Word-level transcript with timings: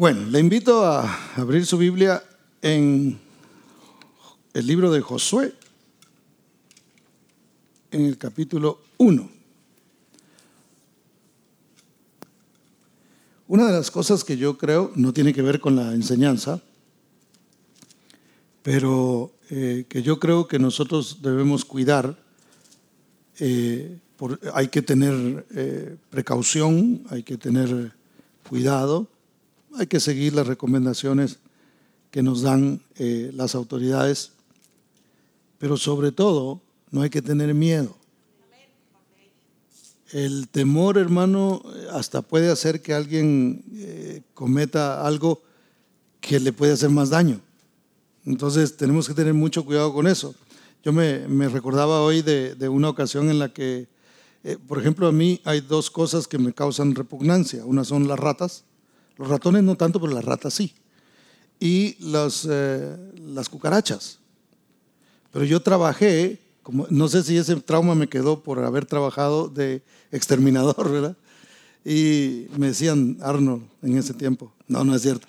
Bueno, 0.00 0.24
le 0.30 0.40
invito 0.40 0.86
a 0.86 1.34
abrir 1.36 1.66
su 1.66 1.76
Biblia 1.76 2.24
en 2.62 3.20
el 4.54 4.66
libro 4.66 4.90
de 4.90 5.02
Josué, 5.02 5.52
en 7.90 8.06
el 8.06 8.16
capítulo 8.16 8.80
1. 8.96 9.30
Una 13.48 13.66
de 13.66 13.72
las 13.72 13.90
cosas 13.90 14.24
que 14.24 14.38
yo 14.38 14.56
creo 14.56 14.90
no 14.96 15.12
tiene 15.12 15.34
que 15.34 15.42
ver 15.42 15.60
con 15.60 15.76
la 15.76 15.92
enseñanza, 15.92 16.62
pero 18.62 19.32
eh, 19.50 19.84
que 19.86 20.02
yo 20.02 20.18
creo 20.18 20.48
que 20.48 20.58
nosotros 20.58 21.18
debemos 21.20 21.66
cuidar, 21.66 22.16
eh, 23.38 23.98
hay 24.54 24.68
que 24.68 24.80
tener 24.80 25.44
eh, 25.54 25.98
precaución, 26.08 27.04
hay 27.10 27.22
que 27.22 27.36
tener 27.36 27.92
cuidado 28.48 29.06
hay 29.76 29.86
que 29.86 30.00
seguir 30.00 30.34
las 30.34 30.46
recomendaciones 30.46 31.38
que 32.10 32.22
nos 32.22 32.42
dan 32.42 32.80
eh, 32.96 33.30
las 33.34 33.54
autoridades, 33.54 34.32
pero 35.58 35.76
sobre 35.76 36.12
todo 36.12 36.60
no 36.90 37.02
hay 37.02 37.10
que 37.10 37.22
tener 37.22 37.54
miedo. 37.54 37.96
El 40.12 40.48
temor, 40.48 40.98
hermano, 40.98 41.62
hasta 41.92 42.20
puede 42.20 42.50
hacer 42.50 42.82
que 42.82 42.94
alguien 42.94 43.62
eh, 43.74 44.22
cometa 44.34 45.06
algo 45.06 45.40
que 46.20 46.40
le 46.40 46.52
puede 46.52 46.72
hacer 46.72 46.90
más 46.90 47.10
daño. 47.10 47.40
Entonces 48.26 48.76
tenemos 48.76 49.06
que 49.06 49.14
tener 49.14 49.34
mucho 49.34 49.64
cuidado 49.64 49.92
con 49.92 50.08
eso. 50.08 50.34
Yo 50.82 50.92
me, 50.92 51.48
recordaba 51.48 52.02
hoy 52.02 52.22
de, 52.22 52.68
una 52.68 52.88
ocasión 52.88 53.30
en 53.30 53.38
la 53.38 53.52
que, 53.52 53.86
eh, 54.42 54.58
por 54.66 54.80
ejemplo, 54.80 55.06
a 55.06 55.12
mí 55.12 55.40
hay 55.44 55.60
dos 55.60 55.90
cosas 55.90 56.26
que 56.26 56.38
me 56.38 56.52
causan 56.52 56.96
repugnancia. 56.96 57.64
Una 57.64 57.84
son 57.84 58.08
las 58.08 58.18
ratas 58.18 58.64
los 59.20 59.28
ratones 59.28 59.62
no 59.62 59.76
tanto, 59.76 60.00
pero 60.00 60.14
las 60.14 60.24
ratas 60.24 60.54
sí. 60.54 60.72
Y 61.60 61.98
eh, 62.48 62.96
las 63.34 63.48
cucarachas. 63.50 64.18
Pero 65.30 65.44
yo 65.44 65.60
trabajé, 65.60 66.40
como, 66.62 66.86
no 66.88 67.06
sé 67.06 67.22
si 67.22 67.36
ese 67.36 67.54
trauma 67.56 67.94
me 67.94 68.08
quedó 68.08 68.40
por 68.40 68.64
haber 68.64 68.86
trabajado 68.86 69.48
de 69.48 69.82
exterminador, 70.10 70.90
¿verdad? 70.90 71.16
Y 71.84 72.46
me 72.56 72.68
decían 72.68 73.18
Arnold 73.20 73.62
en 73.82 73.98
ese 73.98 74.14
tiempo. 74.14 74.54
No, 74.66 74.84
no 74.84 74.94
es 74.94 75.02
cierto. 75.02 75.26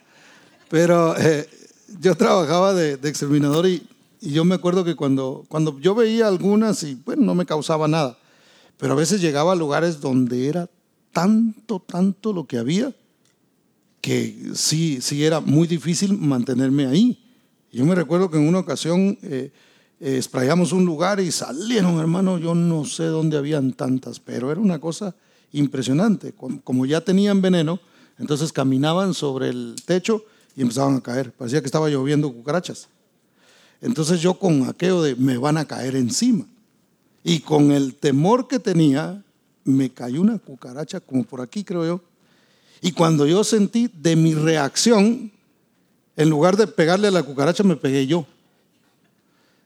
Pero 0.69 1.17
eh, 1.17 1.49
yo 1.99 2.15
trabajaba 2.15 2.73
de, 2.73 2.93
exterminador 2.93 3.67
y, 3.67 3.85
y, 4.21 4.31
yo 4.31 4.45
me 4.45 4.55
acuerdo 4.55 4.85
que 4.85 4.95
cuando, 4.95 5.43
cuando 5.49 5.77
yo 5.81 5.95
veía 5.95 6.29
algunas 6.29 6.81
y 6.83 6.95
bueno, 6.95 7.23
no 7.23 7.35
me 7.35 7.45
causaba 7.45 7.89
nada. 7.89 8.17
Pero 8.77 8.93
a 8.93 8.95
veces 8.95 9.19
llegaba 9.19 9.51
a 9.51 9.55
lugares 9.55 9.99
donde 9.99 10.47
era 10.47 10.69
tanto, 11.11 11.81
tanto 11.85 12.31
lo 12.31 12.47
que 12.47 12.57
había 12.57 12.93
que 14.01 14.51
sí, 14.55 14.99
sí 15.01 15.23
era 15.23 15.39
muy 15.39 15.67
difícil 15.67 16.17
mantenerme 16.17 16.87
ahí. 16.87 17.19
Yo 17.71 17.85
me 17.85 17.95
recuerdo 17.95 18.29
que 18.29 18.37
en 18.37 18.47
una 18.47 18.59
ocasión 18.59 19.17
eh, 19.21 19.51
eh 19.99 20.21
un 20.71 20.85
lugar 20.85 21.19
y 21.19 21.31
salieron, 21.31 21.99
hermano, 21.99 22.37
yo 22.39 22.55
no 22.55 22.83
sé 22.83 23.05
dónde 23.05 23.37
habían 23.37 23.73
tantas, 23.73 24.19
pero 24.19 24.51
era 24.51 24.59
una 24.59 24.79
cosa 24.79 25.15
impresionante. 25.53 26.33
Como 26.63 26.85
ya 26.85 27.01
tenían 27.01 27.41
veneno, 27.41 27.79
entonces 28.17 28.51
caminaban 28.51 29.13
sobre 29.13 29.49
el 29.49 29.75
techo 29.85 30.25
y 30.55 30.61
empezaban 30.61 30.95
a 30.95 31.01
caer. 31.01 31.31
Parecía 31.31 31.61
que 31.61 31.67
estaba 31.67 31.89
lloviendo 31.89 32.33
cucarachas. 32.33 32.87
Entonces 33.81 34.21
yo 34.21 34.35
con 34.35 34.67
aquello 34.67 35.01
de 35.01 35.15
me 35.15 35.37
van 35.37 35.57
a 35.57 35.65
caer 35.65 35.95
encima. 35.95 36.45
Y 37.23 37.39
con 37.39 37.71
el 37.71 37.95
temor 37.95 38.47
que 38.47 38.59
tenía, 38.59 39.23
me 39.63 39.91
cayó 39.91 40.21
una 40.21 40.39
cucaracha, 40.39 40.99
como 40.99 41.23
por 41.23 41.41
aquí 41.41 41.63
creo 41.63 41.85
yo, 41.85 42.01
y 42.81 42.91
cuando 42.93 43.27
yo 43.27 43.43
sentí 43.43 43.89
de 43.93 44.15
mi 44.15 44.33
reacción, 44.33 45.31
en 46.15 46.29
lugar 46.29 46.57
de 46.57 46.65
pegarle 46.65 47.07
a 47.07 47.11
la 47.11 47.23
cucaracha, 47.23 47.63
me 47.63 47.75
pegué 47.75 48.07
yo. 48.07 48.25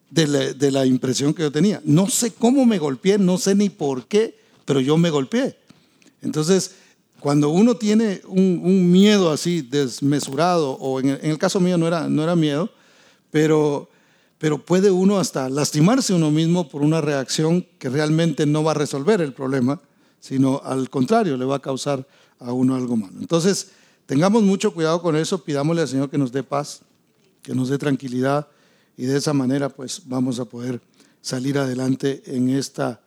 De 0.10 0.72
la, 0.72 0.86
impresión 0.86 1.34
que 1.34 1.42
yo 1.42 1.52
tenía. 1.52 1.82
No 1.84 2.08
sé 2.08 2.32
cómo 2.32 2.66
me 2.66 2.78
golpeé, 2.78 3.18
no 3.18 3.38
sé 3.38 3.56
ni 3.56 3.70
por 3.70 4.06
qué, 4.06 4.38
pero 4.64 4.80
yo 4.80 4.98
me 4.98 5.10
golpeé. 5.10 5.58
Entonces, 6.22 6.76
cuando 7.20 7.50
uno 7.50 7.76
tiene 7.76 8.22
un, 8.28 8.92
miedo 8.92 9.32
así 9.32 9.62
desmesurado, 9.62 10.72
o 10.74 11.00
en 11.00 11.20
el, 11.22 11.38
caso 11.38 11.60
mío 11.60 11.78
no 11.78 11.88
era, 11.88 12.08
no 12.08 12.24
era 12.24 12.36
miedo, 12.36 12.70
pero, 13.32 13.90
pero 14.38 14.58
puede 14.58 14.92
uno 14.92 15.20
hasta 15.20 15.50
lastimarse 15.50 16.14
uno 16.14 16.32
mismo 16.32 16.70
por 16.70 16.82
una 16.82 17.02
reacción 17.02 17.66
que 17.78 17.90
realmente 17.90 18.46
no 18.46 18.64
va 18.64 18.72
a 18.72 18.76
resolver 18.76 19.20
el 19.20 19.34
problema, 19.34 19.82
sino 20.22 20.62
al 20.64 20.90
contrario, 20.90 21.36
le 21.36 21.46
va 21.46 21.58
a 21.58 21.62
causar 21.62 22.08
a 22.40 22.52
uno 22.52 22.76
algo 22.76 22.96
malo. 22.96 23.16
Entonces, 23.20 23.72
tengamos 24.06 24.44
mucho 24.44 24.74
cuidado 24.74 25.02
con 25.02 25.16
eso, 25.16 25.44
pidámosle 25.44 25.82
al 25.84 25.88
Señor 25.88 26.10
que 26.10 26.18
nos 26.18 26.32
dé 26.32 26.44
paz, 26.44 26.82
que 27.42 27.54
nos 27.54 27.70
dé 27.70 27.78
tranquilidad 27.78 28.48
y 28.98 29.06
de 29.06 29.18
esa 29.18 29.34
manera 29.34 29.70
pues 29.70 30.02
vamos 30.06 30.40
a 30.40 30.46
poder 30.46 30.82
salir 31.22 31.58
adelante 31.58 32.24
en 32.26 32.50
esta 32.50 33.02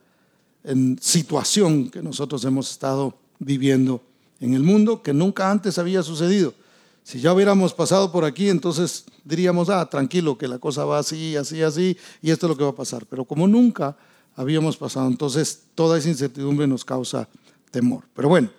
situación 1.00 1.88
que 1.90 2.02
nosotros 2.02 2.44
hemos 2.44 2.70
estado 2.70 3.14
viviendo 3.38 4.02
en 4.40 4.54
el 4.54 4.62
mundo 4.62 5.02
que 5.02 5.14
nunca 5.14 5.50
antes 5.50 5.78
había 5.78 6.02
sucedido. 6.02 6.54
Si 7.02 7.20
ya 7.20 7.32
hubiéramos 7.32 7.72
pasado 7.72 8.12
por 8.12 8.24
aquí, 8.24 8.50
entonces 8.50 9.04
diríamos, 9.24 9.70
ah, 9.70 9.88
tranquilo, 9.88 10.36
que 10.36 10.46
la 10.46 10.58
cosa 10.58 10.84
va 10.84 10.98
así, 10.98 11.36
así, 11.36 11.62
así, 11.62 11.96
y 12.20 12.30
esto 12.30 12.46
es 12.46 12.50
lo 12.50 12.56
que 12.56 12.64
va 12.64 12.70
a 12.70 12.74
pasar. 12.74 13.06
Pero 13.06 13.24
como 13.24 13.48
nunca 13.48 13.96
habíamos 14.36 14.76
pasado, 14.76 15.06
entonces 15.06 15.62
toda 15.74 15.96
esa 15.96 16.10
incertidumbre 16.10 16.66
nos 16.66 16.84
causa 16.84 17.26
temor. 17.70 18.04
Pero 18.14 18.28
bueno, 18.28 18.50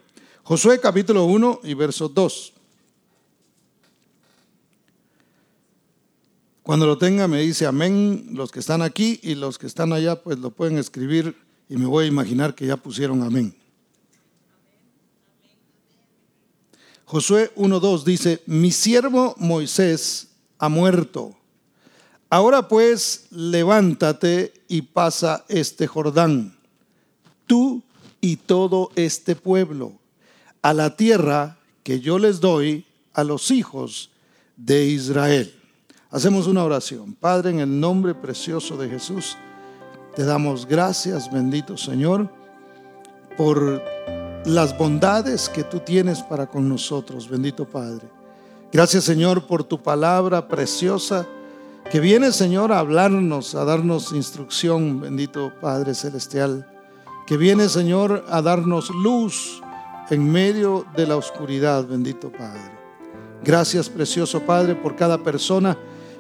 Josué 0.50 0.80
capítulo 0.80 1.26
1 1.26 1.60
y 1.64 1.76
verso 1.76 2.10
2. 2.10 2.54
Cuando 6.64 6.88
lo 6.88 6.98
tenga 6.98 7.28
me 7.28 7.42
dice 7.42 7.68
amén 7.68 8.30
los 8.32 8.52
que 8.52 8.60
están 8.60 8.82
aquí 8.82 9.20
y 9.22 9.36
los 9.36 9.60
que 9.60 9.68
están 9.68 9.94
allá 9.94 10.24
pues 10.24 10.40
lo 10.40 10.50
pueden 10.50 10.80
escribir 10.80 11.36
y 11.70 11.78
me 11.78 11.86
voy 11.86 12.06
a 12.06 12.08
imaginar 12.08 12.56
que 12.56 12.66
ya 12.66 12.78
pusieron 12.78 13.22
amén. 13.22 13.56
Josué 17.06 17.54
1.2 17.56 18.04
dice, 18.04 18.42
mi 18.48 18.72
siervo 18.72 19.36
Moisés 19.38 20.30
ha 20.58 20.68
muerto. 20.68 21.38
Ahora 22.28 22.68
pues 22.68 23.28
levántate 23.30 24.52
y 24.68 24.82
pasa 24.82 25.46
este 25.48 25.86
Jordán, 25.86 26.58
tú 27.46 27.84
y 28.20 28.38
todo 28.38 28.90
este 28.96 29.36
pueblo 29.36 29.99
a 30.62 30.74
la 30.74 30.96
tierra 30.96 31.58
que 31.84 32.00
yo 32.00 32.20
les 32.20 32.40
doy 32.40 32.86
a 33.14 33.24
los 33.24 33.52
hijos 33.52 34.12
de 34.56 34.86
Israel. 34.86 35.54
Hacemos 36.12 36.48
una 36.48 36.64
oración. 36.64 37.14
Padre, 37.14 37.52
en 37.52 37.60
el 37.60 37.80
nombre 37.80 38.16
precioso 38.16 38.78
de 38.78 38.90
Jesús, 38.90 39.38
te 40.16 40.24
damos 40.24 40.66
gracias, 40.66 41.32
bendito 41.32 41.78
Señor, 41.78 42.30
por 43.38 43.84
las 44.46 44.78
bondades 44.78 45.50
que 45.50 45.64
tú 45.64 45.80
tienes 45.80 46.22
para 46.22 46.48
con 46.48 46.68
nosotros, 46.68 47.30
bendito 47.30 47.66
Padre. 47.66 48.08
Gracias, 48.72 49.04
Señor, 49.04 49.48
por 49.48 49.64
tu 49.64 49.82
palabra 49.82 50.48
preciosa 50.48 51.28
que 51.92 52.00
viene, 52.00 52.32
Señor, 52.32 52.72
a 52.72 52.80
hablarnos, 52.80 53.56
a 53.56 53.66
darnos 53.66 54.12
instrucción, 54.12 55.00
bendito 55.02 55.52
Padre 55.60 55.96
Celestial. 55.96 56.68
Que 57.26 57.36
viene, 57.36 57.68
Señor, 57.68 58.26
a 58.30 58.42
darnos 58.42 58.90
luz 58.92 59.62
en 60.10 60.32
medio 60.32 60.86
de 60.96 61.08
la 61.08 61.16
oscuridad, 61.16 61.86
bendito 61.86 62.32
Padre. 62.32 62.72
Gracias, 63.44 63.90
precioso 63.90 64.42
Padre, 64.42 64.76
por 64.76 64.96
cada 64.96 65.24
persona 65.24 65.78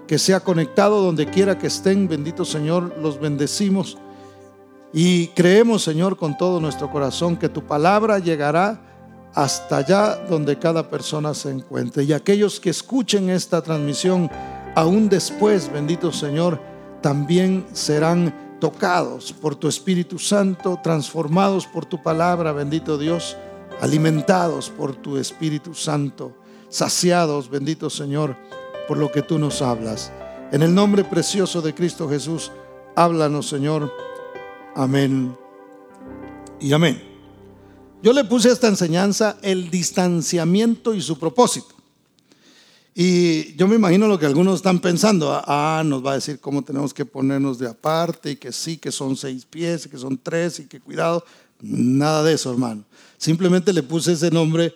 que 0.07 0.17
se 0.17 0.33
ha 0.33 0.39
conectado 0.39 1.01
donde 1.01 1.27
quiera 1.27 1.57
que 1.57 1.67
estén, 1.67 2.07
bendito 2.07 2.45
Señor, 2.45 2.95
los 3.01 3.19
bendecimos. 3.19 3.97
Y 4.93 5.27
creemos, 5.29 5.83
Señor, 5.83 6.17
con 6.17 6.37
todo 6.37 6.59
nuestro 6.59 6.89
corazón 6.89 7.37
que 7.37 7.49
tu 7.49 7.65
palabra 7.65 8.19
llegará 8.19 8.81
hasta 9.33 9.77
allá 9.77 10.15
donde 10.15 10.57
cada 10.57 10.89
persona 10.89 11.33
se 11.33 11.51
encuentre. 11.51 12.03
Y 12.03 12.13
aquellos 12.13 12.59
que 12.59 12.71
escuchen 12.71 13.29
esta 13.29 13.61
transmisión, 13.61 14.29
aún 14.75 15.09
después, 15.09 15.71
bendito 15.71 16.11
Señor, 16.11 16.59
también 17.01 17.65
serán 17.73 18.57
tocados 18.59 19.31
por 19.31 19.55
tu 19.55 19.67
Espíritu 19.67 20.17
Santo, 20.19 20.79
transformados 20.81 21.67
por 21.67 21.85
tu 21.85 22.01
palabra, 22.01 22.51
bendito 22.51 22.97
Dios 22.97 23.37
alimentados 23.81 24.69
por 24.69 24.95
tu 24.95 25.17
Espíritu 25.17 25.73
Santo, 25.73 26.35
saciados, 26.69 27.49
bendito 27.49 27.89
Señor, 27.89 28.35
por 28.87 28.97
lo 28.97 29.11
que 29.11 29.21
tú 29.21 29.39
nos 29.39 29.61
hablas. 29.61 30.11
En 30.51 30.63
el 30.63 30.73
nombre 30.73 31.03
precioso 31.03 31.61
de 31.61 31.73
Cristo 31.73 32.09
Jesús, 32.09 32.51
háblanos, 32.95 33.47
Señor. 33.47 33.93
Amén 34.75 35.35
y 36.59 36.73
amén. 36.73 37.01
Yo 38.01 38.13
le 38.13 38.23
puse 38.23 38.49
a 38.49 38.53
esta 38.53 38.67
enseñanza 38.67 39.37
el 39.41 39.69
distanciamiento 39.69 40.93
y 40.93 41.01
su 41.01 41.19
propósito. 41.19 41.75
Y 42.95 43.55
yo 43.55 43.67
me 43.67 43.75
imagino 43.75 44.07
lo 44.07 44.17
que 44.17 44.25
algunos 44.25 44.55
están 44.55 44.79
pensando. 44.79 45.41
Ah, 45.45 45.83
nos 45.85 46.05
va 46.05 46.11
a 46.11 46.15
decir 46.15 46.39
cómo 46.39 46.63
tenemos 46.63 46.93
que 46.93 47.05
ponernos 47.05 47.59
de 47.59 47.67
aparte 47.67 48.31
y 48.31 48.35
que 48.35 48.51
sí, 48.51 48.77
que 48.77 48.91
son 48.91 49.15
seis 49.15 49.45
pies, 49.45 49.87
que 49.87 49.97
son 49.97 50.17
tres 50.17 50.59
y 50.59 50.65
que 50.65 50.79
cuidado. 50.79 51.23
Nada 51.61 52.23
de 52.23 52.33
eso, 52.33 52.51
hermano. 52.51 52.83
Simplemente 53.19 53.73
le 53.73 53.83
puse 53.83 54.13
ese 54.13 54.31
nombre 54.31 54.73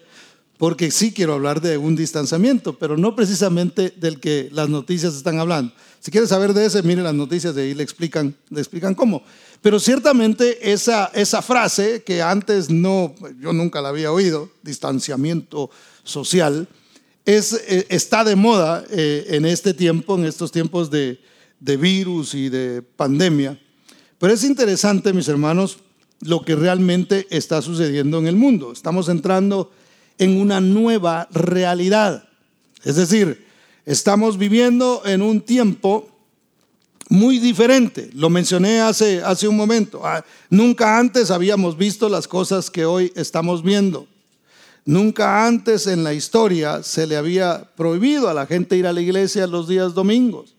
porque 0.58 0.92
sí 0.92 1.14
quiero 1.14 1.34
hablar 1.34 1.62
de 1.62 1.78
un 1.78 1.96
distanciamiento, 1.96 2.78
pero 2.78 2.98
no 2.98 3.16
precisamente 3.16 3.94
del 3.96 4.20
que 4.20 4.50
las 4.52 4.70
noticias 4.70 5.16
están 5.16 5.40
hablando. 5.40 5.74
Si 6.00 6.12
quiere 6.12 6.28
saber 6.28 6.54
de 6.54 6.66
ese, 6.66 6.84
mire 6.84 7.02
las 7.02 7.14
noticias, 7.14 7.56
de 7.56 7.64
ahí 7.64 7.74
le 7.74 7.84
explican, 7.84 8.36
le 8.50 8.60
explican 8.60 8.94
cómo. 8.96 9.24
Pero 9.62 9.80
ciertamente 9.80 10.72
esa, 10.72 11.06
esa 11.14 11.42
frase 11.42 12.04
que 12.04 12.22
antes 12.22 12.70
no, 12.70 13.16
yo 13.40 13.54
nunca 13.54 13.82
la 13.82 13.90
había 13.90 14.12
oído, 14.12 14.52
distanciamiento 14.62 15.72
social, 16.04 16.68
es, 17.26 17.54
eh, 17.54 17.88
está 17.90 18.26
de 18.26 18.36
moda 18.36 18.84
eh, 18.90 19.26
en 19.30 19.46
este 19.46 19.74
tiempo, 19.74 20.16
en 20.16 20.26
estos 20.26 20.52
tiempos 20.52 20.92
de, 20.92 21.22
de 21.62 21.78
virus 21.78 22.36
y 22.36 22.50
de 22.50 22.82
pandemia. 22.82 23.58
Pero 24.20 24.34
es 24.34 24.44
interesante, 24.44 25.14
mis 25.14 25.30
hermanos, 25.30 25.78
lo 26.24 26.44
que 26.44 26.56
realmente 26.56 27.28
está 27.30 27.62
sucediendo 27.62 28.18
en 28.20 28.28
el 28.28 28.36
mundo. 28.36 28.72
Estamos 28.72 29.10
entrando 29.10 29.72
en 30.18 30.40
una 30.40 30.60
nueva 30.60 31.28
realidad. 31.32 32.28
Es 32.84 32.96
decir, 32.96 33.46
estamos 33.86 34.38
viviendo 34.38 35.02
en 35.06 35.22
un 35.22 35.42
tiempo 35.42 36.10
muy 37.10 37.40
diferente. 37.40 38.10
Lo 38.14 38.30
mencioné 38.30 38.82
hace, 38.82 39.22
hace 39.22 39.48
un 39.48 39.56
momento. 39.56 40.02
Ah, 40.06 40.24
nunca 40.50 40.98
antes 40.98 41.32
habíamos 41.32 41.78
visto 41.78 42.10
las 42.10 42.28
cosas 42.28 42.70
que 42.70 42.86
hoy 42.86 43.12
estamos 43.16 43.64
viendo. 43.64 44.08
Nunca 44.86 45.46
antes 45.46 45.88
en 45.88 46.04
la 46.04 46.14
historia 46.14 46.84
se 46.84 47.08
le 47.08 47.16
había 47.16 47.70
prohibido 47.76 48.30
a 48.30 48.34
la 48.34 48.46
gente 48.46 48.76
ir 48.76 48.86
a 48.86 48.94
la 48.94 49.02
iglesia 49.02 49.48
los 49.48 49.68
días 49.68 49.94
domingos. 49.94 50.53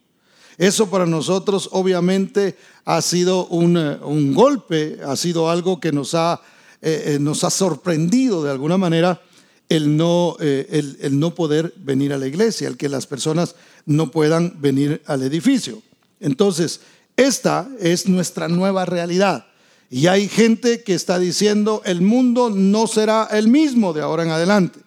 Eso 0.57 0.89
para 0.89 1.05
nosotros 1.05 1.69
obviamente 1.71 2.57
ha 2.85 3.01
sido 3.01 3.47
un, 3.47 3.77
eh, 3.77 3.97
golpe, 4.33 4.99
ha 5.05 5.15
sido 5.15 5.49
algo 5.49 5.79
que 5.79 5.91
nos 5.91 6.13
ha, 6.13 6.41
eh, 6.81 7.15
eh, 7.15 7.17
nos 7.19 7.43
ha 7.43 7.49
sorprendido 7.49 8.43
de 8.43 8.51
alguna 8.51 8.77
manera 8.77 9.21
el 9.67 9.97
no, 9.97 10.37
el, 10.39 10.97
el 11.01 11.19
no 11.19 11.33
poder 11.33 11.73
venir 11.77 12.13
a 12.13 12.19
la 12.19 12.27
iglesia, 12.27 12.67
el 12.67 12.77
que 12.77 12.87
las 12.87 13.07
personas 13.07 13.55
no 13.85 14.11
puedan 14.11 14.61
venir 14.61 15.01
al 15.07 15.23
edificio. 15.23 15.81
Entonces, 16.19 16.81
esta 17.17 17.67
es 17.79 18.07
nuestra 18.07 18.47
nueva 18.47 18.85
realidad. 18.85 19.47
Y 19.89 20.07
hay 20.07 20.27
gente 20.27 20.83
que 20.83 20.93
está 20.93 21.17
diciendo, 21.17 21.81
el 21.83 22.01
mundo 22.01 22.51
no 22.51 22.85
será 22.85 23.27
el 23.31 23.47
mismo 23.47 23.91
de 23.93 24.01
ahora 24.01 24.23
en 24.23 24.29
adelante. 24.29 24.79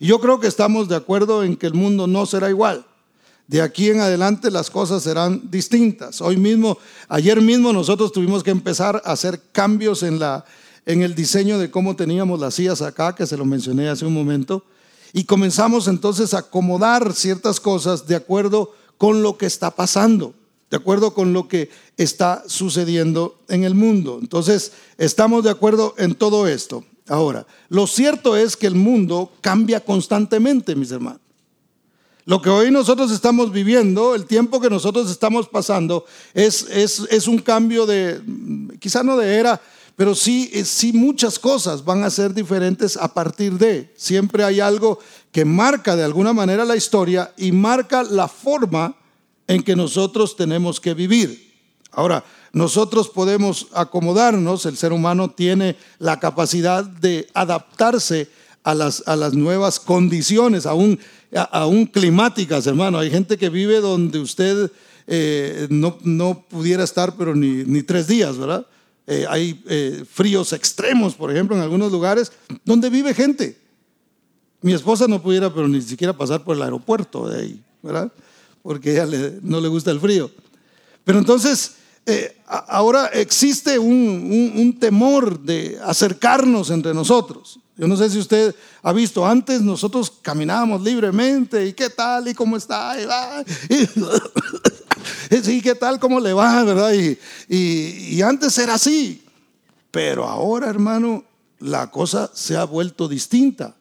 Yo 0.00 0.18
creo 0.20 0.40
que 0.40 0.48
estamos 0.48 0.88
de 0.88 0.96
acuerdo 0.96 1.44
en 1.44 1.56
que 1.56 1.66
el 1.66 1.74
mundo 1.74 2.06
no 2.06 2.26
será 2.26 2.50
igual. 2.50 2.84
De 3.46 3.60
aquí 3.60 3.90
en 3.90 4.00
adelante 4.00 4.50
las 4.50 4.70
cosas 4.70 5.02
serán 5.02 5.50
distintas. 5.50 6.20
Hoy 6.22 6.36
mismo, 6.36 6.78
ayer 7.08 7.40
mismo 7.42 7.72
nosotros 7.72 8.10
tuvimos 8.10 8.42
que 8.42 8.50
empezar 8.50 9.02
a 9.04 9.12
hacer 9.12 9.40
cambios 9.52 10.02
en, 10.02 10.18
la, 10.18 10.46
en 10.86 11.02
el 11.02 11.14
diseño 11.14 11.58
de 11.58 11.70
cómo 11.70 11.94
teníamos 11.94 12.40
las 12.40 12.54
sillas 12.54 12.80
acá, 12.80 13.14
que 13.14 13.26
se 13.26 13.36
lo 13.36 13.44
mencioné 13.44 13.88
hace 13.88 14.06
un 14.06 14.14
momento. 14.14 14.64
Y 15.12 15.24
comenzamos 15.24 15.88
entonces 15.88 16.32
a 16.32 16.38
acomodar 16.38 17.12
ciertas 17.12 17.60
cosas 17.60 18.06
de 18.06 18.16
acuerdo 18.16 18.72
con 18.96 19.22
lo 19.22 19.36
que 19.36 19.46
está 19.46 19.70
pasando, 19.70 20.34
de 20.70 20.78
acuerdo 20.78 21.12
con 21.12 21.34
lo 21.34 21.46
que 21.46 21.68
está 21.98 22.44
sucediendo 22.46 23.38
en 23.48 23.64
el 23.64 23.74
mundo. 23.74 24.18
Entonces, 24.20 24.72
estamos 24.96 25.44
de 25.44 25.50
acuerdo 25.50 25.94
en 25.98 26.14
todo 26.14 26.48
esto. 26.48 26.84
Ahora, 27.08 27.46
lo 27.68 27.86
cierto 27.86 28.36
es 28.36 28.56
que 28.56 28.66
el 28.66 28.74
mundo 28.74 29.30
cambia 29.42 29.80
constantemente, 29.84 30.74
mis 30.74 30.90
hermanos. 30.90 31.20
Lo 32.26 32.40
que 32.40 32.48
hoy 32.48 32.70
nosotros 32.70 33.10
estamos 33.10 33.52
viviendo, 33.52 34.14
el 34.14 34.24
tiempo 34.24 34.60
que 34.60 34.70
nosotros 34.70 35.10
estamos 35.10 35.46
pasando, 35.46 36.06
es, 36.32 36.66
es, 36.70 37.28
un 37.28 37.38
cambio 37.38 37.84
de, 37.84 38.20
quizá 38.80 39.02
no 39.02 39.18
de 39.18 39.36
era, 39.36 39.60
pero 39.94 40.14
sí, 40.14 40.50
sí 40.64 40.94
muchas 40.94 41.38
cosas 41.38 41.84
van 41.84 42.02
a 42.02 42.08
ser 42.08 42.32
diferentes 42.32 42.96
a 42.96 43.12
partir 43.12 43.58
de. 43.58 43.92
Siempre 43.96 44.42
hay 44.42 44.60
algo 44.60 44.98
que 45.32 45.44
marca 45.44 45.96
de 45.96 46.04
alguna 46.04 46.32
manera 46.32 46.64
la 46.64 46.76
historia 46.76 47.32
y 47.36 47.52
marca 47.52 48.02
la 48.02 48.26
forma 48.26 48.96
en 49.46 49.62
que 49.62 49.76
nosotros 49.76 50.34
tenemos 50.34 50.80
que 50.80 50.94
vivir. 50.94 51.52
Ahora, 51.92 52.24
nosotros 52.54 53.10
podemos 53.10 53.66
acomodarnos, 53.74 54.64
el 54.64 54.78
ser 54.78 54.94
humano 54.94 55.30
tiene 55.30 55.76
la 55.98 56.18
capacidad 56.20 56.84
de 56.84 57.26
adaptarse 57.34 58.30
a 58.62 58.74
las, 58.74 59.02
a 59.06 59.14
las 59.14 59.34
nuevas 59.34 59.78
condiciones, 59.78 60.64
aún, 60.64 60.98
aún 61.34 61.86
climáticas, 61.86 62.66
hermano. 62.66 62.98
Hay 62.98 63.10
gente 63.10 63.36
que 63.36 63.48
vive 63.48 63.80
donde 63.80 64.18
usted 64.18 64.70
eh, 65.06 65.66
no, 65.70 65.98
no, 66.02 66.46
pudiera 66.48 66.84
estar, 66.84 67.16
pero 67.16 67.34
ni, 67.34 67.64
ni 67.64 67.82
tres 67.82 68.06
días, 68.06 68.38
¿verdad? 68.38 68.66
Eh, 69.06 69.26
hay 69.28 69.62
eh, 69.68 70.04
fríos 70.10 70.52
extremos, 70.52 71.14
por 71.14 71.30
ejemplo, 71.30 71.56
en 71.56 71.62
algunos 71.62 71.92
lugares 71.92 72.32
donde 72.64 72.88
vive 72.88 73.12
gente. 73.12 73.58
Mi 74.62 74.72
esposa 74.72 75.06
no 75.06 75.20
pudiera, 75.20 75.52
pero 75.52 75.68
ni 75.68 75.82
siquiera 75.82 76.16
pasar 76.16 76.42
por 76.42 76.56
el 76.56 76.62
aeropuerto 76.62 77.28
de 77.28 77.40
ahí, 77.40 77.64
¿verdad? 77.82 78.10
Porque 78.62 78.92
ella 78.92 79.06
no 79.42 79.60
le 79.60 79.68
gusta 79.68 79.90
el 79.90 80.00
frío. 80.00 80.30
Pero 81.04 81.18
entonces, 81.18 81.74
ahora 82.46 83.08
existe 83.08 83.78
un, 83.78 84.52
un 84.56 84.78
temor 84.78 85.38
de 85.38 85.78
acercarnos 85.84 86.70
entre 86.70 86.94
nosotros. 86.94 87.58
Yo 87.76 87.88
no 87.88 87.96
sé 87.96 88.08
si 88.08 88.18
usted 88.18 88.54
ha 88.82 88.92
visto, 88.92 89.26
antes 89.26 89.60
nosotros 89.60 90.12
caminábamos 90.22 90.80
libremente 90.82 91.66
y 91.66 91.72
qué 91.72 91.90
tal 91.90 92.28
y 92.28 92.34
cómo 92.34 92.56
está, 92.56 92.94
y, 93.68 95.60
qué 95.62 95.74
tal, 95.74 95.98
cómo 95.98 96.20
le 96.20 96.32
va, 96.32 96.62
¿verdad? 96.62 96.92
Y, 96.92 97.18
y 97.48 98.22
antes 98.22 98.56
era 98.58 98.74
así, 98.74 99.24
pero 99.90 100.24
ahora, 100.24 100.70
hermano, 100.70 101.24
la 101.58 101.90
cosa 101.90 102.30
se 102.32 102.56
ha 102.56 102.64
vuelto 102.64 103.08
distinta. 103.08 103.74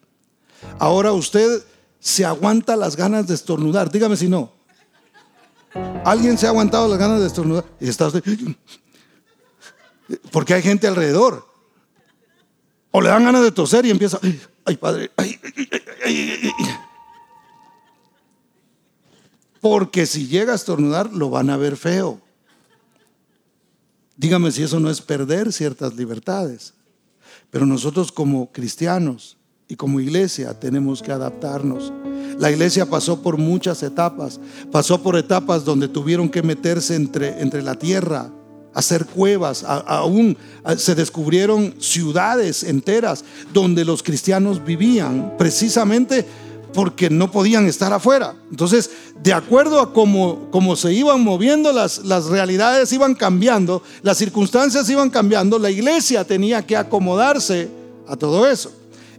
Ahora 0.80 1.12
usted 1.12 1.63
se 2.00 2.25
aguanta 2.25 2.75
las 2.75 2.96
ganas 2.96 3.28
de 3.28 3.36
estornudar, 3.36 3.92
dígame 3.92 4.18
si 4.18 4.28
no. 4.28 4.51
Alguien 6.04 6.38
se 6.38 6.46
ha 6.46 6.50
aguantado 6.50 6.88
las 6.88 7.00
ganas 7.00 7.22
de 7.22 7.28
estornudar 7.28 7.66
y 7.80 7.89
está 7.89 8.07
usted, 8.07 8.24
porque 10.31 10.54
hay 10.54 10.62
gente 10.62 10.88
alrededor. 10.88 11.53
O 12.95 13.01
le 13.01 13.10
dan 13.10 13.25
ganas 13.25 13.42
de 13.42 13.51
toser 13.51 13.88
y 13.88 13.90
empieza, 13.90 14.19
ay 14.66 14.78
padre, 14.78 15.10
Porque 19.60 20.06
si 20.06 20.28
llega 20.28 20.51
a 20.51 20.56
estornudar, 20.56 21.12
lo 21.12 21.31
van 21.31 21.50
a 21.50 21.57
ver 21.57 21.75
feo. 21.75 22.22
Dígame 24.16 24.51
si 24.51 24.62
eso 24.62 24.80
no 24.80 24.92
es 24.92 25.01
perder 25.01 25.51
ciertas 25.51 25.95
libertades. 25.95 26.75
Pero 27.50 27.66
nosotros 27.66 28.12
como 28.12 28.51
cristianos 28.51 29.38
y 29.68 29.75
como 29.75 30.00
iglesia 30.00 30.60
tenemos 30.60 31.01
que 31.01 31.12
adaptarnos. 31.12 31.92
La 32.38 32.51
iglesia 32.51 32.86
pasó 32.86 33.24
por 33.24 33.38
muchas 33.38 33.82
etapas. 33.82 34.39
Pasó 34.72 35.01
por 35.01 35.18
etapas 35.18 35.65
donde 35.65 35.88
tuvieron 35.88 36.29
que 36.29 36.44
meterse 36.44 36.96
entre, 36.96 37.41
entre 37.41 37.63
la 37.63 37.74
tierra 37.74 38.29
hacer 38.74 39.06
cuevas, 39.06 39.63
aún 39.63 40.38
se 40.77 40.96
descubrieron 40.96 41.75
ciudades 41.80 42.63
enteras 42.63 43.24
donde 43.53 43.86
los 43.86 44.03
cristianos 44.03 44.63
vivían 44.63 45.34
precisamente 45.38 46.25
porque 46.74 47.10
no 47.10 47.32
podían 47.32 47.68
estar 47.68 47.94
afuera. 47.94 48.36
Entonces, 48.50 48.89
de 49.22 49.32
acuerdo 49.32 49.80
a 49.80 49.94
cómo, 49.94 50.75
se 50.75 50.92
iban 50.92 51.22
moviendo 51.22 51.72
las, 51.72 52.00
las 52.00 52.25
realidades, 52.25 52.92
iban 52.92 53.13
cambiando, 53.13 53.84
las 54.01 54.18
circunstancias 54.18 54.89
iban 54.89 55.10
cambiando, 55.10 55.60
la 55.60 55.70
iglesia 55.70 56.25
tenía 56.25 56.65
que 56.65 56.75
acomodarse 56.75 57.70
a 58.08 58.15
todo 58.15 58.48
eso. 58.48 58.72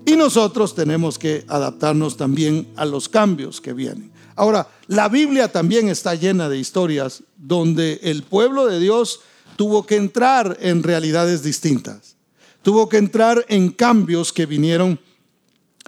Y 0.04 0.16
nosotros 0.16 0.74
tenemos 0.74 1.18
que 1.18 1.44
adaptarnos 1.48 2.16
también 2.16 2.68
a 2.76 2.84
los 2.84 3.08
cambios 3.08 3.60
que 3.60 3.72
vienen. 3.72 4.12
Ahora, 4.36 4.68
la 4.88 5.08
Biblia 5.08 5.50
también 5.50 5.88
está 5.88 6.14
llena 6.14 6.48
de 6.48 6.58
historias 6.58 7.22
donde 7.36 8.00
el 8.02 8.24
pueblo 8.24 8.66
de 8.66 8.80
Dios 8.80 9.20
tuvo 9.56 9.86
que 9.86 9.96
entrar 9.96 10.56
en 10.60 10.82
realidades 10.82 11.42
distintas. 11.42 12.16
Tuvo 12.62 12.88
que 12.88 12.96
entrar 12.96 13.44
en 13.48 13.70
cambios 13.70 14.32
que 14.32 14.46
vinieron 14.46 14.98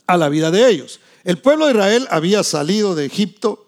a 0.07 0.17
la 0.17 0.29
vida 0.29 0.51
de 0.51 0.69
ellos. 0.69 1.01
El 1.25 1.39
pueblo 1.39 1.67
de 1.67 1.73
Israel 1.73 2.07
había 2.11 2.43
salido 2.45 2.95
de 2.95 3.07
Egipto 3.07 3.67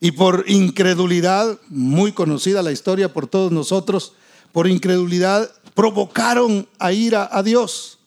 y 0.00 0.12
por 0.12 0.44
incredulidad, 0.46 1.58
muy 1.68 2.12
conocida 2.12 2.62
la 2.62 2.72
historia 2.72 3.12
por 3.12 3.26
todos 3.26 3.50
nosotros, 3.50 4.14
por 4.52 4.68
incredulidad 4.68 5.50
provocaron 5.74 6.68
a 6.78 6.92
ira 6.92 7.28
a 7.30 7.42
Dios. 7.42 7.98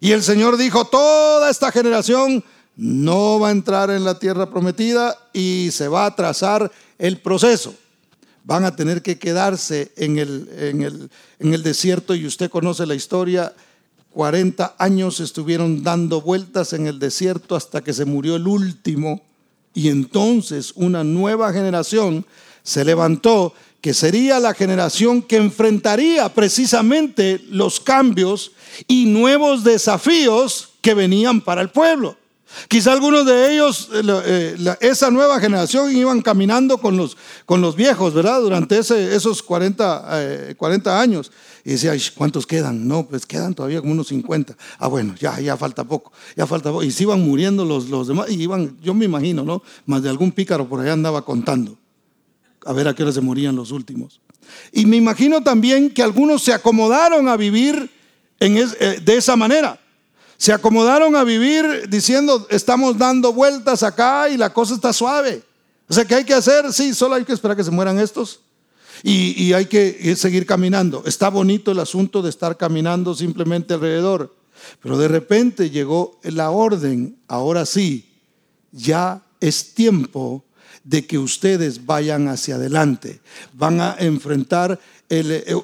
Y 0.00 0.12
el 0.12 0.22
Señor 0.22 0.56
dijo, 0.56 0.86
toda 0.86 1.50
esta 1.50 1.70
generación 1.70 2.44
no 2.76 3.38
va 3.38 3.48
a 3.48 3.52
entrar 3.52 3.90
en 3.90 4.04
la 4.04 4.18
tierra 4.18 4.50
prometida 4.50 5.16
y 5.32 5.70
se 5.72 5.88
va 5.88 6.06
a 6.06 6.16
trazar 6.16 6.70
el 6.98 7.18
proceso 7.18 7.74
van 8.44 8.64
a 8.64 8.76
tener 8.76 9.02
que 9.02 9.18
quedarse 9.18 9.92
en 9.96 10.18
el, 10.18 10.48
en 10.58 10.82
el, 10.82 11.10
en 11.38 11.54
el 11.54 11.62
desierto 11.62 12.14
y 12.14 12.26
usted 12.26 12.50
conoce 12.50 12.86
la 12.86 12.94
historia. 12.94 13.52
40 14.10 14.76
años 14.78 15.20
estuvieron 15.20 15.82
dando 15.82 16.20
vueltas 16.20 16.72
en 16.72 16.86
el 16.86 16.98
desierto 16.98 17.54
hasta 17.54 17.80
que 17.82 17.92
se 17.92 18.04
murió 18.04 18.36
el 18.36 18.46
último 18.46 19.22
y 19.72 19.88
entonces 19.88 20.72
una 20.74 21.04
nueva 21.04 21.52
generación 21.52 22.26
se 22.62 22.84
levantó 22.84 23.54
que 23.80 23.94
sería 23.94 24.38
la 24.38 24.52
generación 24.52 25.22
que 25.22 25.36
enfrentaría 25.36 26.28
precisamente 26.34 27.40
los 27.48 27.80
cambios 27.80 28.52
y 28.86 29.06
nuevos 29.06 29.64
desafíos 29.64 30.70
que 30.82 30.94
venían 30.94 31.40
para 31.40 31.62
el 31.62 31.70
pueblo. 31.70 32.16
Quizá 32.68 32.92
algunos 32.92 33.26
de 33.26 33.54
ellos, 33.54 33.88
eh, 33.92 34.02
eh, 34.58 34.76
esa 34.80 35.10
nueva 35.10 35.40
generación, 35.40 35.94
iban 35.94 36.20
caminando 36.20 36.78
con 36.78 36.96
los, 36.96 37.16
con 37.46 37.60
los 37.60 37.76
viejos, 37.76 38.12
¿verdad? 38.14 38.40
Durante 38.40 38.78
esos 38.78 39.42
40, 39.42 40.54
40 40.56 40.90
eh, 40.90 41.00
años. 41.00 41.32
Y 41.64 41.70
decía, 41.70 41.92
¿cuántos 42.14 42.46
quedan? 42.46 42.88
No, 42.88 43.06
pues 43.06 43.26
quedan 43.26 43.54
todavía 43.54 43.80
como 43.80 43.92
unos 43.92 44.08
50. 44.08 44.56
Ah, 44.78 44.88
bueno, 44.88 45.14
ya, 45.18 45.38
ya 45.40 45.56
falta 45.56 45.84
poco, 45.84 46.12
ya 46.36 46.46
falta 46.46 46.70
poco. 46.70 46.82
Y 46.82 46.90
se 46.90 47.04
iban 47.04 47.20
muriendo 47.20 47.64
los, 47.64 47.88
los 47.88 48.08
demás. 48.08 48.30
Y 48.30 48.42
iban, 48.42 48.76
yo 48.80 48.94
me 48.94 49.04
imagino, 49.04 49.44
¿no? 49.44 49.62
Más 49.86 50.02
de 50.02 50.08
algún 50.08 50.32
pícaro 50.32 50.68
por 50.68 50.80
allá 50.80 50.92
andaba 50.92 51.24
contando. 51.24 51.78
A 52.66 52.72
ver 52.72 52.88
a 52.88 52.94
qué 52.94 53.02
hora 53.02 53.12
se 53.12 53.20
morían 53.20 53.56
los 53.56 53.70
últimos. 53.70 54.20
Y 54.72 54.86
me 54.86 54.96
imagino 54.96 55.42
también 55.42 55.90
que 55.90 56.02
algunos 56.02 56.42
se 56.42 56.52
acomodaron 56.52 57.28
a 57.28 57.36
vivir 57.36 57.90
en 58.40 58.54
de 58.54 59.16
esa 59.16 59.36
manera. 59.36 59.78
Se 60.40 60.54
acomodaron 60.54 61.16
a 61.16 61.22
vivir 61.22 61.86
diciendo, 61.90 62.46
estamos 62.48 62.96
dando 62.96 63.30
vueltas 63.30 63.82
acá 63.82 64.30
y 64.30 64.38
la 64.38 64.54
cosa 64.54 64.74
está 64.74 64.90
suave. 64.90 65.42
O 65.86 65.92
sea, 65.92 66.06
¿qué 66.06 66.14
hay 66.14 66.24
que 66.24 66.32
hacer? 66.32 66.72
Sí, 66.72 66.94
solo 66.94 67.16
hay 67.16 67.26
que 67.26 67.34
esperar 67.34 67.58
que 67.58 67.62
se 67.62 67.70
mueran 67.70 67.98
estos. 67.98 68.40
Y, 69.02 69.52
hay 69.52 69.66
que 69.66 70.16
seguir 70.16 70.46
caminando. 70.46 71.02
Está 71.04 71.28
bonito 71.28 71.72
el 71.72 71.78
asunto 71.78 72.22
de 72.22 72.30
estar 72.30 72.56
caminando 72.56 73.14
simplemente 73.14 73.74
alrededor. 73.74 74.34
Pero 74.82 74.96
de 74.96 75.08
repente 75.08 75.68
llegó 75.68 76.18
la 76.22 76.48
orden, 76.48 77.18
ahora 77.28 77.66
sí, 77.66 78.10
ya 78.72 79.20
es 79.40 79.74
tiempo 79.74 80.42
de 80.84 81.06
que 81.06 81.18
ustedes 81.18 81.84
vayan 81.84 82.28
hacia 82.28 82.54
adelante. 82.54 83.20
Van 83.52 83.82
a 83.82 83.94
enfrentar 83.98 84.80
eh, 85.12 85.56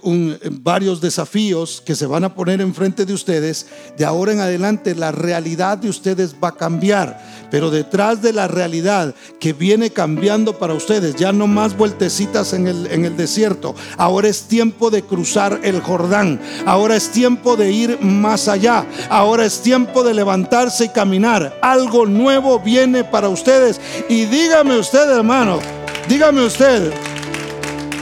varios 0.60 1.00
desafíos 1.00 1.80
que 1.86 1.94
se 1.94 2.06
van 2.06 2.24
a 2.24 2.34
poner 2.34 2.60
enfrente 2.60 3.06
de 3.06 3.12
ustedes, 3.12 3.66
de 3.96 4.04
ahora 4.04 4.32
en 4.32 4.40
adelante 4.40 4.96
la 4.96 5.12
realidad 5.12 5.78
de 5.78 5.88
ustedes 5.88 6.34
va 6.42 6.48
a 6.48 6.56
cambiar. 6.56 7.46
Pero 7.48 7.70
detrás 7.70 8.22
de 8.22 8.32
la 8.32 8.48
realidad 8.48 9.14
que 9.38 9.52
viene 9.52 9.90
cambiando 9.90 10.58
para 10.58 10.74
ustedes, 10.74 11.14
ya 11.14 11.30
no 11.30 11.46
más 11.46 11.76
vueltecitas 11.76 12.54
en 12.54 12.66
el, 12.66 12.88
en 12.88 13.04
el 13.04 13.16
desierto. 13.16 13.76
Ahora 13.96 14.26
es 14.26 14.48
tiempo 14.48 14.90
de 14.90 15.02
cruzar 15.02 15.60
el 15.62 15.80
Jordán. 15.80 16.40
Ahora 16.66 16.96
es 16.96 17.10
tiempo 17.10 17.56
de 17.56 17.70
ir 17.70 18.00
más 18.00 18.48
allá. 18.48 18.84
Ahora 19.08 19.44
es 19.44 19.60
tiempo 19.60 20.02
de 20.02 20.14
levantarse 20.14 20.86
y 20.86 20.88
caminar. 20.88 21.56
Algo 21.62 22.04
nuevo 22.04 22.58
viene 22.58 23.04
para 23.04 23.28
ustedes. 23.28 23.80
Y 24.08 24.24
dígame 24.24 24.76
usted, 24.76 25.08
hermano, 25.08 25.60
dígame 26.08 26.44
usted. 26.44 26.92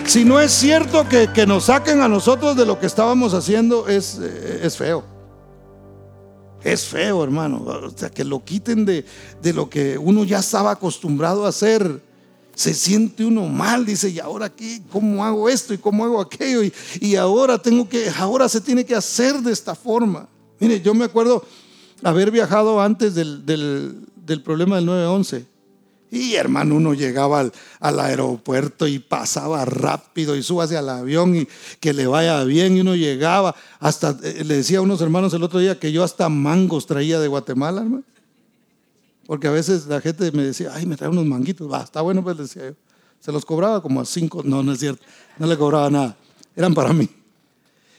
Si 0.07 0.25
no 0.25 0.39
es 0.39 0.53
cierto 0.53 1.07
que, 1.09 1.47
nos 1.47 1.65
saquen 1.65 2.01
a 2.01 2.09
nosotros 2.09 2.57
de 2.57 2.67
lo 2.67 2.79
que 2.79 2.87
estábamos 2.87 3.35
haciendo, 3.35 3.89
es, 3.89 4.19
eh, 4.21 4.61
es 4.63 4.77
feo. 4.77 5.03
Es 6.63 6.85
feo, 6.85 7.25
hermano. 7.25 7.65
O 7.65 7.91
sea, 7.91 8.11
que 8.11 8.23
lo 8.23 8.45
quiten 8.45 8.85
de, 8.85 9.05
de, 9.43 9.53
lo 9.53 9.69
que 9.69 9.99
uno 9.99 10.25
ya 10.25 10.39
estaba 10.39 10.73
acostumbrado 10.73 11.47
a 11.47 11.49
hacer. 11.49 12.01
Se 12.55 12.75
siente 12.75 13.25
uno 13.25 13.47
mal, 13.47 13.85
dice, 13.85 14.11
¿y 14.11 14.21
ahora 14.21 14.49
qué? 14.49 14.83
¿Cómo 14.93 15.25
hago 15.25 15.49
esto 15.49 15.75
y 15.75 15.79
cómo 15.79 16.05
hago 16.05 16.21
aquello? 16.21 16.63
Y, 16.63 16.73
y 17.01 17.17
ahora 17.17 17.59
tengo 17.59 17.89
que, 17.89 18.09
ahora 18.17 18.49
se 18.49 18.61
tiene 18.61 18.85
que 18.85 18.95
hacer 18.95 19.41
de 19.41 19.53
esta 19.53 19.75
forma. 19.75 20.29
Mire, 20.61 20.81
yo 20.81 20.95
me 20.95 21.07
acuerdo 21.07 21.45
haber 22.03 22.31
viajado 22.31 22.81
antes 22.81 23.15
del, 23.15 23.45
del, 23.45 24.05
del 24.25 24.43
problema 24.43 24.77
del 24.77 24.87
911 24.87 25.54
y 26.15 26.37
hermano, 26.37 26.77
uno 26.77 26.95
llegaba 26.95 27.51
al, 27.81 28.01
aeropuerto 28.01 28.87
y 28.87 29.01
pasaba 29.01 29.65
rápido 29.65 30.37
y 30.37 30.43
súbase 30.43 30.77
al 30.77 30.89
avión 30.89 31.35
y 31.37 31.49
que 31.81 31.93
le 31.93 32.07
vaya 32.07 32.43
bien. 32.45 32.77
Y 32.77 32.81
uno 32.81 32.95
llegaba, 32.95 33.55
hasta 33.81 34.17
eh, 34.23 34.45
le 34.45 34.57
decía 34.57 34.79
a 34.79 34.83
unos 34.83 35.01
hermanos 35.01 35.35
el 35.35 35.43
otro 35.43 35.59
día 35.59 35.79
que 35.79 35.91
yo 35.91 36.05
hasta 36.05 36.29
mangos 36.29 36.87
traía 36.87 37.19
de 37.19 37.29
Guatemala, 37.29 37.83
hermano. 37.83 38.05
Porque 39.27 39.49
a 39.49 39.51
veces 39.51 39.87
la 39.87 40.01
gente 40.01 40.31
me 40.33 40.45
decía, 40.45 40.71
ay, 40.73 40.87
me 40.87 40.97
trae 40.97 41.11
unos 41.11 41.27
manguitos. 41.27 41.71
Va, 41.71 41.83
está 41.83 42.01
bueno, 42.01 42.23
pues 42.23 42.37
decía 42.37 42.71
yo. 42.71 42.75
Se 43.19 43.33
los 43.33 43.45
cobraba 43.45 43.83
como 43.83 44.01
a 44.01 44.05
cinco. 44.05 44.43
No, 44.45 44.63
no 44.63 44.73
es 44.73 44.79
cierto. 44.79 45.03
No 45.39 45.47
le 45.47 45.57
cobraba 45.57 45.91
nada. 45.91 46.17
Eran 46.55 46.75
para 46.75 46.93
mí. 46.93 47.09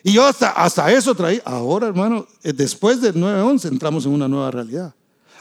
Y 0.03 0.13
yo 0.13 0.25
hasta, 0.25 0.51
hasta 0.51 0.91
eso 0.91 1.15
traía. 1.15 1.41
Ahora, 1.45 1.87
hermano, 1.87 2.27
eh, 2.43 2.53
después 2.53 3.01
del 3.01 3.15
9-11 3.15 3.69
entramos 3.69 4.05
en 4.05 4.11
una 4.11 4.27
nueva 4.27 4.51
realidad. 4.51 4.93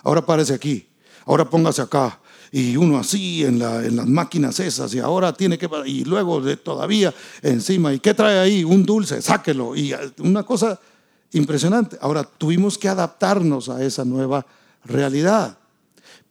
Ahora 0.02 0.24
párese 0.24 0.54
aquí. 0.54 0.88
Ahora 1.26 1.48
póngase 1.48 1.82
acá 1.82 2.18
y 2.56 2.76
uno 2.76 3.00
así 3.00 3.44
en, 3.44 3.58
las 3.58 4.06
máquinas 4.06 4.60
esas 4.60 4.94
y 4.94 5.00
ahora 5.00 5.32
tiene 5.32 5.58
que, 5.58 5.68
y 5.86 6.04
luego 6.04 6.40
de, 6.40 6.56
todavía 6.56 7.12
encima, 7.42 7.92
¿y 7.92 7.98
qué 7.98 8.14
trae 8.14 8.38
ahí? 8.38 8.62
Un 8.62 8.86
dulce, 8.86 9.20
sáquelo. 9.20 9.74
Y 9.74 9.92
una 10.20 10.44
cosa 10.44 10.78
impresionante. 11.32 11.98
Ahora 12.00 12.22
tuvimos 12.22 12.78
que 12.78 12.88
adaptarnos 12.88 13.68
a 13.68 13.84
esa 13.84 14.04
nueva 14.04 14.46
realidad. 14.84 15.58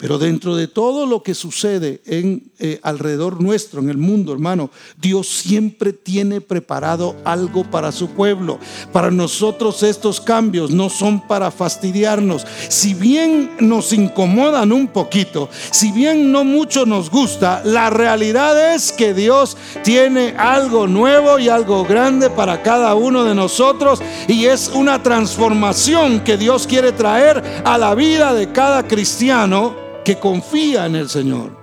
Pero 0.04 0.18
dentro 0.18 0.58
de 0.58 0.68
todo 0.68 1.06
lo 1.06 1.24
que 1.24 1.34
sucede 1.34 2.02
en, 2.06 2.52
eh, 2.60 2.78
alrededor 2.84 3.42
nuestro, 3.42 3.80
en 3.80 3.90
el 3.90 3.98
mundo, 3.98 4.34
hermano, 4.34 4.70
Dios 5.00 5.30
siempre 5.30 5.94
tiene 5.94 6.42
preparado 6.42 7.16
algo 7.24 7.64
para 7.64 7.90
su 7.94 8.10
pueblo. 8.10 8.60
Para 8.92 9.12
nosotros 9.12 9.82
estos 9.82 10.20
cambios 10.20 10.72
no 10.72 10.90
son 10.90 11.26
para 11.26 11.52
fastidiarnos. 11.52 12.46
Si 12.68 12.94
bien 12.94 13.52
nos 13.62 13.94
incomodan 13.94 14.74
un 14.74 14.90
poquito, 14.90 15.48
si 15.72 15.94
bien 15.94 16.34
no 16.34 16.44
mucho 16.44 16.86
nos 16.86 17.10
gusta, 17.10 17.62
la 17.64 17.90
realidad 17.90 18.76
es 18.76 18.92
que 18.92 19.14
Dios 19.14 19.56
tiene 19.86 20.36
algo 20.38 20.86
nuevo 20.86 21.40
y 21.40 21.48
algo 21.48 21.86
grande 21.86 22.30
para 22.30 22.62
cada 22.62 22.94
uno 22.96 23.24
de 23.24 23.36
nosotros 23.36 24.02
y 24.28 24.48
es 24.48 24.68
una 24.68 25.02
transformación 25.02 26.26
que 26.26 26.36
Dios 26.36 26.68
quiere 26.68 26.92
traer 26.92 27.42
a 27.64 27.78
la 27.78 27.96
vida 27.96 28.34
de 28.34 28.52
cada 28.52 28.86
cristiano 28.86 29.82
que 30.04 30.20
confía 30.20 30.86
en 30.86 30.96
el 30.96 31.10
Señor 31.10 31.58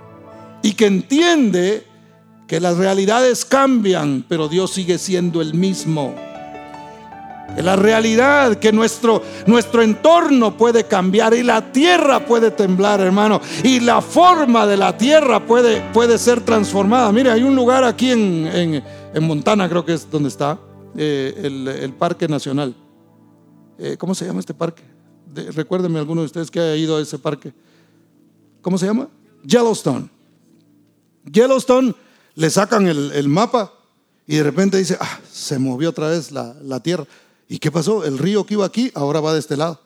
y 0.62 0.72
que 0.72 0.86
entiende 0.86 1.86
que 2.46 2.60
las 2.60 2.76
realidades 2.76 3.44
cambian, 3.44 4.24
pero 4.28 4.48
Dios 4.48 4.72
sigue 4.72 4.98
siendo 4.98 5.40
el 5.40 5.54
mismo. 5.54 6.14
Que 7.54 7.62
la 7.62 7.76
realidad, 7.76 8.56
que 8.56 8.72
nuestro, 8.72 9.22
nuestro 9.46 9.82
entorno 9.82 10.56
puede 10.56 10.84
cambiar 10.84 11.34
y 11.34 11.42
la 11.42 11.72
tierra 11.72 12.24
puede 12.26 12.50
temblar, 12.50 13.00
hermano. 13.00 13.40
Y 13.64 13.80
la 13.80 14.00
forma 14.00 14.66
de 14.66 14.76
la 14.76 14.96
tierra 14.96 15.46
puede, 15.46 15.80
puede 15.92 16.16
ser 16.18 16.40
transformada. 16.40 17.10
Mire, 17.12 17.30
hay 17.30 17.42
un 17.42 17.56
lugar 17.56 17.84
aquí 17.84 18.10
en, 18.10 18.82
Montana, 19.20 19.68
creo 19.68 19.84
que 19.84 19.94
es 19.94 20.10
donde 20.10 20.28
está, 20.28 20.58
eh, 20.96 21.78
el, 21.82 21.92
Parque 21.92 22.28
Nacional. 22.28 22.74
Eh, 23.78 23.96
¿Cómo 23.98 24.14
se 24.14 24.26
llama 24.26 24.40
este 24.40 24.54
parque? 24.54 24.82
recuérdenme 25.54 26.00
alguno 26.00 26.22
de 26.22 26.26
ustedes 26.26 26.50
que 26.50 26.58
haya 26.58 26.74
ido 26.74 26.96
a 26.96 27.00
ese 27.00 27.16
parque. 27.16 27.52
¿Cómo 28.60 28.78
se 28.78 28.86
llama? 28.86 29.08
Yellowstone. 29.44 30.08
Yellowstone 31.30 31.94
le 32.34 32.50
sacan 32.50 32.86
el, 32.86 33.28
mapa 33.28 33.72
y 34.26 34.36
de 34.36 34.42
repente 34.42 34.78
dice, 34.78 34.96
ah, 35.00 35.20
se 35.30 35.58
movió 35.58 35.90
otra 35.90 36.08
vez 36.08 36.30
la, 36.32 36.80
tierra. 36.80 37.06
¿Y 37.48 37.58
qué 37.58 37.70
pasó? 37.70 38.04
El 38.04 38.18
río 38.18 38.46
que 38.46 38.54
iba 38.54 38.64
aquí 38.64 38.90
ahora 38.94 39.20
va 39.20 39.32
de 39.32 39.40
este 39.40 39.56
lado. 39.56 39.80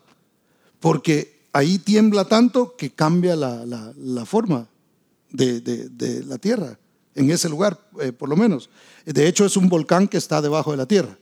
Porque 0.81 1.47
ahí 1.52 1.78
tiembla 1.78 2.26
tanto 2.26 2.76
que 2.76 2.90
cambia 2.90 3.37
la, 3.37 4.25
forma 4.26 4.69
de, 5.31 6.23
la 6.26 6.38
tierra, 6.38 6.78
en 7.14 7.31
ese 7.31 7.49
lugar, 7.49 7.81
eh, 8.00 8.12
por 8.12 8.28
lo 8.28 8.37
menos. 8.37 8.69
De 9.07 9.26
hecho, 9.26 9.45
es 9.47 9.57
un 9.57 9.69
volcán 9.69 10.09
que 10.09 10.19
está 10.19 10.43
debajo 10.43 10.73
de 10.73 10.76
la 10.76 10.87
tierra. 10.87 11.16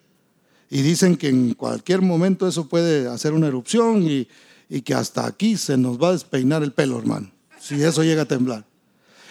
Y 0.68 0.80
dicen 0.82 1.16
que 1.16 1.28
en 1.28 1.54
cualquier 1.54 2.00
momento 2.00 2.49
eso 2.49 2.66
puede 2.66 3.06
hacer 3.06 3.35
una 3.35 3.47
erupción 3.47 4.02
y, 4.02 4.26
y 4.71 4.80
que 4.80 4.94
hasta 4.94 5.26
aquí 5.26 5.56
se 5.59 5.76
nos 5.76 6.00
va 6.00 6.09
a 6.09 6.12
despeinar 6.12 6.62
el 6.62 6.73
pelo, 6.73 6.99
hermano 6.99 7.30
si 7.76 7.83
eso 7.83 8.02
llega 8.02 8.23
a 8.23 8.26
temblar. 8.26 8.64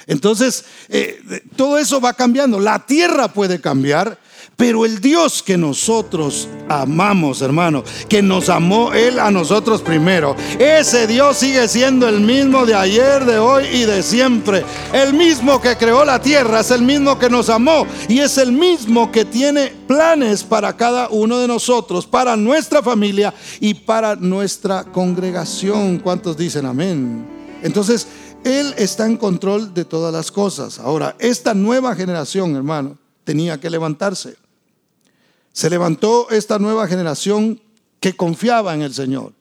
Entonces, 0.07 0.65
eh, 0.89 1.21
todo 1.55 1.77
eso 1.77 2.01
va 2.01 2.13
cambiando. 2.13 2.59
La 2.59 2.85
tierra 2.85 3.27
puede 3.27 3.61
cambiar, 3.61 4.17
pero 4.55 4.85
el 4.85 4.99
Dios 4.99 5.43
que 5.43 5.57
nosotros 5.57 6.47
amamos, 6.69 7.41
hermano, 7.41 7.83
que 8.09 8.21
nos 8.21 8.49
amó 8.49 8.93
Él 8.93 9.19
a 9.19 9.31
nosotros 9.31 9.81
primero, 9.81 10.35
ese 10.59 11.07
Dios 11.07 11.37
sigue 11.37 11.67
siendo 11.67 12.07
el 12.07 12.21
mismo 12.21 12.65
de 12.65 12.75
ayer, 12.75 13.25
de 13.25 13.37
hoy 13.37 13.65
y 13.71 13.83
de 13.83 14.03
siempre. 14.03 14.63
El 14.93 15.13
mismo 15.13 15.61
que 15.61 15.77
creó 15.77 16.03
la 16.03 16.21
tierra, 16.21 16.59
es 16.61 16.71
el 16.71 16.81
mismo 16.81 17.17
que 17.17 17.29
nos 17.29 17.49
amó 17.49 17.85
y 18.07 18.19
es 18.19 18.37
el 18.37 18.51
mismo 18.51 19.11
que 19.11 19.25
tiene 19.25 19.73
planes 19.87 20.43
para 20.43 20.75
cada 20.75 21.09
uno 21.09 21.39
de 21.39 21.47
nosotros, 21.47 22.05
para 22.05 22.35
nuestra 22.35 22.81
familia 22.81 23.33
y 23.59 23.73
para 23.73 24.15
nuestra 24.15 24.83
congregación. 24.83 25.99
¿Cuántos 25.99 26.37
dicen 26.37 26.65
amén? 26.65 27.41
Entonces, 27.63 28.07
Él 28.43 28.73
está 28.77 29.05
en 29.05 29.17
control 29.17 29.73
de 29.73 29.85
todas 29.85 30.11
las 30.11 30.31
cosas. 30.31 30.79
Ahora, 30.79 31.15
esta 31.19 31.53
nueva 31.53 31.95
generación, 31.95 32.55
hermano, 32.55 32.97
tenía 33.23 33.59
que 33.59 33.69
levantarse. 33.69 34.35
Se 35.53 35.69
levantó 35.69 36.29
esta 36.29 36.57
nueva 36.57 36.87
generación 36.87 37.61
que 37.99 38.15
confiaba 38.15 38.73
en 38.73 38.81
el 38.81 38.93
Señor. 38.93 39.33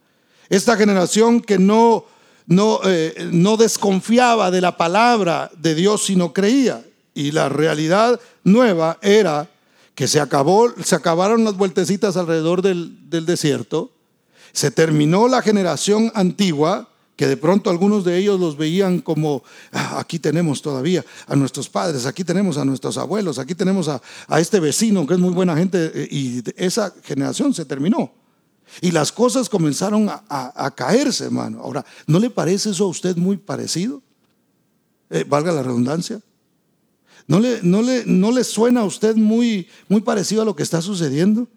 Esta 0.51 0.77
generación 0.77 1.41
que 1.41 1.59
no, 1.59 2.05
no, 2.47 2.81
eh, 2.85 3.31
no 3.33 3.57
desconfiaba 3.57 4.51
de 4.51 4.61
la 4.61 4.77
palabra 4.77 5.51
de 5.57 5.75
Dios, 5.75 6.05
sino 6.05 6.33
creía. 6.35 6.85
Y 7.15 7.31
la 7.31 7.49
realidad 7.49 8.21
nueva 8.45 8.99
era 9.01 9.49
que 9.95 10.09
se, 10.09 10.21
acabó, 10.21 10.73
se 10.83 10.95
acabaron 10.95 11.45
las 11.45 11.57
vueltecitas 11.57 12.17
alrededor 12.17 12.61
del, 12.61 13.09
del 13.09 13.27
desierto, 13.27 13.93
se 14.53 14.71
terminó 14.71 15.29
la 15.29 15.43
generación 15.43 16.11
antigua, 16.15 16.90
que 17.21 17.27
de 17.27 17.37
pronto 17.37 17.69
algunos 17.69 18.03
de 18.03 18.17
ellos 18.17 18.41
los 18.41 18.57
veían 18.57 19.01
como, 19.01 19.43
ah, 19.73 19.99
aquí 19.99 20.19
tenemos 20.19 20.63
todavía 20.63 21.05
a 21.27 21.37
nuestros 21.37 21.69
padres, 21.69 22.07
aquí 22.07 22.25
tenemos 22.25 22.57
a 22.57 22.65
nuestros 22.65 22.97
abuelos, 22.97 23.39
aquí 23.39 23.55
tenemos 23.55 23.89
a, 23.89 24.01
este 24.41 24.59
vecino 24.59 25.07
que 25.07 25.13
es 25.13 25.21
muy 25.21 25.35
buena 25.35 25.55
gente, 25.55 25.93
eh, 25.95 26.09
y 26.11 26.43
esa 26.57 26.95
generación 27.03 27.53
se 27.53 27.67
terminó. 27.67 28.11
Y 28.81 28.91
las 28.91 29.13
cosas 29.13 29.51
comenzaron 29.51 30.09
a, 30.09 30.71
caerse, 30.75 31.27
hermano. 31.27 31.61
Ahora, 31.61 31.85
¿no 32.07 32.19
le 32.19 32.31
parece 32.31 32.71
eso 32.71 32.85
a 32.85 32.89
usted 32.89 33.15
muy 33.19 33.37
parecido? 33.37 34.01
Eh, 35.11 35.27
valga 35.29 35.53
la 35.53 35.63
redundancia. 35.63 36.23
¿No 37.27 37.39
le, 37.39 37.61
no, 37.63 37.83
le, 37.83 38.07
¿No 38.07 38.33
le 38.33 38.45
suena 38.45 38.81
a 38.81 38.85
usted 38.85 39.15
muy, 39.15 39.69
muy 39.91 40.01
parecido 40.01 40.41
a 40.41 40.47
lo 40.47 40.57
que 40.57 40.63
está 40.63 40.81
sucediendo? 40.81 41.49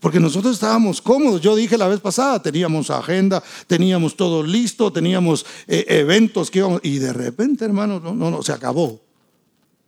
Porque 0.00 0.20
nosotros 0.20 0.54
estábamos 0.54 1.00
cómodos. 1.00 1.40
Yo 1.40 1.56
dije 1.56 1.78
la 1.78 1.88
vez 1.88 2.00
pasada, 2.00 2.42
teníamos 2.42 2.90
agenda, 2.90 3.42
teníamos 3.66 4.16
todo 4.16 4.42
listo, 4.42 4.92
teníamos 4.92 5.46
eh, 5.66 5.84
eventos 5.88 6.50
que 6.50 6.58
íbamos. 6.58 6.80
Y 6.82 6.98
de 6.98 7.12
repente, 7.12 7.64
hermano, 7.64 8.00
no, 8.00 8.14
no, 8.14 8.30
no, 8.30 8.42
se 8.42 8.52
acabó. 8.52 9.00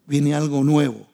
Viene 0.07 0.35
algo 0.35 0.65
nuevo 0.65 1.10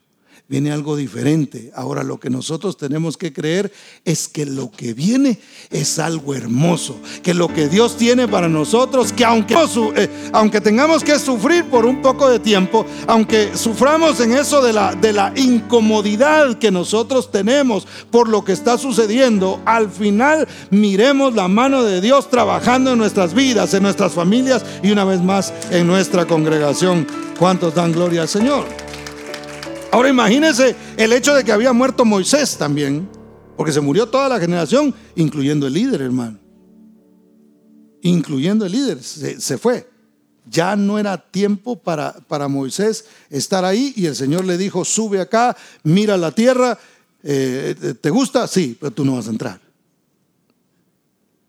viene 0.49 0.71
algo 0.71 0.97
diferente. 0.97 1.73
Ahora 1.75 2.05
lo 2.05 2.21
que 2.21 2.31
nosotros 2.31 2.77
tenemos 2.77 3.17
que 3.17 3.33
creer 3.33 3.73
es 4.05 4.29
que 4.29 4.47
lo 4.47 4.71
que 4.71 4.95
viene 4.95 5.41
es 5.71 5.99
algo 5.99 6.35
hermoso, 6.35 7.01
que 7.23 7.35
lo 7.35 7.49
que 7.49 7.69
Dios 7.69 7.97
tiene 7.97 8.29
para 8.29 8.49
nosotros, 8.49 9.13
que 9.13 9.25
aunque, 9.25 9.57
eh, 9.97 10.09
aunque 10.33 10.61
tengamos 10.61 11.03
que 11.03 11.19
sufrir 11.19 11.65
por 11.65 11.85
un 11.85 12.01
poco 12.01 12.29
de 12.29 12.39
tiempo, 12.39 12.87
aunque 13.09 13.57
suframos 13.57 14.21
en 14.21 14.33
eso 14.33 14.63
de 14.63 14.73
la, 14.73 14.95
de 14.95 15.13
la 15.13 15.33
incomodidad 15.37 16.59
que 16.59 16.71
nosotros 16.71 17.31
tenemos 17.33 17.87
por 18.11 18.29
lo 18.29 18.45
que 18.45 18.53
está 18.53 18.79
sucediendo, 18.79 19.61
al 19.65 19.91
final 19.91 20.47
miremos 20.71 21.35
la 21.35 21.49
mano 21.49 21.83
de 21.83 22.01
Dios 22.01 22.31
trabajando 22.31 22.93
en 22.93 22.99
nuestras 22.99 23.35
vidas, 23.35 23.75
en 23.75 23.83
nuestras 23.83 24.13
familias 24.13 24.65
y 24.83 24.93
una 24.93 25.05
vez 25.05 25.21
más 25.21 25.53
en 25.71 25.87
nuestra 25.89 26.27
congregación. 26.27 27.07
¿Cuántos 27.39 27.75
dan 27.75 27.93
gloria 27.93 28.23
al 28.23 28.29
Señor? 28.29 28.86
Ahora 29.97 30.11
imagínense 30.11 30.77
el 30.99 31.11
hecho 31.15 31.35
de 31.35 31.43
que 31.43 31.53
había 31.53 31.73
muerto 31.73 32.05
Moisés 32.05 32.59
también, 32.59 33.09
porque 33.57 33.73
se 33.73 33.81
murió 33.81 34.07
toda 34.07 34.29
la 34.29 34.39
generación, 34.39 34.95
incluyendo 35.15 35.67
el 35.67 35.73
líder, 35.73 36.03
hermano. 36.03 36.39
Incluyendo 38.03 38.67
el 38.67 38.73
líder, 38.73 39.03
se, 39.03 39.57
fue. 39.57 39.89
Ya 40.51 40.77
no 40.77 40.99
era 40.99 41.17
tiempo 41.17 41.77
para, 41.77 42.13
para, 42.13 42.47
Moisés 42.47 43.07
estar 43.31 43.65
ahí 43.65 43.95
y 43.97 44.05
el 44.05 44.15
Señor 44.15 44.45
le 44.45 44.59
dijo, 44.59 44.85
sube 44.85 45.19
acá, 45.19 45.57
mira 45.83 46.19
la 46.19 46.31
tierra, 46.31 46.79
eh, 47.23 47.95
¿te 47.99 48.11
gusta? 48.11 48.47
Sí, 48.49 48.77
pero 48.79 48.93
tú 48.93 49.03
no 49.03 49.15
vas 49.15 49.29
a 49.29 49.31
entrar. 49.31 49.59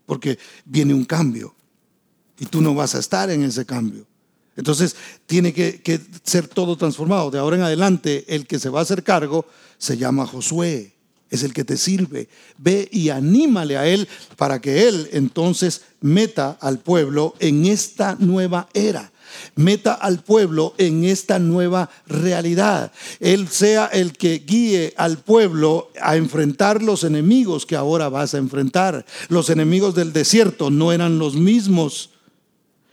Porque 0.06 0.38
viene 0.64 0.94
un 0.94 1.04
cambio 1.04 1.54
y 2.38 2.46
tú 2.46 2.62
no 2.62 2.74
vas 2.74 2.94
a 2.94 3.00
estar 3.00 3.28
en 3.28 3.42
ese 3.42 3.66
cambio. 3.66 4.07
Entonces 4.58 4.96
tiene 5.26 5.54
que, 5.54 6.00
ser 6.24 6.48
todo 6.48 6.76
transformado. 6.76 7.30
De 7.30 7.38
ahora 7.38 7.56
en 7.56 7.62
adelante, 7.62 8.24
el 8.26 8.46
que 8.46 8.58
se 8.58 8.68
va 8.68 8.80
a 8.80 8.82
hacer 8.82 9.04
cargo 9.04 9.46
se 9.78 9.96
llama 9.96 10.26
Josué. 10.26 10.94
Es 11.30 11.44
el 11.44 11.52
que 11.52 11.62
te 11.62 11.76
sirve. 11.76 12.28
Ve 12.58 12.88
y 12.90 13.10
anímale 13.10 13.78
a 13.78 13.86
él 13.86 14.08
para 14.36 14.60
que 14.60 14.88
él 14.88 15.08
entonces 15.12 15.82
meta 16.00 16.58
al 16.60 16.80
pueblo 16.80 17.34
en 17.38 17.66
esta 17.66 18.16
nueva 18.18 18.68
era 18.74 19.12
meta 19.56 19.92
al 19.92 20.22
pueblo 20.22 20.74
en 20.78 21.04
esta 21.04 21.38
nueva 21.38 21.90
realidad. 22.06 22.92
Él 23.20 23.48
sea 23.48 23.84
el 23.86 24.14
que 24.14 24.38
guíe 24.38 24.94
al 24.96 25.18
pueblo 25.18 25.90
a 26.00 26.16
enfrentar 26.16 26.82
los 26.82 27.04
enemigos 27.04 27.66
que 27.66 27.76
ahora 27.76 28.08
vas 28.08 28.32
a 28.32 28.38
enfrentar. 28.38 29.04
Los 29.28 29.50
enemigos 29.50 29.94
del 29.94 30.14
desierto 30.14 30.70
no 30.70 30.92
eran 30.92 31.18
los 31.18 31.34
mismos 31.34 32.08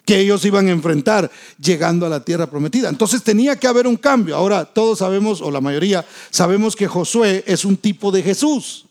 que 0.06 0.20
ellos 0.20 0.46
iban 0.46 0.68
a 0.68 0.72
enfrentar 0.72 1.32
llegando 1.60 2.06
a 2.06 2.10
la 2.10 2.24
tierra 2.24 2.50
prometida. 2.50 2.90
Entonces 2.90 3.24
tenía 3.24 3.58
que 3.58 3.68
haber 3.68 3.88
un 3.88 3.98
cambio. 3.98 4.36
Ahora 4.36 4.66
todos 4.66 5.00
sabemos, 5.00 5.42
o 5.42 5.50
la 5.52 5.62
mayoría, 5.62 6.06
sabemos 6.30 6.76
que 6.76 6.88
Josué 6.88 7.44
es 7.48 7.66
un 7.66 7.76
tipo 7.76 8.12
de 8.12 8.22
Jesús. 8.22 8.86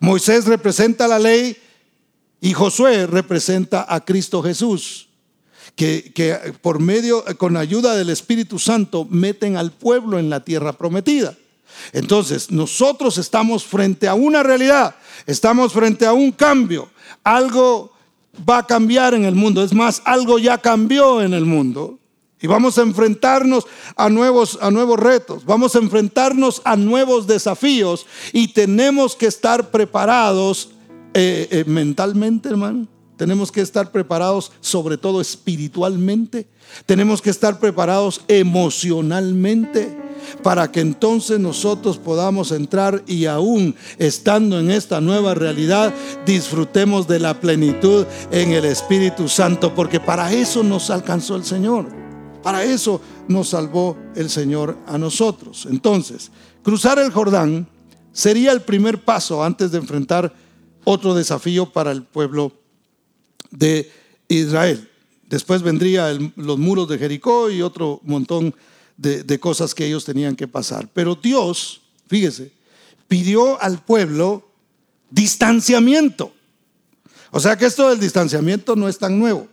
Moisés 0.00 0.46
representa 0.46 1.06
la 1.06 1.18
ley 1.18 1.56
y 2.40 2.52
Josué 2.54 3.06
representa 3.06 3.84
a 3.88 4.04
Cristo 4.04 4.42
Jesús, 4.42 5.08
que, 5.74 6.12
que 6.14 6.54
por 6.62 6.80
medio, 6.80 7.24
con 7.36 7.56
ayuda 7.56 7.96
del 7.96 8.10
Espíritu 8.10 8.58
Santo, 8.58 9.06
meten 9.10 9.56
al 9.56 9.72
pueblo 9.72 10.18
en 10.18 10.30
la 10.30 10.44
tierra 10.44 10.72
prometida. 10.72 11.36
Entonces, 11.92 12.50
nosotros 12.50 13.18
estamos 13.18 13.64
frente 13.64 14.08
a 14.08 14.14
una 14.14 14.42
realidad, 14.42 14.96
estamos 15.26 15.72
frente 15.72 16.06
a 16.06 16.12
un 16.12 16.32
cambio, 16.32 16.90
algo 17.24 17.92
va 18.48 18.58
a 18.58 18.66
cambiar 18.66 19.14
en 19.14 19.24
el 19.24 19.34
mundo. 19.34 19.62
Es 19.62 19.72
más, 19.72 20.02
algo 20.04 20.38
ya 20.38 20.58
cambió 20.58 21.22
en 21.22 21.34
el 21.34 21.44
mundo. 21.44 21.98
Y 22.40 22.46
vamos 22.46 22.78
a 22.78 22.82
enfrentarnos 22.82 23.66
a 23.96 24.08
nuevos, 24.08 24.58
a 24.60 24.70
nuevos 24.70 24.98
retos, 24.98 25.44
vamos 25.44 25.74
a 25.74 25.80
enfrentarnos 25.80 26.62
a 26.64 26.76
nuevos 26.76 27.26
desafíos 27.26 28.06
y 28.32 28.52
tenemos 28.52 29.16
que 29.16 29.26
estar 29.26 29.72
preparados 29.72 30.70
eh, 31.14 31.48
eh, 31.50 31.64
mentalmente, 31.66 32.48
hermano. 32.48 32.86
Tenemos 33.18 33.50
que 33.50 33.60
estar 33.60 33.90
preparados 33.90 34.52
sobre 34.60 34.96
todo 34.96 35.20
espiritualmente. 35.20 36.46
Tenemos 36.86 37.20
que 37.20 37.30
estar 37.30 37.58
preparados 37.58 38.20
emocionalmente 38.28 39.98
para 40.44 40.70
que 40.70 40.80
entonces 40.80 41.40
nosotros 41.40 41.98
podamos 41.98 42.52
entrar 42.52 43.02
y 43.08 43.26
aún 43.26 43.74
estando 43.98 44.60
en 44.60 44.70
esta 44.70 45.00
nueva 45.00 45.34
realidad, 45.34 45.92
disfrutemos 46.24 47.08
de 47.08 47.18
la 47.18 47.40
plenitud 47.40 48.06
en 48.30 48.52
el 48.52 48.64
Espíritu 48.64 49.28
Santo, 49.28 49.74
porque 49.74 49.98
para 49.98 50.32
eso 50.32 50.62
nos 50.62 50.88
alcanzó 50.90 51.34
el 51.34 51.44
Señor. 51.44 51.88
Para 52.40 52.62
eso 52.62 53.00
nos 53.26 53.48
salvó 53.48 53.96
el 54.14 54.30
Señor 54.30 54.78
a 54.86 54.96
nosotros. 54.96 55.66
Entonces, 55.68 56.30
cruzar 56.62 57.00
el 57.00 57.10
Jordán 57.10 57.68
sería 58.12 58.52
el 58.52 58.62
primer 58.62 59.04
paso 59.04 59.42
antes 59.42 59.72
de 59.72 59.78
enfrentar 59.78 60.32
otro 60.84 61.14
desafío 61.14 61.72
para 61.72 61.90
el 61.90 62.04
pueblo 62.04 62.52
de 63.50 63.90
Israel. 64.28 64.88
Después 65.28 65.62
vendría 65.62 66.16
los 66.36 66.58
muros 66.58 66.88
de 66.88 66.98
Jericó 66.98 67.50
y 67.50 67.62
otro 67.62 68.00
montón 68.04 68.54
de, 68.96 69.40
cosas 69.40 69.74
que 69.74 69.86
ellos 69.86 70.04
tenían 70.04 70.36
que 70.36 70.48
pasar. 70.48 70.88
Pero 70.92 71.14
Dios, 71.14 71.80
fíjese, 72.08 72.50
pidió 73.06 73.60
al 73.62 73.82
pueblo 73.84 74.48
distanciamiento. 75.10 76.32
O 77.30 77.40
sea 77.40 77.56
que 77.56 77.66
esto 77.66 77.88
del 77.88 78.00
distanciamiento 78.00 78.74
no 78.74 78.88
es 78.88 78.98
tan 78.98 79.18
nuevo. 79.18 79.48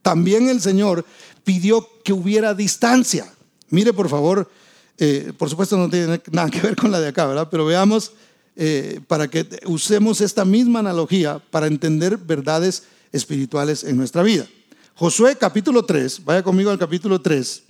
También 0.00 0.48
el 0.48 0.60
Señor 0.60 1.04
pidió 1.44 1.86
que 2.04 2.12
hubiera 2.12 2.54
distancia. 2.54 3.30
Mire, 3.70 3.92
por 3.92 4.08
favor, 4.08 4.50
eh, 4.96 5.32
por 5.36 5.50
supuesto 5.50 5.76
no 5.76 5.90
tiene 5.90 6.20
nada 6.30 6.50
que 6.50 6.60
ver 6.60 6.76
con 6.76 6.90
la 6.90 7.00
de 7.00 7.08
acá, 7.08 7.26
¿verdad? 7.26 7.48
Pero 7.50 7.66
veamos 7.66 8.12
eh, 8.60 9.00
para 9.06 9.28
que 9.28 9.46
usemos 9.66 10.20
esta 10.20 10.44
misma 10.44 10.80
analogía 10.80 11.38
para 11.38 11.68
entender 11.68 12.16
verdades 12.16 12.82
espirituales 13.12 13.84
en 13.84 13.96
nuestra 13.96 14.24
vida. 14.24 14.48
Josué 14.96 15.36
capítulo 15.36 15.84
3, 15.84 16.24
vaya 16.24 16.42
conmigo 16.42 16.68
al 16.72 16.78
capítulo 16.78 17.20
3, 17.20 17.62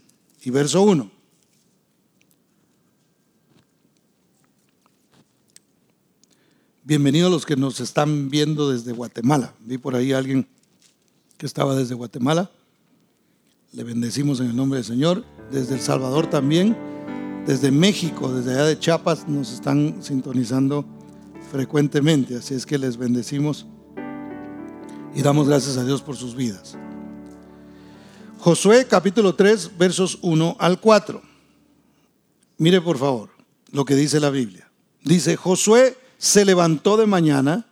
y 0.44 0.50
verso 0.50 0.80
1. 0.80 1.10
Bienvenidos 6.84 7.30
los 7.30 7.44
que 7.44 7.56
nos 7.56 7.80
están 7.80 8.30
viendo 8.30 8.70
desde 8.70 8.92
Guatemala. 8.92 9.52
Vi 9.60 9.76
por 9.76 9.94
ahí 9.94 10.14
a 10.14 10.18
alguien 10.18 10.48
que 11.36 11.44
estaba 11.44 11.74
desde 11.76 11.94
Guatemala. 11.94 12.50
Le 13.72 13.84
bendecimos 13.84 14.40
en 14.40 14.46
el 14.46 14.56
nombre 14.56 14.78
del 14.78 14.86
Señor. 14.86 15.22
Desde 15.52 15.74
El 15.74 15.82
Salvador 15.82 16.30
también. 16.30 16.97
Desde 17.46 17.70
México, 17.70 18.32
desde 18.32 18.52
allá 18.52 18.64
de 18.64 18.78
Chiapas, 18.78 19.26
nos 19.26 19.52
están 19.52 20.02
sintonizando 20.02 20.84
frecuentemente. 21.50 22.36
Así 22.36 22.54
es 22.54 22.66
que 22.66 22.78
les 22.78 22.96
bendecimos 22.96 23.66
y 25.14 25.22
damos 25.22 25.48
gracias 25.48 25.76
a 25.76 25.84
Dios 25.84 26.02
por 26.02 26.16
sus 26.16 26.34
vidas. 26.34 26.76
Josué 28.38 28.86
capítulo 28.86 29.34
3 29.34 29.78
versos 29.78 30.18
1 30.22 30.56
al 30.58 30.80
4. 30.80 31.22
Mire 32.58 32.80
por 32.80 32.98
favor 32.98 33.30
lo 33.72 33.84
que 33.84 33.94
dice 33.94 34.20
la 34.20 34.30
Biblia. 34.30 34.70
Dice, 35.02 35.36
Josué 35.36 35.96
se 36.18 36.44
levantó 36.44 36.96
de 36.96 37.06
mañana 37.06 37.66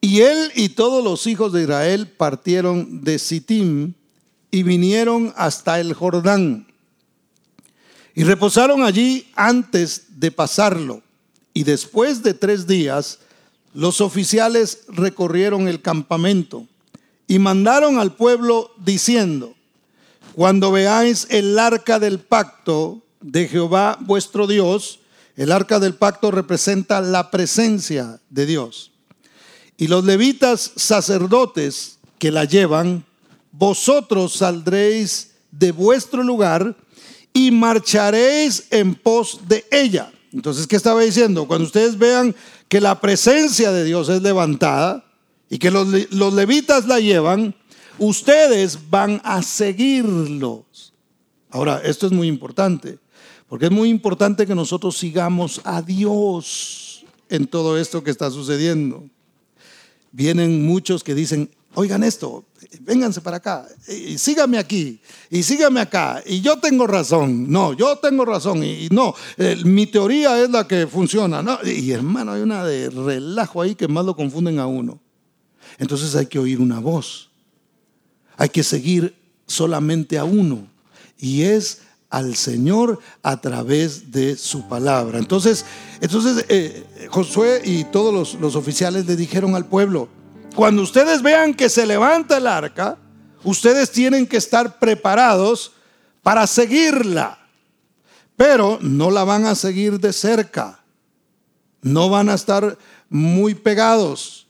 y 0.00 0.20
él 0.20 0.50
y 0.54 0.70
todos 0.70 1.02
los 1.02 1.26
hijos 1.26 1.52
de 1.52 1.62
Israel 1.62 2.08
partieron 2.08 3.02
de 3.02 3.18
Sittim 3.18 3.94
y 4.50 4.62
vinieron 4.62 5.32
hasta 5.36 5.80
el 5.80 5.94
Jordán. 5.94 6.66
Y 8.14 8.24
reposaron 8.24 8.84
allí 8.84 9.28
antes 9.34 10.04
de 10.20 10.30
pasarlo. 10.30 11.02
Y 11.52 11.64
después 11.64 12.22
de 12.22 12.34
tres 12.34 12.66
días, 12.66 13.18
los 13.72 14.00
oficiales 14.00 14.84
recorrieron 14.88 15.66
el 15.66 15.82
campamento 15.82 16.66
y 17.26 17.38
mandaron 17.38 17.98
al 17.98 18.14
pueblo 18.14 18.72
diciendo, 18.78 19.54
cuando 20.34 20.72
veáis 20.72 21.26
el 21.30 21.58
arca 21.58 21.98
del 21.98 22.18
pacto 22.20 23.02
de 23.20 23.48
Jehová 23.48 23.98
vuestro 24.00 24.46
Dios, 24.46 25.00
el 25.36 25.50
arca 25.50 25.80
del 25.80 25.94
pacto 25.94 26.30
representa 26.30 27.00
la 27.00 27.30
presencia 27.30 28.20
de 28.30 28.46
Dios. 28.46 28.92
Y 29.76 29.88
los 29.88 30.04
levitas 30.04 30.72
sacerdotes 30.76 31.98
que 32.18 32.30
la 32.30 32.44
llevan, 32.44 33.04
vosotros 33.50 34.34
saldréis 34.34 35.32
de 35.50 35.72
vuestro 35.72 36.22
lugar 36.22 36.76
y 37.34 37.50
marcharéis 37.50 38.64
en 38.70 38.94
pos 38.94 39.40
de 39.46 39.66
ella. 39.70 40.10
Entonces, 40.32 40.66
¿qué 40.66 40.76
estaba 40.76 41.02
diciendo? 41.02 41.46
Cuando 41.46 41.66
ustedes 41.66 41.98
vean 41.98 42.34
que 42.68 42.80
la 42.80 43.00
presencia 43.00 43.72
de 43.72 43.84
Dios 43.84 44.08
es 44.08 44.22
levantada 44.22 45.04
y 45.50 45.58
que 45.58 45.70
los, 45.70 45.88
los 46.12 46.32
levitas 46.32 46.86
la 46.86 47.00
llevan, 47.00 47.54
ustedes 47.98 48.78
van 48.88 49.20
a 49.24 49.42
seguirlos. 49.42 50.94
Ahora, 51.50 51.80
esto 51.84 52.06
es 52.06 52.12
muy 52.12 52.28
importante, 52.28 52.98
porque 53.48 53.66
es 53.66 53.70
muy 53.70 53.90
importante 53.90 54.46
que 54.46 54.54
nosotros 54.54 54.96
sigamos 54.96 55.60
a 55.64 55.82
Dios 55.82 57.04
en 57.28 57.46
todo 57.46 57.78
esto 57.78 58.02
que 58.02 58.10
está 58.10 58.30
sucediendo. 58.30 59.04
Vienen 60.12 60.64
muchos 60.64 61.02
que 61.02 61.14
dicen, 61.14 61.50
oigan 61.74 62.04
esto, 62.04 62.44
vénganse 62.80 63.20
para 63.20 63.38
acá, 63.38 63.66
y 63.88 64.18
sígame 64.18 64.58
aquí, 64.58 65.00
y 65.30 65.42
sígame 65.42 65.80
acá, 65.80 66.22
y 66.26 66.40
yo 66.40 66.58
tengo 66.58 66.86
razón, 66.86 67.50
no, 67.50 67.72
yo 67.72 67.96
tengo 67.96 68.24
razón, 68.24 68.62
y, 68.62 68.88
no, 68.90 69.14
mi 69.64 69.86
teoría 69.86 70.42
es 70.42 70.50
la 70.50 70.66
que 70.66 70.86
funciona, 70.86 71.42
no, 71.42 71.58
y 71.64 71.90
hermano, 71.90 72.32
hay 72.32 72.42
una 72.42 72.64
de 72.64 72.90
relajo 72.90 73.62
ahí 73.62 73.74
que 73.74 73.88
más 73.88 74.04
lo 74.04 74.14
confunden 74.16 74.58
a 74.58 74.66
uno. 74.66 75.00
Entonces 75.78 76.14
hay 76.14 76.26
que 76.26 76.38
oír 76.38 76.60
una 76.60 76.78
voz, 76.78 77.30
hay 78.36 78.48
que 78.48 78.62
seguir 78.62 79.14
solamente 79.46 80.18
a 80.18 80.24
uno, 80.24 80.66
y 81.18 81.42
es 81.42 81.82
al 82.10 82.36
Señor 82.36 83.00
a 83.22 83.40
través 83.40 84.12
de 84.12 84.36
su 84.36 84.68
palabra. 84.68 85.18
Entonces, 85.18 85.64
entonces 86.00 86.44
eh, 86.48 87.08
Josué 87.10 87.60
y 87.64 87.84
todos 87.84 88.14
los, 88.14 88.40
los 88.40 88.54
oficiales 88.54 89.06
le 89.06 89.16
dijeron 89.16 89.56
al 89.56 89.66
pueblo, 89.66 90.08
cuando 90.54 90.82
ustedes 90.82 91.22
vean 91.22 91.54
que 91.54 91.68
se 91.68 91.86
levanta 91.86 92.36
el 92.36 92.46
arca, 92.46 92.96
ustedes 93.42 93.90
tienen 93.90 94.26
que 94.26 94.36
estar 94.36 94.78
preparados 94.78 95.72
para 96.22 96.46
seguirla. 96.46 97.38
Pero 98.36 98.78
no 98.80 99.10
la 99.10 99.24
van 99.24 99.46
a 99.46 99.54
seguir 99.54 99.98
de 99.98 100.12
cerca. 100.12 100.80
No 101.82 102.08
van 102.08 102.28
a 102.28 102.34
estar 102.34 102.78
muy 103.08 103.54
pegados. 103.54 104.46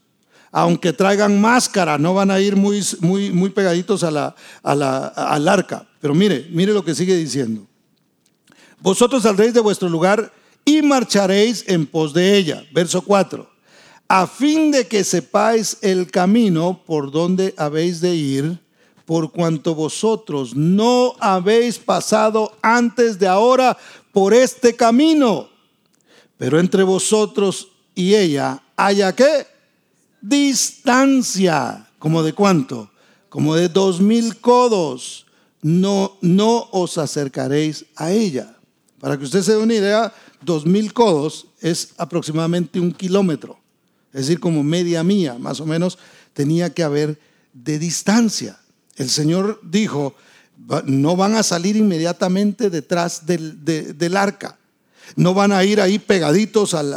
Aunque 0.53 0.93
traigan 0.93 1.41
máscara, 1.41 1.99
no 1.99 2.15
van 2.15 2.31
a 2.31 2.41
ir 2.41 2.55
muy, 2.55 2.83
muy, 3.01 3.31
muy 3.31 3.51
pegaditos 3.51 4.05
a 4.05 4.11
la, 4.11 4.35
al 4.63 5.49
arca. 5.49 5.87
Pero 6.01 6.15
mire, 6.15 6.47
mire 6.51 6.73
lo 6.73 6.85
que 6.85 6.95
sigue 6.95 7.17
diciendo. 7.17 7.67
Vosotros 8.81 9.23
saldréis 9.23 9.55
de 9.55 9.61
vuestro 9.61 9.89
lugar 9.89 10.33
y 10.65 10.83
marcharéis 10.83 11.65
en 11.67 11.87
pos 11.87 12.15
de 12.15 12.37
ella. 12.37 12.63
Verso 12.73 13.03
4 13.03 13.54
a 14.09 14.27
fin 14.27 14.71
de 14.71 14.87
que 14.87 15.03
sepáis 15.05 15.79
el 15.81 16.11
camino 16.11 16.83
por 16.85 17.11
donde 17.11 17.55
habéis 17.57 18.01
de 18.01 18.15
ir, 18.15 18.59
por 19.07 19.33
cuanto 19.33 19.75
vosotros 19.75 20.55
no 20.55 21.15
habéis 21.21 21.79
pasado 21.79 22.53
antes 22.63 23.19
de 23.19 23.27
ahora 23.27 23.77
por 24.13 24.33
este 24.33 24.77
camino. 24.77 25.49
Pero 26.39 26.59
entre 26.59 26.83
vosotros 26.83 27.69
y 27.95 28.15
ella 28.15 28.63
haya 28.77 29.15
qué? 29.15 29.47
Distancia. 30.21 31.89
¿Como 31.99 32.23
de 32.23 32.33
cuánto? 32.33 32.91
Como 33.29 33.55
de 33.55 33.69
dos 33.69 34.01
mil 34.01 34.41
codos. 34.41 35.27
No, 35.63 36.19
no 36.21 36.69
os 36.73 36.99
acercaréis 36.99 37.87
a 37.97 38.13
ella. 38.13 38.57
Para 39.01 39.19
que 39.19 39.25
usted 39.25 39.43
se 39.43 39.53
dé 39.53 39.59
una 39.59 39.75
idea, 39.75 40.13
dos 40.43 40.67
mil 40.67 40.93
codos 40.93 41.47
es 41.61 41.95
aproximadamente 41.97 42.81
un 42.81 42.93
kilómetro 42.93 43.64
es 44.15 44.29
decir, 44.29 44.39
como 44.39 44.63
media 44.63 45.03
mía, 45.03 45.37
más 45.41 45.59
o 45.59 45.67
menos, 45.67 45.99
tenía 46.35 46.73
que 46.73 46.85
haber 46.85 47.19
de 47.53 47.81
distancia. 47.81 48.57
El 48.95 49.11
Señor 49.11 49.61
dijo, 49.65 50.15
no 50.87 51.17
van 51.17 51.35
a 51.35 51.43
salir 51.43 51.77
inmediatamente 51.77 52.71
detrás 52.71 53.27
del, 53.27 54.17
arca. 54.17 54.57
No 55.17 55.35
van 55.35 55.51
a 55.51 55.65
ir 55.65 55.81
ahí 55.81 55.99
pegaditos 55.99 56.75
al, 56.75 56.95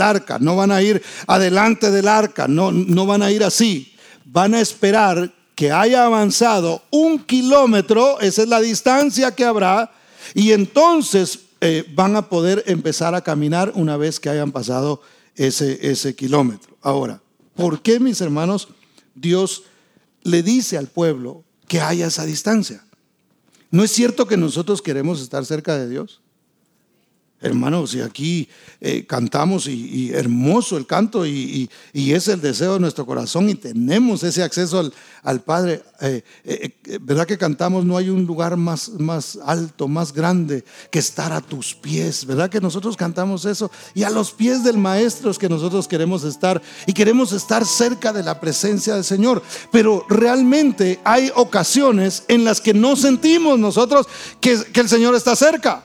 arca, 0.00 0.38
no 0.38 0.54
van 0.54 0.70
a 0.70 0.80
ir 0.80 1.02
adelante 1.26 1.90
del 1.90 2.06
arca, 2.06 2.46
no, 2.46 2.70
no 2.70 3.04
van 3.04 3.22
a 3.22 3.32
ir 3.32 3.42
así. 3.42 3.92
Van 4.24 4.54
a 4.54 4.60
esperar 4.60 5.34
que 5.56 5.72
haya 5.72 6.06
avanzado 6.06 6.82
un 6.90 7.18
kilómetro, 7.18 8.20
esa 8.20 8.42
es 8.42 8.48
la 8.48 8.60
distancia 8.60 9.34
que 9.34 9.44
habrá, 9.44 9.90
y 10.34 10.52
entonces 10.52 11.40
eh, 11.60 11.84
van 11.94 12.14
a 12.14 12.28
poder 12.28 12.62
empezar 12.66 13.16
a 13.16 13.22
caminar 13.22 13.72
una 13.74 13.96
vez 13.96 14.20
que 14.20 14.30
hayan 14.30 14.52
pasado 14.52 15.02
ese, 15.40 15.90
ese 15.90 16.14
kilómetro. 16.14 16.76
Ahora, 16.82 17.22
¿por 17.54 17.80
qué, 17.80 17.98
mis 17.98 18.20
hermanos, 18.20 18.68
Dios 19.14 19.62
le 20.22 20.42
dice 20.42 20.76
al 20.76 20.86
pueblo 20.86 21.44
que 21.66 21.80
haya 21.80 22.08
esa 22.08 22.26
distancia? 22.26 22.84
¿No 23.70 23.82
es 23.82 23.90
cierto 23.90 24.26
que 24.26 24.36
nosotros 24.36 24.82
queremos 24.82 25.22
estar 25.22 25.46
cerca 25.46 25.78
de 25.78 25.88
Dios? 25.88 26.20
Hermanos, 27.42 27.94
y 27.94 28.02
aquí 28.02 28.46
eh, 28.82 29.06
cantamos 29.06 29.66
y, 29.66 30.10
hermoso 30.12 30.76
el 30.76 30.86
canto 30.86 31.24
y, 31.24 31.70
es 31.94 32.28
el 32.28 32.42
deseo 32.42 32.74
de 32.74 32.80
nuestro 32.80 33.06
corazón 33.06 33.48
y 33.48 33.54
tenemos 33.54 34.22
ese 34.24 34.42
acceso 34.42 34.90
al, 35.22 35.40
Padre. 35.40 35.82
Eh, 36.02 36.22
eh, 36.44 36.98
¿Verdad 37.00 37.26
que 37.26 37.38
cantamos? 37.38 37.86
No 37.86 37.96
hay 37.96 38.10
un 38.10 38.26
lugar 38.26 38.58
más, 38.58 38.90
más 38.90 39.38
alto, 39.42 39.88
más 39.88 40.12
grande 40.12 40.64
que 40.90 40.98
estar 40.98 41.32
a 41.32 41.40
tus 41.40 41.74
pies. 41.74 42.26
¿Verdad 42.26 42.50
que 42.50 42.60
nosotros 42.60 42.94
cantamos 42.94 43.46
eso? 43.46 43.70
Y 43.94 44.02
a 44.02 44.10
los 44.10 44.32
pies 44.32 44.62
del 44.62 44.76
Maestro 44.76 45.30
es 45.30 45.38
que 45.38 45.48
nosotros 45.48 45.88
queremos 45.88 46.24
estar 46.24 46.60
y 46.86 46.92
queremos 46.92 47.32
estar 47.32 47.64
cerca 47.64 48.12
de 48.12 48.22
la 48.22 48.38
presencia 48.38 48.96
del 48.96 49.04
Señor. 49.04 49.42
Pero 49.72 50.04
realmente 50.10 51.00
hay 51.04 51.32
ocasiones 51.34 52.24
en 52.28 52.44
las 52.44 52.60
que 52.60 52.74
no 52.74 52.96
sentimos 52.96 53.58
nosotros 53.58 54.06
que 54.40 54.62
el 54.74 54.88
Señor 54.90 55.14
está 55.14 55.34
cerca. 55.34 55.84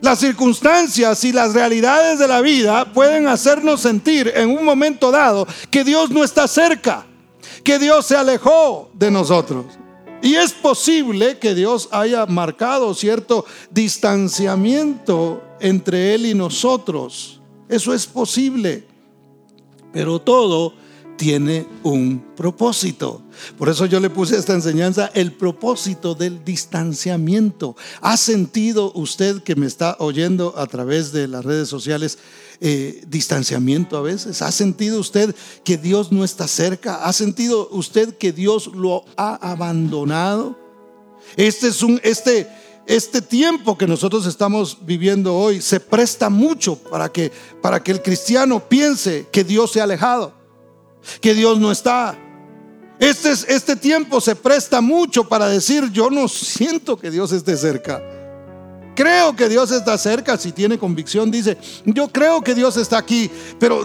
Las 0.00 0.20
circunstancias 0.20 1.24
y 1.24 1.32
las 1.32 1.54
realidades 1.54 2.18
de 2.18 2.28
la 2.28 2.40
vida 2.40 2.92
pueden 2.92 3.26
hacernos 3.26 3.80
sentir 3.80 4.32
en 4.34 4.50
un 4.50 4.64
momento 4.64 5.10
dado 5.10 5.46
que 5.70 5.84
Dios 5.84 6.10
no 6.10 6.22
está 6.22 6.46
cerca, 6.46 7.06
que 7.64 7.78
Dios 7.78 8.06
se 8.06 8.16
alejó 8.16 8.90
de 8.94 9.10
nosotros. 9.10 9.66
Y 10.22 10.34
es 10.34 10.52
posible 10.52 11.38
que 11.38 11.54
Dios 11.54 11.88
haya 11.92 12.26
marcado 12.26 12.92
cierto 12.94 13.44
distanciamiento 13.70 15.42
entre 15.60 16.14
Él 16.14 16.26
y 16.26 16.34
nosotros. 16.34 17.40
Eso 17.68 17.94
es 17.94 18.06
posible. 18.06 18.84
Pero 19.92 20.20
todo 20.20 20.74
tiene 21.18 21.66
un 21.82 22.24
propósito. 22.34 23.20
Por 23.58 23.68
eso 23.68 23.84
yo 23.84 24.00
le 24.00 24.08
puse 24.08 24.36
esta 24.36 24.54
enseñanza, 24.54 25.10
el 25.12 25.32
propósito 25.32 26.14
del 26.14 26.44
distanciamiento. 26.44 27.76
¿Ha 28.00 28.16
sentido 28.16 28.92
usted 28.94 29.42
que 29.42 29.56
me 29.56 29.66
está 29.66 29.96
oyendo 29.98 30.54
a 30.56 30.66
través 30.66 31.12
de 31.12 31.28
las 31.28 31.44
redes 31.44 31.68
sociales 31.68 32.18
eh, 32.60 33.02
distanciamiento 33.06 33.98
a 33.98 34.02
veces? 34.02 34.40
¿Ha 34.40 34.52
sentido 34.52 35.00
usted 35.00 35.34
que 35.64 35.76
Dios 35.76 36.12
no 36.12 36.24
está 36.24 36.48
cerca? 36.48 37.04
¿Ha 37.04 37.12
sentido 37.12 37.68
usted 37.72 38.16
que 38.16 38.32
Dios 38.32 38.68
lo 38.68 39.04
ha 39.16 39.34
abandonado? 39.34 40.56
Este 41.36 41.66
es 41.68 41.82
un, 41.82 42.00
este, 42.04 42.48
este 42.86 43.20
tiempo 43.20 43.76
que 43.76 43.88
nosotros 43.88 44.24
estamos 44.24 44.78
viviendo 44.86 45.34
hoy 45.34 45.60
se 45.60 45.80
presta 45.80 46.30
mucho 46.30 46.76
para 46.76 47.10
que, 47.10 47.32
para 47.60 47.82
que 47.82 47.90
el 47.90 48.02
cristiano 48.02 48.66
piense 48.68 49.26
que 49.32 49.42
Dios 49.42 49.72
se 49.72 49.80
ha 49.80 49.84
alejado 49.84 50.37
que 51.20 51.34
Dios 51.34 51.58
no 51.58 51.70
está. 51.70 52.16
Este, 52.98 53.30
este 53.30 53.76
tiempo 53.76 54.20
se 54.20 54.34
presta 54.34 54.80
mucho 54.80 55.28
para 55.28 55.48
decir, 55.48 55.90
yo 55.92 56.10
no 56.10 56.26
siento 56.28 56.96
que 56.96 57.10
Dios 57.10 57.32
esté 57.32 57.56
cerca. 57.56 58.02
Creo 58.98 59.36
que 59.36 59.48
Dios 59.48 59.70
está 59.70 59.96
cerca, 59.96 60.36
si 60.36 60.50
tiene 60.50 60.76
convicción, 60.76 61.30
dice, 61.30 61.56
yo 61.84 62.08
creo 62.08 62.42
que 62.42 62.56
Dios 62.56 62.76
está 62.76 62.98
aquí, 62.98 63.30
pero 63.60 63.84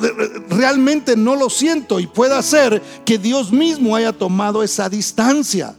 realmente 0.49 1.15
no 1.15 1.35
lo 1.35 1.51
siento 1.51 1.99
y 1.99 2.07
puede 2.07 2.41
ser 2.41 2.81
que 3.05 3.19
Dios 3.19 3.51
mismo 3.51 3.95
haya 3.95 4.11
tomado 4.11 4.63
esa 4.63 4.89
distancia, 4.89 5.75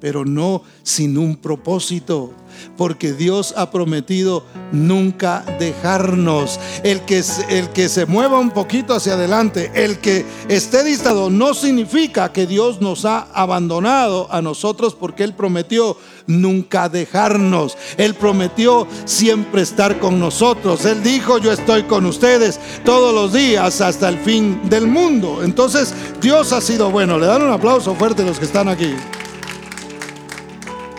pero 0.00 0.24
no 0.24 0.62
sin 0.82 1.18
un 1.18 1.36
propósito 1.36 2.32
porque 2.76 3.12
Dios 3.12 3.54
ha 3.56 3.70
prometido 3.70 4.44
nunca 4.72 5.44
dejarnos. 5.58 6.58
El 6.82 7.02
que, 7.02 7.22
el 7.48 7.68
que 7.70 7.88
se 7.88 8.06
mueva 8.06 8.38
un 8.38 8.50
poquito 8.50 8.94
hacia 8.94 9.14
adelante, 9.14 9.70
el 9.74 9.98
que 9.98 10.24
esté 10.48 10.84
distado, 10.84 11.30
no 11.30 11.54
significa 11.54 12.32
que 12.32 12.46
Dios 12.46 12.80
nos 12.80 13.04
ha 13.04 13.28
abandonado 13.32 14.28
a 14.30 14.42
nosotros 14.42 14.94
porque 14.94 15.24
Él 15.24 15.34
prometió 15.34 15.96
nunca 16.26 16.88
dejarnos. 16.88 17.76
Él 17.96 18.14
prometió 18.14 18.86
siempre 19.04 19.62
estar 19.62 19.98
con 19.98 20.18
nosotros. 20.18 20.84
Él 20.84 21.02
dijo, 21.02 21.38
yo 21.38 21.52
estoy 21.52 21.84
con 21.84 22.06
ustedes 22.06 22.60
todos 22.84 23.14
los 23.14 23.32
días 23.32 23.80
hasta 23.80 24.08
el 24.08 24.18
fin 24.18 24.60
del 24.68 24.86
mundo. 24.86 25.42
Entonces, 25.42 25.94
Dios 26.20 26.52
ha 26.52 26.60
sido 26.60 26.90
bueno. 26.90 27.18
Le 27.18 27.26
dan 27.26 27.42
un 27.42 27.50
aplauso 27.50 27.94
fuerte 27.94 28.22
a 28.22 28.26
los 28.26 28.38
que 28.38 28.44
están 28.44 28.68
aquí. 28.68 28.94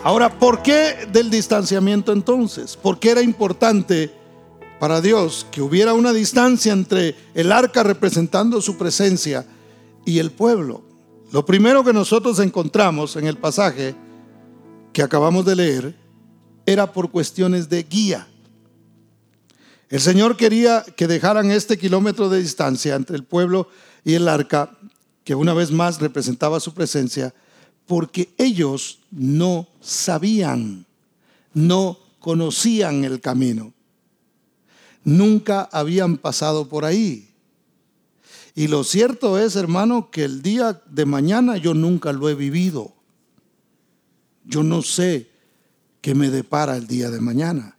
Ahora, 0.04 0.40
¿por 0.40 0.64
qué 0.64 1.08
del 1.12 1.30
distanciamiento 1.30 2.12
entonces? 2.12 2.76
¿Por 2.76 3.00
qué 3.00 3.12
era 3.12 3.22
importante 3.22 4.12
para 4.80 5.00
Dios 5.00 5.46
que 5.52 5.62
hubiera 5.62 5.94
una 5.94 6.12
distancia 6.12 6.74
entre 6.74 7.16
el 7.36 7.52
arca 7.52 7.84
representando 7.84 8.64
su 8.64 8.78
presencia 8.78 9.46
y 10.04 10.18
el 10.18 10.32
pueblo? 10.32 10.82
Lo 11.32 11.46
primero 11.46 11.84
que 11.84 11.94
nosotros 11.94 12.40
encontramos 12.40 13.16
en 13.16 13.28
el 13.28 13.38
pasaje 13.38 13.94
que 14.92 15.04
acabamos 15.04 15.46
de 15.46 15.56
leer 15.56 15.96
era 16.66 16.92
por 16.92 17.12
cuestiones 17.12 17.70
de 17.70 17.84
guía. 17.84 18.28
El 19.88 20.02
Señor 20.02 20.36
quería 20.36 20.84
que 20.98 21.06
dejaran 21.06 21.52
este 21.52 21.78
kilómetro 21.78 22.28
de 22.28 22.42
distancia 22.42 22.96
entre 22.96 23.18
el 23.18 23.24
pueblo 23.24 23.68
y 24.04 24.16
el 24.16 24.28
arca, 24.28 24.72
que 25.24 25.36
una 25.36 25.54
vez 25.54 25.70
más 25.70 26.02
representaba 26.02 26.60
su 26.60 26.74
presencia, 26.74 27.36
porque 27.92 28.34
ellos 28.38 29.00
no 29.12 29.68
sabían, 29.82 30.86
no 31.54 32.00
conocían 32.20 33.04
el 33.04 33.20
camino. 33.20 33.74
Nunca 35.04 35.68
habían 35.74 36.16
pasado 36.16 36.70
por 36.70 36.86
ahí. 36.86 37.28
Y 38.56 38.70
lo 38.70 38.86
cierto 38.86 39.38
es, 39.38 39.58
hermano, 39.58 40.10
que 40.10 40.24
el 40.24 40.42
día 40.42 40.82
de 40.90 41.06
mañana 41.06 41.58
yo 41.58 41.74
nunca 41.74 42.14
lo 42.14 42.30
he 42.30 42.34
vivido. 42.34 42.94
Yo 44.46 44.64
no 44.64 44.84
sé 44.84 45.30
qué 46.00 46.16
me 46.16 46.30
depara 46.30 46.78
el 46.78 46.88
día 46.88 47.10
de 47.10 47.20
mañana. 47.20 47.76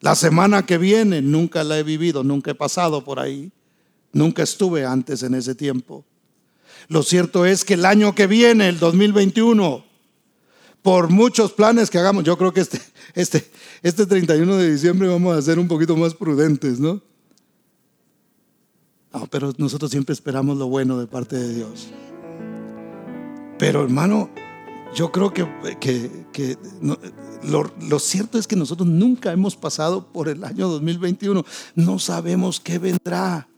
La 0.00 0.14
semana 0.14 0.66
que 0.66 0.76
viene 0.76 1.22
nunca 1.22 1.64
la 1.64 1.78
he 1.78 1.82
vivido, 1.82 2.22
nunca 2.22 2.50
he 2.50 2.54
pasado 2.54 3.02
por 3.02 3.18
ahí. 3.18 3.50
Nunca 4.12 4.42
estuve 4.42 4.84
antes 4.84 5.22
en 5.22 5.32
ese 5.32 5.54
tiempo. 5.54 6.04
Lo 6.88 7.02
cierto 7.02 7.44
es 7.44 7.64
que 7.64 7.74
el 7.74 7.84
año 7.84 8.14
que 8.14 8.26
viene, 8.26 8.68
el 8.68 8.78
2021, 8.78 9.84
por 10.82 11.10
muchos 11.10 11.52
planes 11.52 11.90
que 11.90 11.98
hagamos, 11.98 12.24
yo 12.24 12.38
creo 12.38 12.52
que 12.52 12.60
este, 12.60 12.80
este, 13.14 13.50
este 13.82 14.06
31 14.06 14.56
de 14.56 14.72
diciembre 14.72 15.08
vamos 15.08 15.36
a 15.36 15.42
ser 15.42 15.58
un 15.58 15.68
poquito 15.68 15.96
más 15.96 16.14
prudentes, 16.14 16.80
¿no? 16.80 17.02
No, 19.12 19.26
pero 19.26 19.52
nosotros 19.58 19.90
siempre 19.90 20.12
esperamos 20.12 20.56
lo 20.56 20.68
bueno 20.68 20.98
de 20.98 21.06
parte 21.06 21.36
de 21.36 21.54
Dios. 21.54 21.88
Pero 23.58 23.82
hermano, 23.82 24.30
yo 24.94 25.12
creo 25.12 25.32
que, 25.32 25.46
que, 25.80 26.58
lo, 27.42 27.70
lo, 27.88 27.98
cierto 27.98 28.38
es 28.38 28.46
que 28.46 28.56
nosotros 28.56 28.88
nunca 28.88 29.32
hemos 29.32 29.56
pasado 29.56 30.10
por 30.12 30.28
el 30.28 30.44
año 30.44 30.68
2021. 30.68 31.44
No 31.74 31.98
sabemos 31.98 32.60
qué 32.60 32.78
vendrá. 32.78 33.48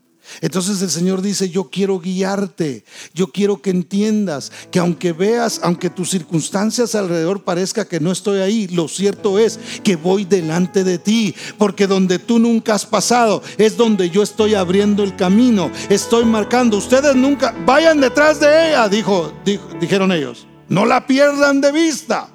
Entonces 0.41 0.81
el 0.83 0.91
Señor 0.91 1.23
dice, 1.23 1.51
yo 1.51 1.71
quiero 1.71 1.99
guiarte, 1.99 2.85
yo 3.15 3.29
quiero 3.29 3.61
que 3.61 3.71
entiendas 3.71 4.53
que 4.71 4.79
aunque 4.79 5.13
veas, 5.13 5.61
aunque 5.63 5.91
tus 5.91 6.11
circunstancias 6.11 6.95
alrededor 6.95 7.45
parezca 7.45 7.87
que 7.87 8.01
no 8.01 8.13
estoy 8.13 8.41
ahí, 8.41 8.69
lo 8.69 8.89
cierto 8.89 9.39
es 9.39 9.59
que 9.83 9.97
voy 9.97 10.25
delante 10.25 10.85
de 10.85 10.99
ti, 10.99 11.35
porque 11.59 11.87
donde 11.87 12.19
tú 12.19 12.39
nunca 12.39 12.75
has 12.75 12.87
pasado 12.87 13.43
es 13.59 13.77
donde 13.77 14.11
yo 14.11 14.23
estoy 14.23 14.55
abriendo 14.55 15.03
el 15.03 15.17
camino, 15.17 15.71
estoy 15.89 16.25
marcando. 16.25 16.77
Ustedes 16.77 17.15
nunca 17.15 17.55
vayan 17.67 18.01
detrás 18.01 18.41
de 18.41 18.71
ella, 18.71 18.89
dijo, 18.89 19.33
dijeron 19.81 20.13
ellos, 20.13 20.47
no 20.69 20.87
la 20.87 21.07
pierdan 21.07 21.61
de 21.61 21.73
vista. 21.73 22.29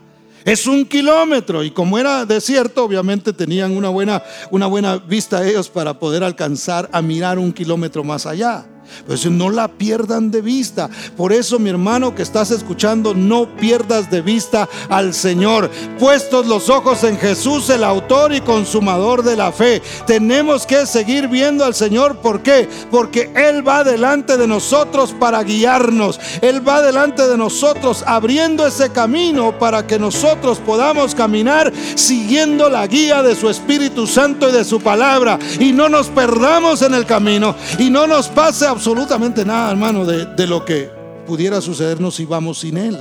Es 0.45 0.67
un 0.67 0.86
kilómetro 0.86 1.63
y 1.63 1.71
como 1.71 1.97
era 1.97 2.23
desierto, 2.23 2.84
obviamente 2.84 3.34
tenían 3.34 3.75
una 3.75 3.89
buena, 3.89 4.21
una 4.51 4.67
buena 4.67 4.97
vista 4.97 5.43
ellos 5.43 5.69
para 5.69 5.97
poder 5.97 6.23
alcanzar 6.23 6.88
a 6.93 7.01
mirar 7.01 7.39
un 7.39 7.51
kilómetro 7.51 8.03
más 8.03 8.27
allá. 8.27 8.63
Pues 9.08 9.26
no 9.26 9.50
la 9.50 9.67
pierdan 9.67 10.32
de 10.32 10.41
vista. 10.41 10.89
Por 11.17 11.34
eso, 11.34 11.60
mi 11.60 11.69
hermano 11.69 12.15
que 12.15 12.21
estás 12.21 12.52
escuchando, 12.52 13.13
no 13.13 13.56
pierdas 13.56 14.10
de 14.10 14.21
vista 14.21 14.67
al 14.89 15.13
Señor. 15.13 15.69
Puestos 16.00 16.48
los 16.48 16.69
ojos 16.69 17.04
en 17.04 17.17
Jesús, 17.17 17.69
el 17.69 17.84
autor 17.84 18.34
y 18.34 18.41
consumador 18.41 19.24
de 19.24 19.36
la 19.36 19.52
fe. 19.52 19.82
Tenemos 20.06 20.65
que 20.65 20.86
seguir 20.86 21.28
viendo 21.28 21.65
al 21.65 21.74
Señor. 21.74 22.17
¿Por 22.17 22.41
qué? 22.41 22.67
Porque 22.91 23.32
Él 23.36 23.67
va 23.67 23.84
delante 23.84 24.38
de 24.38 24.48
nosotros 24.48 25.13
para 25.19 25.43
guiarnos. 25.43 26.19
Él 26.41 26.67
va 26.67 26.82
delante 26.82 27.28
de 27.28 27.38
nosotros 27.38 28.04
abriendo 28.06 28.65
ese 28.65 28.91
camino 28.91 29.58
para 29.58 29.86
que 29.88 30.00
nosotros 30.00 30.60
podamos 30.60 31.15
caminar 31.15 31.71
siguiendo 31.95 32.69
la 32.69 32.86
guía 32.88 33.24
de 33.24 33.36
su 33.36 33.50
Espíritu 33.50 34.08
Santo 34.08 34.50
y 34.50 34.52
de 34.52 34.65
su 34.65 34.80
palabra. 34.80 35.39
Y 35.60 35.74
no 35.74 35.89
nos 35.89 36.08
perdamos 36.08 36.82
en 36.82 36.93
el 36.93 37.06
camino 37.06 37.56
y 37.80 37.89
no 37.89 38.08
nos 38.08 38.28
pase 38.28 38.65
a 38.65 38.74
absolutamente 38.75 39.45
nada, 39.45 39.71
hermano, 39.71 40.05
de, 40.05 40.47
lo 40.47 40.65
que 40.65 40.89
pudiera 41.25 41.61
sucedernos 41.61 42.15
si 42.15 42.25
vamos 42.25 42.59
sin 42.59 42.77
Él. 42.77 42.97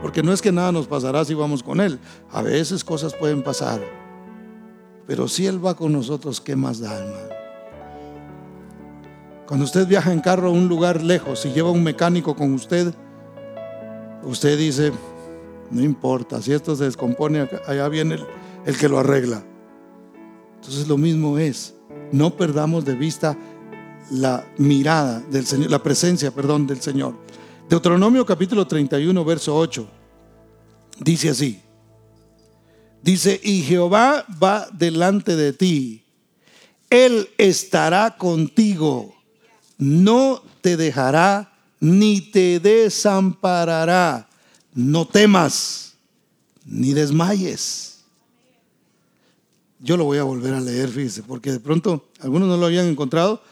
Porque 0.00 0.22
no 0.22 0.32
es 0.32 0.40
que 0.40 0.52
nada 0.52 0.70
nos 0.70 0.86
pasará 0.86 1.24
si 1.24 1.34
vamos 1.34 1.62
con 1.62 1.80
Él. 1.80 1.98
A 2.30 2.40
veces 2.40 2.84
cosas 2.84 3.12
pueden 3.12 3.42
pasar. 3.42 3.80
Pero 5.08 5.26
si 5.26 5.46
Él 5.46 5.64
va 5.64 5.74
con 5.74 5.92
nosotros, 5.92 6.40
¿qué 6.40 6.54
más 6.54 6.78
da, 6.78 6.96
hermano? 6.96 7.34
Cuando 9.46 9.64
usted 9.64 9.88
viaja 9.88 10.12
en 10.12 10.20
carro 10.20 10.48
a 10.48 10.52
un 10.52 10.68
lugar 10.68 11.02
lejos 11.02 11.44
y 11.44 11.52
lleva 11.52 11.72
un 11.72 11.82
mecánico 11.82 12.36
con 12.36 12.54
usted, 12.54 12.94
usted 14.22 14.56
dice, 14.56 14.92
no 15.72 15.82
importa, 15.82 16.40
si 16.40 16.52
esto 16.52 16.76
se 16.76 16.84
descompone, 16.84 17.48
allá 17.66 17.88
viene 17.88 18.14
el, 18.14 18.26
el 18.66 18.78
que 18.78 18.88
lo 18.88 19.00
arregla. 19.00 19.42
Entonces 20.54 20.86
lo 20.86 20.96
mismo 20.96 21.38
es, 21.38 21.74
no 22.12 22.36
perdamos 22.36 22.84
de 22.84 22.94
vista 22.94 23.36
la 24.10 24.46
mirada 24.58 25.20
del 25.20 25.46
Señor, 25.46 25.70
la 25.70 25.82
presencia, 25.82 26.30
perdón, 26.30 26.66
del 26.66 26.80
Señor. 26.80 27.14
Deuteronomio 27.68 28.26
capítulo 28.26 28.66
31, 28.66 29.24
verso 29.24 29.56
8. 29.56 29.88
Dice 30.98 31.30
así. 31.30 31.60
Dice, 33.02 33.40
y 33.42 33.62
Jehová 33.62 34.26
va 34.42 34.68
delante 34.72 35.36
de 35.36 35.52
ti. 35.52 36.04
Él 36.90 37.28
estará 37.38 38.16
contigo. 38.16 39.14
No 39.78 40.42
te 40.60 40.76
dejará 40.76 41.52
ni 41.78 42.20
te 42.20 42.60
desamparará. 42.60 44.28
No 44.74 45.06
temas 45.06 45.94
ni 46.64 46.92
desmayes. 46.92 48.00
Yo 49.78 49.96
lo 49.96 50.04
voy 50.04 50.18
a 50.18 50.24
volver 50.24 50.52
a 50.52 50.60
leer, 50.60 50.90
fíjese, 50.90 51.22
porque 51.22 51.52
de 51.52 51.60
pronto 51.60 52.08
algunos 52.20 52.48
no 52.48 52.56
lo 52.58 52.66
habían 52.66 52.86
encontrado 52.86 53.42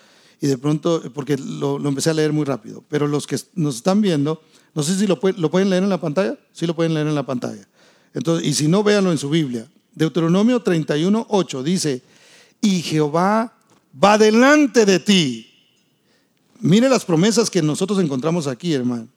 y 0.40 0.46
de 0.46 0.58
pronto, 0.58 1.02
porque 1.12 1.36
lo, 1.36 1.76
empecé 1.88 2.10
a 2.10 2.14
leer 2.14 2.32
muy 2.32 2.44
rápido, 2.44 2.84
pero 2.88 3.06
los 3.06 3.26
que 3.26 3.36
nos 3.54 3.76
están 3.76 4.00
viendo, 4.00 4.40
no 4.74 4.82
sé 4.82 4.96
si 4.96 5.06
lo, 5.06 5.18
lo 5.36 5.50
pueden 5.50 5.70
leer 5.70 5.82
en 5.82 5.88
la 5.88 6.00
pantalla, 6.00 6.38
sí 6.52 6.66
lo 6.66 6.76
pueden 6.76 6.94
leer 6.94 7.06
en 7.06 7.14
la 7.14 7.26
pantalla. 7.26 7.66
Entonces, 8.14 8.46
y 8.46 8.54
si 8.54 8.68
no, 8.68 8.82
véanlo 8.82 9.10
en 9.10 9.18
su 9.18 9.30
Biblia. 9.30 9.68
Deuteronomio 9.94 10.62
31, 10.62 11.26
8 11.28 11.62
dice, 11.62 12.02
y 12.60 12.82
Jehová 12.82 13.52
va 14.02 14.18
delante 14.18 14.86
de 14.86 15.00
ti. 15.00 15.50
Mire 16.60 16.88
las 16.88 17.04
promesas 17.04 17.50
que 17.50 17.62
nosotros 17.62 17.98
encontramos 17.98 18.46
aquí, 18.46 18.72
hermano. 18.72 19.08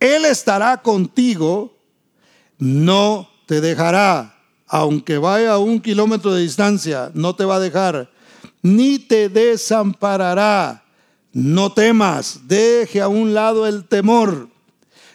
Él 0.00 0.24
estará 0.24 0.82
contigo, 0.82 1.76
no 2.58 3.28
te 3.46 3.60
dejará, 3.60 4.38
aunque 4.66 5.18
vaya 5.18 5.52
a 5.52 5.58
un 5.58 5.80
kilómetro 5.80 6.32
de 6.32 6.42
distancia, 6.42 7.10
no 7.14 7.34
te 7.36 7.44
va 7.44 7.56
a 7.56 7.60
dejar 7.60 8.10
ni 8.64 8.98
te 8.98 9.28
desamparará. 9.28 10.82
No 11.32 11.72
temas, 11.72 12.40
deje 12.48 13.00
a 13.00 13.08
un 13.08 13.34
lado 13.34 13.66
el 13.66 13.84
temor. 13.84 14.48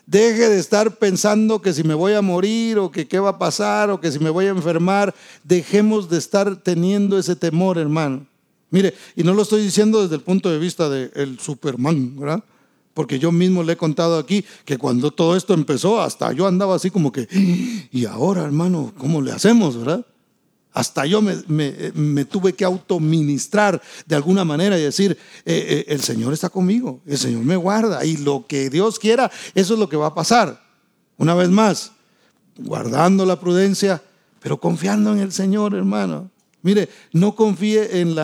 Deje 0.05 0.49
de 0.49 0.59
estar 0.59 0.97
pensando 0.97 1.61
que 1.61 1.73
si 1.73 1.83
me 1.83 1.93
voy 1.93 2.13
a 2.13 2.21
morir 2.21 2.77
o 2.77 2.91
que 2.91 3.07
qué 3.07 3.19
va 3.19 3.29
a 3.29 3.37
pasar 3.39 3.89
o 3.89 3.99
que 3.99 4.11
si 4.11 4.19
me 4.19 4.29
voy 4.29 4.45
a 4.45 4.49
enfermar. 4.49 5.15
Dejemos 5.43 6.09
de 6.09 6.19
estar 6.19 6.57
teniendo 6.57 7.17
ese 7.17 7.35
temor, 7.35 7.77
hermano. 7.77 8.27
Mire, 8.69 8.93
y 9.15 9.23
no 9.23 9.33
lo 9.33 9.41
estoy 9.41 9.63
diciendo 9.63 10.03
desde 10.03 10.15
el 10.15 10.21
punto 10.21 10.51
de 10.51 10.59
vista 10.59 10.87
del 10.87 11.39
Superman, 11.39 12.19
¿verdad? 12.19 12.43
Porque 12.93 13.17
yo 13.17 13.31
mismo 13.31 13.63
le 13.63 13.73
he 13.73 13.77
contado 13.77 14.19
aquí 14.19 14.45
que 14.65 14.77
cuando 14.77 15.09
todo 15.09 15.35
esto 15.35 15.55
empezó, 15.55 16.01
hasta 16.01 16.31
yo 16.33 16.45
andaba 16.45 16.75
así 16.75 16.91
como 16.91 17.11
que, 17.11 17.27
y 17.91 18.05
ahora, 18.05 18.43
hermano, 18.43 18.93
¿cómo 18.97 19.21
le 19.21 19.31
hacemos, 19.31 19.77
verdad? 19.77 20.05
Hasta 20.71 21.05
yo 21.05 21.21
me, 21.21 22.25
tuve 22.25 22.53
que 22.53 22.63
autoministrar 22.63 23.81
de 24.05 24.15
alguna 24.15 24.45
manera 24.45 24.77
y 24.77 24.83
decir, 24.83 25.17
eh, 25.45 25.65
eh, 25.67 25.85
el 25.87 26.01
Señor 26.01 26.31
está 26.31 26.49
conmigo, 26.49 27.01
el 27.07 27.17
Señor 27.17 27.43
me 27.43 27.55
guarda 27.55 28.05
y 28.05 28.17
lo 28.17 28.45
que 28.47 28.69
Dios 28.69 28.99
quiera, 28.99 29.31
eso 29.55 29.73
es 29.73 29.79
lo 29.79 29.89
que 29.89 29.97
va 29.97 30.07
a 30.07 30.13
pasar. 30.13 30.61
Una 31.17 31.33
vez 31.33 31.49
más, 31.49 31.91
guardando 32.57 33.25
la 33.25 33.39
prudencia, 33.39 34.01
pero 34.39 34.59
confiando 34.59 35.11
en 35.11 35.19
el 35.19 35.31
Señor, 35.31 35.73
hermano. 35.73 36.29
Mire, 36.61 36.89
no 37.13 37.35
confíe 37.35 38.01
en, 38.01 38.15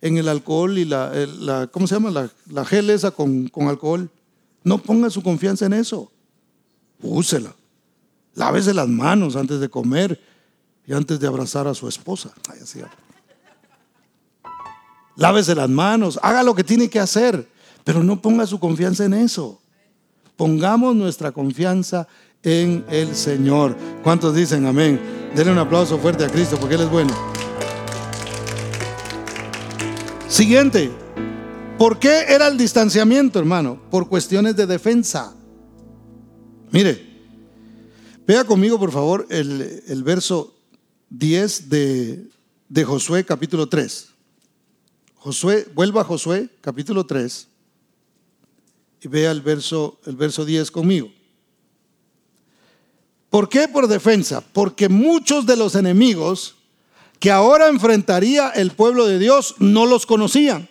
el 0.00 0.28
alcohol 0.28 0.78
y 0.78 0.84
la, 0.84 1.12
la, 1.38 1.66
¿cómo 1.66 1.86
se 1.86 1.96
llama? 1.96 2.10
La, 2.10 2.30
la 2.50 2.64
gel 2.64 2.88
esa 2.88 3.10
con, 3.10 3.48
con 3.48 3.68
alcohol. 3.68 4.08
No 4.62 4.78
ponga 4.78 5.10
su 5.10 5.22
confianza 5.22 5.66
en 5.66 5.74
eso. 5.74 6.10
Úsela. 7.02 7.54
Lávese 8.34 8.72
las 8.72 8.88
manos 8.88 9.36
antes 9.36 9.60
de 9.60 9.68
comer 9.68 10.20
y 10.86 10.92
antes 10.92 11.18
de 11.20 11.26
abrazar 11.26 11.66
a 11.66 11.74
su 11.74 11.88
esposa. 11.88 12.30
Lávese 15.16 15.54
las 15.54 15.68
manos, 15.68 16.18
haga 16.22 16.42
lo 16.42 16.54
que 16.54 16.64
tiene 16.64 16.88
que 16.88 17.00
hacer, 17.00 17.48
pero 17.84 18.02
no 18.02 18.20
ponga 18.20 18.46
su 18.46 18.58
confianza 18.58 19.04
en 19.04 19.14
eso. 19.14 19.60
Pongamos 20.36 20.96
nuestra 20.96 21.32
confianza 21.32 22.08
en 22.42 22.84
el 22.88 23.14
Señor. 23.14 23.76
¿Cuántos 24.02 24.34
dicen 24.34 24.66
amén? 24.66 25.00
Denle 25.34 25.52
un 25.52 25.58
aplauso 25.58 25.98
fuerte 25.98 26.24
a 26.24 26.28
Cristo 26.28 26.56
porque 26.58 26.74
Él 26.74 26.82
es 26.82 26.90
bueno. 26.90 27.14
Siguiente, 30.28 30.90
¿Por 31.78 31.98
qué 31.98 32.24
era 32.28 32.46
el 32.46 32.56
distanciamiento, 32.56 33.38
hermano? 33.38 33.80
Por 33.90 34.08
cuestiones 34.08 34.54
de 34.54 34.66
defensa. 34.66 35.34
Mire, 36.70 37.04
vea 38.26 38.44
conmigo, 38.44 38.78
por 38.78 38.92
favor, 38.92 39.26
el, 39.28 40.02
verso 40.04 40.53
10 41.18 41.68
de, 41.68 42.84
Josué 42.84 43.24
capítulo 43.24 43.68
3. 43.68 44.08
Josué, 45.14 45.68
vuelva 45.72 46.00
a 46.00 46.04
Josué 46.04 46.48
capítulo 46.60 47.06
3 47.06 47.46
y 49.02 49.08
vea 49.08 49.30
el 49.30 49.40
verso, 49.40 50.00
el 50.06 50.16
verso 50.16 50.44
10 50.44 50.70
conmigo. 50.72 51.12
¿Por 53.30 53.48
qué 53.48 53.68
por 53.68 53.86
defensa? 53.86 54.40
Porque 54.40 54.88
muchos 54.88 55.46
de 55.46 55.56
los 55.56 55.76
enemigos 55.76 56.56
que 57.20 57.30
ahora 57.30 57.68
enfrentaría 57.68 58.50
el 58.50 58.72
pueblo 58.72 59.06
de 59.06 59.18
Dios 59.18 59.54
no 59.60 59.86
los 59.86 60.06
conocían, 60.06 60.68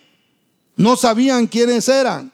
no 0.75 0.97
sabían 0.97 1.47
quiénes 1.47 1.87
eran. 1.87 2.33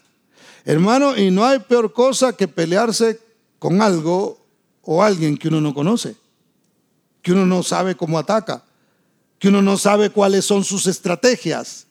Hermano, 0.66 1.16
y 1.16 1.30
no 1.30 1.46
hay 1.46 1.60
peor 1.60 1.94
cosa 1.94 2.34
que 2.34 2.48
pelearse 2.48 3.20
con 3.60 3.82
algo 3.82 4.44
o 4.82 5.04
alguien 5.04 5.38
que 5.38 5.48
uno 5.48 5.62
no 5.62 5.74
conoce, 5.74 6.16
que 7.22 7.32
uno 7.34 7.46
no 7.46 7.64
sabe 7.64 7.96
cómo 7.96 8.18
ataca, 8.18 8.64
que 9.38 9.50
uno 9.50 9.62
no 9.62 9.78
sabe 9.78 10.10
cuáles 10.10 10.46
son 10.46 10.64
sus 10.64 10.88
estrategias, 10.88 11.88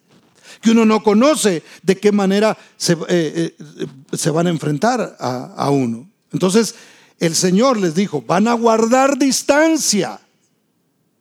que 0.60 0.70
uno 0.70 0.84
no 0.84 1.02
conoce 1.02 1.62
de 1.82 1.98
qué 1.98 2.12
manera 2.12 2.56
se, 2.76 2.96
eh, 3.08 3.56
eh, 3.58 4.30
van 4.30 4.46
a 4.46 4.50
enfrentar 4.50 5.16
a, 5.18 5.70
uno. 5.70 6.08
Entonces, 6.32 6.74
el 7.18 7.34
Señor 7.34 7.78
les 7.78 7.94
dijo, 7.94 8.22
van 8.22 8.48
a 8.48 8.54
guardar 8.54 9.18
distancia 9.18 10.20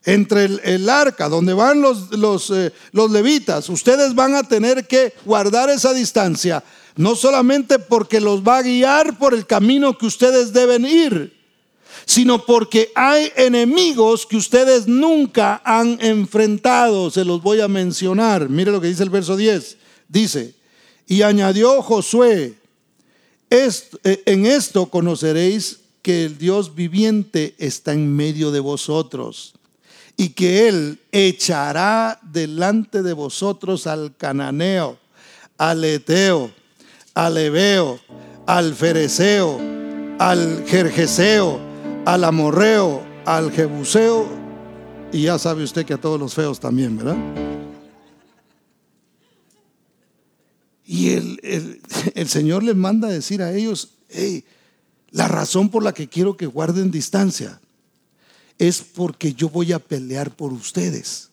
entre 0.06 0.46
el, 0.46 0.90
arca, 0.90 1.28
donde 1.28 1.54
van 1.54 1.82
los, 1.82 2.50
eh, 2.52 2.72
los 2.94 3.12
levitas. 3.12 3.70
Ustedes 3.70 4.16
van 4.16 4.36
a 4.36 4.44
tener 4.44 4.88
que 4.88 5.14
guardar 5.26 5.70
esa 5.70 5.94
distancia, 5.94 6.64
no 6.96 7.16
solamente 7.16 7.78
porque 7.78 8.22
los 8.22 8.42
va 8.42 8.60
a 8.60 8.64
guiar 8.64 9.18
por 9.18 9.34
el 9.34 9.46
camino 9.46 9.98
que 9.98 10.06
ustedes 10.06 10.54
deben 10.54 10.86
ir, 10.86 11.37
sino 12.06 12.46
porque 12.46 12.92
hay 12.96 13.32
enemigos 13.36 14.26
que 14.26 14.38
ustedes 14.38 14.88
nunca 14.88 15.62
han 15.64 15.98
enfrentado. 16.02 17.10
Se 17.10 17.26
los 17.26 17.42
voy 17.42 17.62
a 17.62 17.68
mencionar. 17.68 18.50
Mire 18.50 18.72
lo 18.72 18.82
que 18.82 18.88
dice 18.88 19.04
el 19.04 19.10
verso 19.10 19.36
10. 19.36 19.78
Dice, 20.08 20.56
y 21.08 21.22
añadió 21.22 21.82
Josué, 21.82 22.56
eh, 23.50 24.24
en 24.26 24.46
esto 24.46 24.88
conoceréis 24.88 25.80
que 26.02 26.26
el 26.26 26.38
Dios 26.38 26.76
viviente 26.76 27.56
está 27.58 27.94
en 27.94 28.14
medio 28.16 28.52
de 28.52 28.60
vosotros 28.60 29.54
y 30.18 30.30
que 30.30 30.68
Él 30.68 31.00
echará 31.12 32.20
delante 32.24 33.04
de 33.04 33.14
vosotros 33.14 33.88
al 33.88 34.16
cananeo, 34.18 34.98
al 35.58 35.84
eteo, 35.84 36.52
al 37.14 37.38
ebeo, 37.38 38.00
al 38.46 38.74
fereceo, 38.74 39.60
al 40.20 40.66
jerjeseo, 40.68 41.60
al 42.08 42.24
amorreo, 42.24 43.04
al 43.26 43.52
jebuseo 43.52 44.30
y 45.12 45.24
ya 45.24 45.38
sabe 45.38 45.66
usted 45.66 45.86
que 45.86 45.94
a 45.94 46.00
todos 46.00 46.18
los 46.18 46.34
feos 46.34 46.58
también, 46.58 46.96
¿verdad? 46.96 47.18
Y 50.86 51.10
el, 51.10 51.82
el, 52.16 52.30
Señor 52.30 52.64
les 52.64 52.78
manda 52.78 53.10
a 53.10 53.12
decir 53.12 53.42
a 53.42 53.54
ellos, 53.54 53.90
hey, 54.08 54.46
la 55.12 55.28
razón 55.28 55.68
por 55.68 55.84
la 55.84 55.94
que 55.94 56.08
quiero 56.08 56.38
que 56.38 56.46
guarden 56.46 56.92
distancia 56.92 57.60
es 58.58 58.80
porque 58.80 59.34
yo 59.34 59.50
voy 59.50 59.74
a 59.74 59.80
pelear 59.80 60.34
por 60.34 60.54
ustedes. 60.54 61.30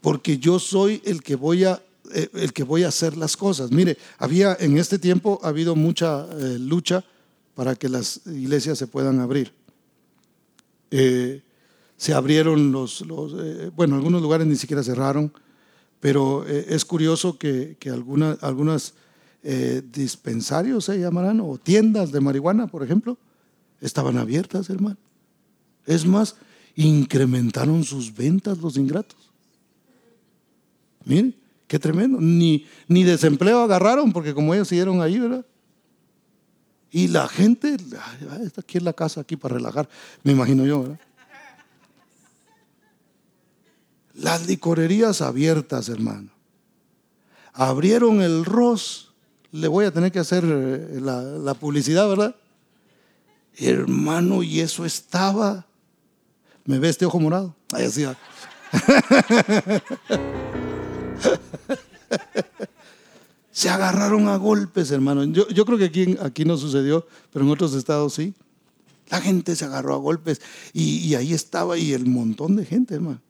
Porque 0.00 0.38
yo 0.38 0.58
soy 0.58 1.02
el 1.04 1.22
que 1.22 1.36
voy 1.36 1.64
a 1.64 1.82
eh, 2.14 2.30
el 2.32 2.54
que 2.54 2.62
voy 2.62 2.84
a 2.84 2.88
hacer 2.88 3.14
las 3.18 3.36
cosas. 3.36 3.70
Mire, 3.72 3.98
había 4.16 4.56
en 4.58 4.78
este 4.78 4.98
tiempo 4.98 5.38
ha 5.42 5.48
habido 5.48 5.76
mucha 5.76 6.26
eh, 6.32 6.56
lucha 6.58 7.04
para 7.58 7.74
que 7.74 7.88
las 7.88 8.20
iglesias 8.28 8.78
se 8.78 8.86
puedan 8.86 9.18
abrir. 9.18 9.52
Eh, 10.92 11.42
se 11.96 12.14
abrieron 12.14 12.70
los, 12.70 13.04
bueno, 13.74 13.96
algunos 13.96 14.22
lugares 14.22 14.46
ni 14.46 14.54
siquiera 14.54 14.84
cerraron, 14.84 15.32
pero 15.98 16.46
es 16.46 16.84
curioso 16.84 17.36
que, 17.36 17.76
que 17.80 17.90
algunas 17.90 18.94
dispensarios 19.90 20.84
se 20.84 21.00
llamarán, 21.00 21.40
o 21.40 21.58
tiendas 21.58 22.12
de 22.12 22.20
marihuana, 22.20 22.68
por 22.68 22.84
ejemplo, 22.84 23.18
estaban 23.80 24.18
abiertas, 24.18 24.70
hermano. 24.70 24.98
Es 25.84 26.06
más, 26.06 26.36
incrementaron 26.76 27.82
sus 27.82 28.14
ventas 28.14 28.58
los 28.58 28.76
ingratos. 28.76 29.32
Miren, 31.04 31.34
qué 31.66 31.80
tremendo. 31.80 32.20
Ni, 32.20 32.66
ni 32.86 33.02
desempleo 33.02 33.62
agarraron 33.62 34.12
porque 34.12 34.32
como 34.32 34.54
ellos 34.54 34.68
siguieron 34.68 35.02
ahí, 35.02 35.18
¿verdad? 35.18 35.44
Y 36.90 37.08
la 37.08 37.28
gente, 37.28 37.76
está 38.42 38.60
aquí 38.60 38.78
en 38.78 38.84
la 38.84 38.92
casa, 38.92 39.20
aquí 39.20 39.36
para 39.36 39.54
relajar, 39.54 39.88
me 40.22 40.32
imagino 40.32 40.64
yo, 40.64 40.82
¿verdad? 40.82 41.00
Las 44.14 44.46
licorerías 44.46 45.20
abiertas, 45.20 45.88
hermano. 45.88 46.30
Abrieron 47.52 48.20
el 48.20 48.44
ROS. 48.44 49.12
Le 49.52 49.68
voy 49.68 49.84
a 49.84 49.92
tener 49.92 50.10
que 50.10 50.18
hacer 50.18 50.44
eh, 50.44 51.00
la, 51.00 51.54
publicidad, 51.54 52.08
¿verdad? 52.08 52.34
Hermano, 53.56 54.42
y 54.42 54.60
eso 54.60 54.84
estaba 54.84 55.68
¿Me 56.68 56.78
ve 56.78 56.90
este 56.90 57.06
ojo 57.06 57.18
morado? 57.18 57.56
Ahí 57.72 57.84
decía. 57.84 58.14
Se 63.58 63.68
agarraron 63.68 64.28
a 64.28 64.36
golpes, 64.36 64.92
hermano. 64.92 65.24
Yo, 65.24 65.64
creo 65.64 65.76
que 65.76 65.86
aquí, 65.86 66.16
aquí 66.22 66.44
no 66.44 66.56
sucedió, 66.56 67.04
pero 67.32 67.44
en 67.44 67.50
otros 67.50 67.74
estados 67.74 68.14
sí. 68.14 68.32
La 69.10 69.20
gente 69.20 69.56
se 69.56 69.64
agarró 69.64 69.94
a 69.94 69.96
golpes 69.96 70.40
y, 70.72 71.12
ahí 71.16 71.34
estaba 71.34 71.76
y 71.76 71.92
el 71.92 72.06
montón 72.06 72.54
de 72.54 72.64
gente, 72.64 72.94
hermano. 72.94 73.20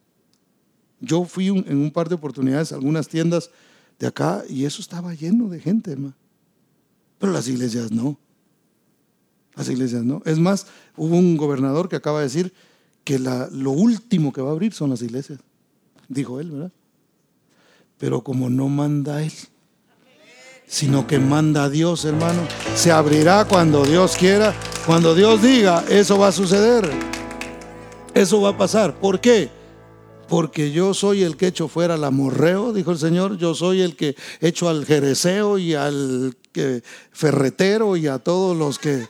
Yo 1.00 1.24
fui 1.24 1.46
en 1.46 1.78
un 1.78 1.90
par 1.90 2.10
de 2.10 2.16
oportunidades 2.16 2.72
a 2.72 2.74
algunas 2.74 3.08
tiendas 3.08 3.50
de 3.98 4.06
acá 4.06 4.44
y 4.50 4.66
eso 4.66 4.82
estaba 4.82 5.14
lleno 5.14 5.48
de 5.48 5.60
gente, 5.60 5.92
hermano. 5.92 6.14
Pero 7.18 7.32
las 7.32 7.48
iglesias 7.48 7.90
no. 7.90 8.18
Las 9.56 9.70
iglesias 9.70 10.04
no. 10.04 10.20
Es 10.26 10.38
más, 10.38 10.66
hubo 10.98 11.16
un 11.16 11.38
gobernador 11.38 11.88
que 11.88 11.96
acaba 11.96 12.18
de 12.18 12.24
decir 12.24 12.52
que 13.02 13.18
lo 13.18 13.70
último 13.70 14.34
que 14.34 14.42
va 14.42 14.50
a 14.50 14.52
abrir 14.52 14.74
son 14.74 14.90
las 14.90 15.00
iglesias, 15.00 15.38
dijo 16.06 16.38
él, 16.38 16.50
¿verdad? 16.50 16.72
Pero 17.96 18.22
como 18.22 18.50
no 18.50 18.68
manda 18.68 19.22
él, 19.22 19.32
sino 20.68 21.06
que 21.06 21.18
manda 21.18 21.64
a 21.64 21.70
Dios, 21.70 22.04
hermano, 22.04 22.42
se 22.74 22.92
abrirá 22.92 23.46
cuando 23.46 23.84
Dios 23.84 24.16
quiera, 24.16 24.54
cuando 24.86 25.14
Dios 25.14 25.42
diga, 25.42 25.84
eso 25.88 26.18
va 26.18 26.28
a 26.28 26.32
suceder, 26.32 26.88
eso 28.14 28.40
va 28.42 28.50
a 28.50 28.56
pasar. 28.56 29.00
¿Por 29.00 29.20
qué? 29.20 29.48
Porque 30.28 30.70
yo 30.70 30.92
soy 30.92 31.22
el 31.22 31.38
que 31.38 31.46
echo 31.46 31.68
fuera 31.68 31.94
al 31.94 32.04
amorreo, 32.04 32.74
dijo 32.74 32.92
el 32.92 32.98
Señor, 32.98 33.38
yo 33.38 33.54
soy 33.54 33.80
el 33.80 33.96
que 33.96 34.14
echo 34.40 34.68
al 34.68 34.84
jereceo 34.84 35.56
y 35.56 35.72
al 35.72 36.36
ferretero 37.12 37.96
y 37.96 38.06
a 38.06 38.18
todos 38.18 38.54
los 38.54 38.78
que, 38.78 39.08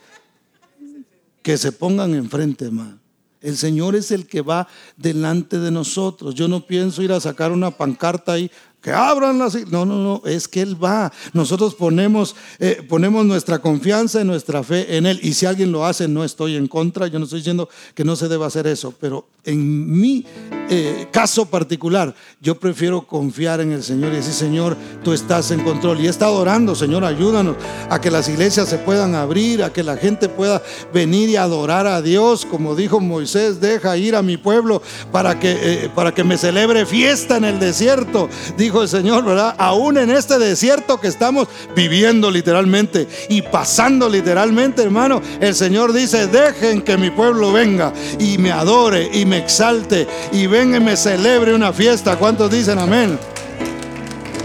que 1.43 1.59
se 1.59 1.73
pongan 1.73 2.15
enfrente, 2.15 2.67
hermano. 2.67 3.01
El 3.41 3.57
Señor 3.57 3.95
es 3.95 4.11
el 4.11 4.27
que 4.27 4.43
va 4.43 4.69
delante 4.97 5.59
de 5.59 5.71
nosotros. 5.71 6.35
Yo 6.35 6.49
no 6.49 6.67
pienso 6.67 7.03
ir 7.03 7.13
a 7.13 7.21
sacar 7.21 7.53
una 7.53 7.71
pancarta 7.71 8.33
ahí 8.33 8.51
que 8.81 8.93
abran 8.93 9.39
las... 9.39 9.55
No, 9.71 9.85
no, 9.85 9.97
no, 9.97 10.23
es 10.25 10.47
que 10.47 10.61
Él 10.61 10.83
va. 10.83 11.13
Nosotros 11.33 11.75
ponemos, 11.75 12.37
eh, 12.59 12.85
ponemos 12.89 13.25
nuestra 13.25 13.59
confianza 13.59 14.21
y 14.21 14.25
nuestra 14.25 14.63
fe 14.63 14.97
en 14.97 15.07
Él. 15.07 15.19
Y 15.23 15.35
si 15.35 15.47
alguien 15.47 15.73
lo 15.73 15.85
hace, 15.85 16.07
no 16.09 16.25
estoy 16.25 16.57
en 16.57 16.69
contra. 16.69 17.07
Yo 17.07 17.19
no 17.19 17.25
estoy 17.25 17.41
diciendo 17.41 17.69
que 17.95 18.05
no 18.05 18.17
se 18.17 18.29
deba 18.29 18.47
hacer 18.47 18.67
eso. 18.67 18.95
Pero 19.01 19.27
en 19.45 19.99
mi 19.99 20.25
eh, 20.69 21.09
caso 21.11 21.47
particular, 21.47 22.15
yo 22.41 22.59
prefiero 22.59 23.07
confiar 23.07 23.61
en 23.61 23.73
el 23.73 23.83
Señor 23.83 24.13
y 24.13 24.17
decir, 24.17 24.35
Señor, 24.35 24.77
tú 25.03 25.13
estás 25.13 25.51
en 25.51 25.65
control. 25.65 26.01
Y 26.01 26.07
he 26.07 26.11
estado 26.11 26.35
orando, 26.35 26.75
Señor, 26.75 27.05
ayúdanos 27.05 27.57
a 27.91 28.01
que 28.01 28.11
las 28.11 28.29
iglesias 28.29 28.69
se 28.69 28.79
puedan 28.79 29.15
abrir, 29.15 29.63
a 29.63 29.73
que 29.73 29.83
la 29.83 29.97
gente 29.97 30.29
pueda 30.29 30.63
venir 30.93 31.31
y 31.31 31.37
adorar 31.37 31.87
a 31.87 32.03
Dios. 32.03 32.47
Como 32.47 32.77
dijo 32.77 33.01
Moisés, 33.01 33.61
deja 33.61 33.97
ir 33.97 34.15
a 34.15 34.23
mi 34.23 34.37
pueblo 34.37 34.83
para 35.11 35.41
que, 35.41 35.59
eh, 35.61 35.91
para 35.95 36.15
que 36.15 36.23
me 36.23 36.37
celebre 36.37 36.87
fiesta 36.87 37.39
en 37.39 37.45
el 37.45 37.59
desierto 37.59 38.29
dijo 38.69 38.78
el 38.83 38.89
Señor, 38.89 39.25
¿verdad? 39.25 39.55
Aún 39.59 39.99
en 39.99 40.11
este 40.11 40.39
desierto 40.39 41.01
que 41.01 41.09
estamos 41.09 41.49
viviendo 41.75 42.31
literalmente 42.31 43.09
y 43.29 43.43
pasando 43.43 44.09
literalmente, 44.09 44.83
hermano, 44.83 45.21
el 45.41 45.55
Señor 45.55 45.93
dice, 45.93 46.27
dejen 46.27 46.83
que 46.83 46.97
mi 46.97 47.11
pueblo 47.11 47.53
venga 47.53 47.93
y 48.19 48.39
me 48.39 48.53
adore 48.53 49.11
y 49.13 49.25
me 49.25 49.39
exalte 49.39 50.07
y 50.33 50.47
venga 50.47 50.79
y 50.79 50.81
me 50.81 50.97
celebre 50.97 51.55
una 51.55 51.73
fiesta. 51.73 52.19
¿Cuántos 52.19 52.51
dicen 52.51 52.79
amén? 52.79 53.19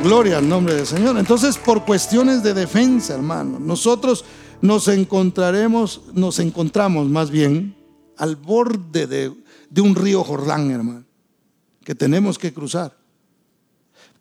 Gloria 0.03 0.39
al 0.39 0.49
nombre 0.49 0.75
del 0.75 0.85
Señor. 0.85 1.17
Entonces, 1.17 1.57
por 1.57 1.85
cuestiones 1.85 2.43
de 2.43 2.53
defensa, 2.53 3.13
hermano, 3.13 3.57
nosotros 3.59 4.25
nos 4.61 4.87
encontraremos, 4.87 6.01
nos 6.13 6.39
encontramos 6.39 7.07
más 7.07 7.29
bien 7.29 7.75
al 8.17 8.35
borde 8.35 9.07
de, 9.07 9.33
de 9.69 9.81
un 9.81 9.95
río 9.95 10.23
Jordán, 10.23 10.71
hermano, 10.71 11.05
que 11.83 11.95
tenemos 11.95 12.37
que 12.37 12.53
cruzar. 12.53 13.02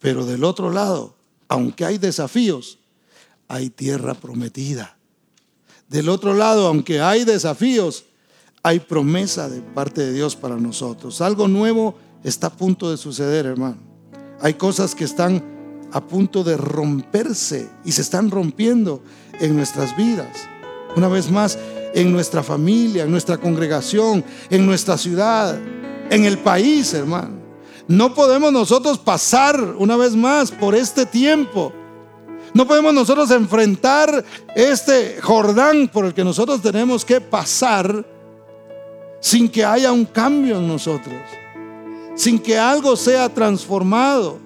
Pero 0.03 0.27
del 0.27 0.45
otro 0.45 0.71
lado 0.71 1.15
aunque 1.53 1.85
hay 1.85 1.99
desafíos, 1.99 2.79
hay 3.47 3.69
tierra 3.69 4.15
prometida. 4.15 4.97
Del 5.87 6.09
otro 6.09 6.33
lado, 6.33 6.67
aunque 6.67 7.03
hay 7.03 7.25
desafíos, 7.25 8.07
hay 8.63 8.81
promesa 8.81 9.51
de 9.51 9.61
parte 9.61 10.01
de 10.01 10.15
Dios 10.15 10.35
para 10.35 10.57
nosotros. 10.57 11.21
Algo 11.21 11.49
nuevo 11.49 11.95
está 12.25 12.47
a 12.47 12.57
punto 12.57 12.91
de 12.91 12.97
suceder, 12.97 13.45
hermano. 13.45 13.77
Hay 14.41 14.55
cosas 14.55 14.95
que 14.95 15.05
están 15.05 15.45
a 15.93 16.03
punto 16.03 16.43
de 16.43 16.57
romperse 16.57 17.69
y 17.85 17.93
se 17.93 18.01
están 18.01 18.31
rompiendo 18.31 19.03
en 19.39 19.55
nuestras 19.55 19.95
vidas. 19.95 20.49
Una 20.97 21.09
vez 21.09 21.31
más, 21.31 21.59
en 21.93 22.11
nuestra 22.11 22.43
familia, 22.43 23.03
en 23.03 23.11
nuestra 23.11 23.37
congregación, 23.37 24.25
en 24.49 24.65
nuestra 24.65 24.97
ciudad, 24.97 25.61
en 26.09 26.25
el 26.25 26.39
país, 26.39 26.95
hermano. 26.95 27.42
No 27.89 28.15
podemos 28.15 28.53
nosotros 28.53 28.99
pasar 28.99 29.61
una 29.79 29.97
vez 29.97 30.15
más 30.15 30.51
por 30.51 30.75
este 30.75 31.07
tiempo. 31.07 31.73
No 32.55 32.67
podemos 32.67 32.93
nosotros 32.93 33.31
enfrentar 33.31 34.25
este 34.55 35.21
Jordán 35.21 35.89
por 35.89 36.05
el 36.05 36.15
que 36.15 36.25
nosotros 36.25 36.61
tenemos 36.61 37.05
que 37.05 37.21
pasar 37.21 38.05
sin 39.21 39.49
que 39.49 39.65
haya 39.65 39.93
un 39.93 40.05
cambio 40.05 40.59
en 40.59 40.69
nosotros, 40.69 41.15
sin 42.15 42.39
que 42.39 42.59
algo 42.59 42.97
sea 42.97 43.29
transformado. 43.29 44.39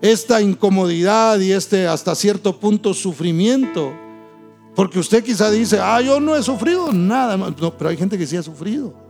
Esta 0.00 0.40
incomodidad 0.42 1.38
y 1.40 1.52
este 1.52 1.86
hasta 1.86 2.14
cierto 2.14 2.58
punto 2.58 2.92
sufrimiento. 2.92 3.92
Porque 4.74 4.98
usted 4.98 5.24
quizá 5.24 5.50
dice, 5.50 5.78
ah, 5.80 6.00
yo 6.00 6.20
no 6.20 6.36
he 6.36 6.42
sufrido 6.42 6.92
nada. 6.92 7.36
No, 7.36 7.78
pero 7.78 7.88
hay 7.90 7.96
gente 7.96 8.18
que 8.18 8.26
sí 8.26 8.36
ha 8.36 8.42
sufrido. 8.42 9.03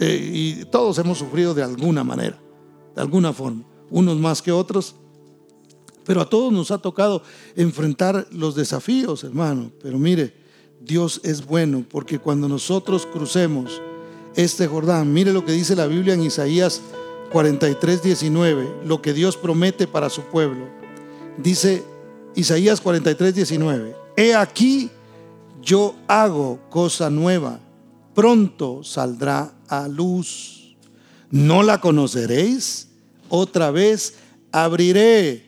Eh, 0.00 0.30
y 0.32 0.64
todos 0.64 0.98
hemos 0.98 1.18
sufrido 1.18 1.52
de 1.52 1.62
alguna 1.62 2.02
manera, 2.02 2.38
de 2.96 3.00
alguna 3.02 3.32
forma, 3.34 3.62
unos 3.90 4.16
más 4.16 4.40
que 4.40 4.50
otros. 4.50 4.94
Pero 6.04 6.22
a 6.22 6.28
todos 6.28 6.52
nos 6.52 6.70
ha 6.70 6.78
tocado 6.78 7.22
enfrentar 7.54 8.26
los 8.32 8.54
desafíos, 8.54 9.22
hermano. 9.22 9.70
Pero 9.82 9.98
mire, 9.98 10.34
Dios 10.80 11.20
es 11.22 11.44
bueno 11.44 11.84
porque 11.88 12.18
cuando 12.18 12.48
nosotros 12.48 13.06
crucemos 13.06 13.80
este 14.34 14.66
Jordán, 14.66 15.12
mire 15.12 15.32
lo 15.32 15.44
que 15.44 15.52
dice 15.52 15.76
la 15.76 15.86
Biblia 15.86 16.14
en 16.14 16.22
Isaías 16.22 16.80
43, 17.30 18.02
19, 18.02 18.80
lo 18.86 19.02
que 19.02 19.12
Dios 19.12 19.36
promete 19.36 19.86
para 19.86 20.08
su 20.08 20.22
pueblo. 20.22 20.66
Dice 21.36 21.84
Isaías 22.34 22.80
43, 22.80 23.34
19, 23.34 23.96
he 24.16 24.34
aquí 24.34 24.90
yo 25.62 25.94
hago 26.08 26.58
cosa 26.70 27.10
nueva, 27.10 27.60
pronto 28.14 28.82
saldrá 28.82 29.52
a 29.70 29.88
luz. 29.88 30.74
¿No 31.30 31.62
la 31.62 31.80
conoceréis? 31.80 32.88
Otra 33.28 33.70
vez 33.70 34.14
abriré 34.52 35.46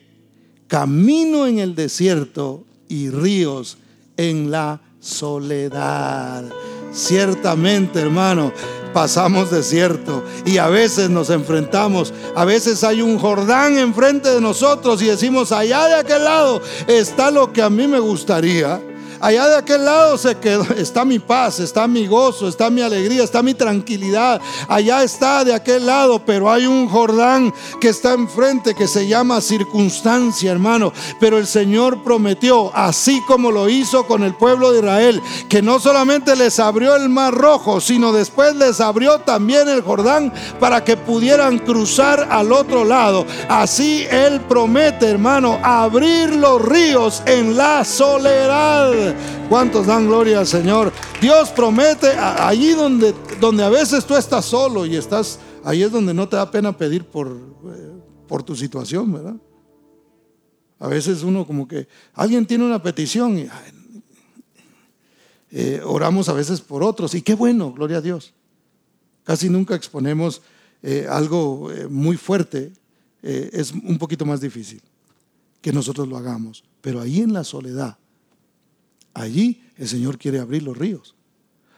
camino 0.67 1.45
en 1.45 1.59
el 1.59 1.75
desierto 1.75 2.63
y 2.87 3.09
ríos 3.09 3.77
en 4.17 4.49
la 4.49 4.81
soledad. 4.99 6.45
Ciertamente, 6.93 7.99
hermano, 7.99 8.53
pasamos 8.93 9.51
desierto 9.51 10.23
y 10.45 10.57
a 10.57 10.67
veces 10.67 11.09
nos 11.09 11.29
enfrentamos, 11.29 12.13
a 12.35 12.45
veces 12.45 12.83
hay 12.83 13.01
un 13.01 13.19
Jordán 13.19 13.77
enfrente 13.77 14.29
de 14.29 14.39
nosotros 14.39 15.01
y 15.01 15.07
decimos, 15.07 15.51
allá 15.51 15.87
de 15.87 15.95
aquel 15.95 16.23
lado 16.23 16.61
está 16.87 17.31
lo 17.31 17.51
que 17.51 17.61
a 17.61 17.69
mí 17.69 17.87
me 17.87 17.99
gustaría 17.99 18.79
Allá 19.23 19.47
de 19.47 19.55
aquel 19.55 19.85
lado 19.85 20.17
se 20.17 20.35
quedó, 20.35 20.63
está 20.75 21.05
mi 21.05 21.17
paz, 21.17 21.61
está 21.61 21.87
mi 21.87 22.07
gozo, 22.07 22.49
está 22.49 22.69
mi 22.69 22.81
alegría, 22.81 23.23
está 23.23 23.41
mi 23.41 23.53
tranquilidad. 23.53 24.41
Allá 24.67 25.01
está 25.01 25.45
de 25.45 25.53
aquel 25.53 25.85
lado, 25.85 26.25
pero 26.25 26.51
hay 26.51 26.65
un 26.65 26.89
Jordán 26.89 27.53
que 27.79 27.87
está 27.87 28.11
enfrente 28.11 28.75
que 28.75 28.85
se 28.85 29.07
llama 29.07 29.39
circunstancia, 29.39 30.51
hermano. 30.51 30.91
Pero 31.21 31.37
el 31.37 31.47
Señor 31.47 32.03
prometió, 32.03 32.75
así 32.75 33.21
como 33.25 33.49
lo 33.49 33.69
hizo 33.69 34.05
con 34.07 34.23
el 34.23 34.35
pueblo 34.35 34.73
de 34.73 34.79
Israel, 34.79 35.21
que 35.47 35.61
no 35.61 35.79
solamente 35.79 36.35
les 36.35 36.59
abrió 36.59 36.97
el 36.97 37.07
mar 37.07 37.33
rojo, 37.33 37.79
sino 37.79 38.11
después 38.11 38.57
les 38.57 38.81
abrió 38.81 39.19
también 39.19 39.69
el 39.69 39.83
Jordán 39.83 40.33
para 40.59 40.83
que 40.83 40.97
pudieran 40.97 41.59
cruzar 41.59 42.27
al 42.29 42.51
otro 42.51 42.83
lado. 42.83 43.25
Así 43.47 44.05
Él 44.11 44.41
promete, 44.41 45.07
hermano, 45.07 45.59
abrir 45.63 46.35
los 46.35 46.61
ríos 46.61 47.23
en 47.25 47.55
la 47.55 47.85
soledad. 47.85 49.12
¿Cuántos 49.49 49.85
dan 49.85 50.07
gloria 50.07 50.39
al 50.39 50.47
Señor? 50.47 50.91
Dios 51.21 51.49
promete 51.51 52.07
allí 52.07 52.71
donde, 52.71 53.13
donde 53.39 53.63
a 53.63 53.69
veces 53.69 54.05
tú 54.05 54.15
estás 54.15 54.45
solo 54.45 54.85
y 54.85 54.95
estás, 54.95 55.39
ahí 55.63 55.83
es 55.83 55.91
donde 55.91 56.13
no 56.13 56.27
te 56.27 56.35
da 56.35 56.49
pena 56.49 56.75
pedir 56.75 57.05
por, 57.05 57.27
eh, 57.27 57.91
por 58.27 58.41
tu 58.41 58.55
situación, 58.55 59.13
¿verdad? 59.13 59.35
A 60.79 60.87
veces 60.87 61.23
uno 61.23 61.45
como 61.45 61.67
que 61.67 61.87
alguien 62.13 62.45
tiene 62.45 62.65
una 62.65 62.81
petición 62.81 63.37
y 63.37 63.47
eh, 65.51 65.81
oramos 65.85 66.29
a 66.29 66.33
veces 66.33 66.59
por 66.59 66.81
otros 66.81 67.13
y 67.13 67.21
qué 67.21 67.35
bueno, 67.35 67.71
gloria 67.73 67.97
a 67.97 68.01
Dios. 68.01 68.33
Casi 69.23 69.49
nunca 69.49 69.75
exponemos 69.75 70.41
eh, 70.81 71.05
algo 71.09 71.69
muy 71.89 72.17
fuerte, 72.17 72.73
es 73.21 73.71
un 73.71 73.97
poquito 73.97 74.25
más 74.25 74.41
difícil 74.41 74.81
que 75.61 75.71
nosotros 75.71 76.09
lo 76.09 76.17
hagamos, 76.17 76.65
pero 76.81 76.99
ahí 76.99 77.21
en 77.21 77.31
la 77.31 77.45
soledad 77.45 77.97
Allí 79.13 79.61
el 79.77 79.87
Señor 79.87 80.17
quiere 80.17 80.39
abrir 80.39 80.63
los 80.63 80.77
ríos. 80.77 81.15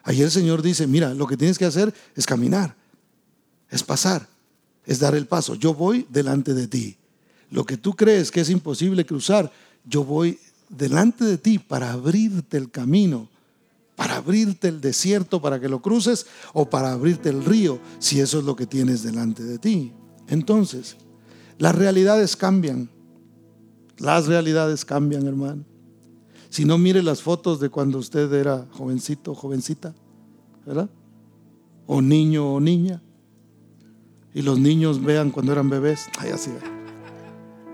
Allí 0.04 0.22
el 0.22 0.32
Señor 0.32 0.62
dice, 0.62 0.88
mira, 0.88 1.14
lo 1.14 1.28
que 1.28 1.38
tienes 1.38 1.58
que 1.58 1.66
hacer 1.66 1.94
es 2.16 2.26
caminar, 2.26 2.76
es 3.70 3.84
pasar, 3.84 4.28
es 4.86 5.00
dar 5.00 5.16
el 5.16 5.26
paso. 5.26 5.56
Yo 5.56 5.74
voy 5.74 6.06
delante 6.10 6.54
de 6.54 6.68
ti. 6.68 6.98
Lo 7.50 7.66
que 7.66 7.78
tú 7.78 7.96
crees 7.96 8.32
que 8.32 8.42
es 8.42 8.50
imposible 8.50 9.06
cruzar, 9.06 9.52
yo 9.84 10.04
voy 10.04 10.40
delante 10.70 11.26
de 11.26 11.38
ti 11.38 11.60
para 11.60 11.92
abrirte 11.92 12.58
el 12.58 12.70
camino, 12.70 13.30
para 13.96 14.18
abrirte 14.18 14.68
el 14.68 14.82
desierto 14.82 15.42
para 15.42 15.60
que 15.60 15.70
lo 15.70 15.82
cruces 15.82 16.28
o 16.54 16.70
para 16.70 16.92
abrirte 16.92 17.30
el 17.30 17.44
río, 17.44 17.80
si 18.00 18.20
eso 18.20 18.40
es 18.40 18.46
lo 18.46 18.56
que 18.56 18.68
tienes 18.68 19.04
delante 19.04 19.44
de 19.44 19.58
ti. 19.58 19.92
Entonces, 20.28 20.98
las 21.58 21.74
realidades 21.74 22.36
cambian. 22.36 22.90
Las 23.98 24.28
realidades 24.28 24.84
cambian, 24.84 25.26
hermano. 25.26 25.64
Si 26.56 26.64
no, 26.64 26.78
mire 26.78 27.04
las 27.04 27.22
fotos 27.22 27.60
de 27.60 27.68
cuando 27.68 27.98
usted 27.98 28.32
era 28.32 28.66
jovencito, 28.72 29.36
jovencita, 29.36 29.94
¿verdad? 30.66 30.90
O 31.86 32.02
niño 32.02 32.54
o 32.54 32.62
niña. 32.62 33.02
Y 34.34 34.42
los 34.42 34.58
niños 34.58 35.04
vean 35.04 35.32
cuando 35.32 35.52
eran 35.52 35.70
bebés. 35.70 36.08
Ay, 36.18 36.30
así. 36.30 36.52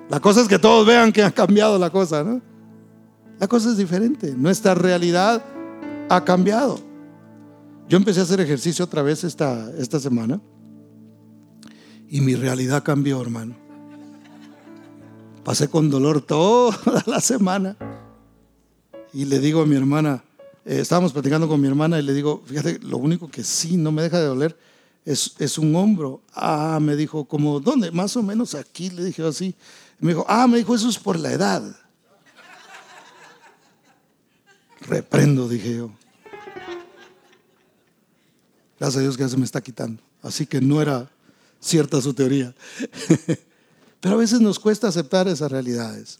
La 0.09 0.19
cosa 0.19 0.41
es 0.41 0.47
que 0.47 0.57
todos 0.57 0.88
vean 0.88 1.11
que 1.11 1.21
ha 1.21 1.29
cambiado 1.29 1.77
la 1.77 1.91
cosa, 1.91 2.23
¿no? 2.23 2.41
La 3.39 3.47
cosa 3.47 3.69
es 3.69 3.77
diferente. 3.77 4.34
Nuestra 4.36 4.73
realidad 4.73 5.45
ha 6.09 6.25
cambiado. 6.25 6.79
Yo 7.88 7.97
empecé 7.97 8.21
a 8.21 8.23
hacer 8.23 8.41
ejercicio 8.41 8.86
otra 8.86 9.03
vez 9.03 9.23
esta, 9.23 9.69
esta 9.77 9.99
semana 9.99 10.41
y 12.09 12.19
mi 12.21 12.34
realidad 12.34 12.82
cambió, 12.82 13.21
hermano. 13.21 13.53
Pasé 15.43 15.67
con 15.67 15.91
dolor 15.91 16.23
toda 16.23 16.75
la 17.05 17.21
semana 17.21 17.77
y 19.14 19.26
le 19.26 19.39
digo 19.39 19.62
a 19.62 19.66
mi 19.66 19.76
hermana, 19.76 20.24
eh, 20.66 20.80
estábamos 20.80 21.12
platicando 21.12 21.47
con 21.47 21.59
mi 21.59 21.68
hermana 21.68 21.99
y 21.99 22.03
le 22.03 22.14
digo, 22.14 22.43
fíjate, 22.45 22.80
lo 22.80 22.97
único 22.97 23.30
que 23.30 23.43
sí 23.43 23.78
no 23.78 23.91
me 23.91 24.03
deja 24.03 24.20
de 24.20 24.28
doler 24.28 24.57
es, 25.05 25.34
es 25.39 25.57
un 25.57 25.76
hombro. 25.76 26.22
Ah, 26.34 26.80
me 26.82 26.95
dijo, 26.95 27.26
como, 27.26 27.59
¿dónde? 27.59 27.91
Más 27.91 28.16
o 28.16 28.24
menos 28.24 28.55
aquí, 28.55 28.89
le 28.89 29.03
dije 29.03 29.24
así. 29.24 29.55
Me 29.99 30.09
dijo, 30.09 30.26
ah, 30.28 30.47
me 30.47 30.57
dijo, 30.57 30.76
eso 30.76 30.89
es 30.89 30.97
por 30.97 31.20
la 31.20 31.32
edad. 31.32 31.76
Reprendo, 34.82 35.47
dije 35.47 35.76
yo. 35.76 35.91
Gracias 38.80 38.97
a 38.97 39.01
Dios 39.01 39.18
que 39.18 39.24
ya 39.24 39.30
se 39.30 39.38
me 39.38 39.45
está 39.45 39.62
quitando. 39.62 40.01
Así 40.22 40.45
que 40.45 40.59
no 40.62 40.82
era 40.82 41.09
cierta 41.59 42.01
su 42.01 42.14
teoría. 42.14 42.55
Pero 44.01 44.16
a 44.16 44.18
veces 44.18 44.41
nos 44.41 44.59
cuesta 44.59 44.88
aceptar 44.88 45.28
esas 45.28 45.51
realidades. 45.51 46.20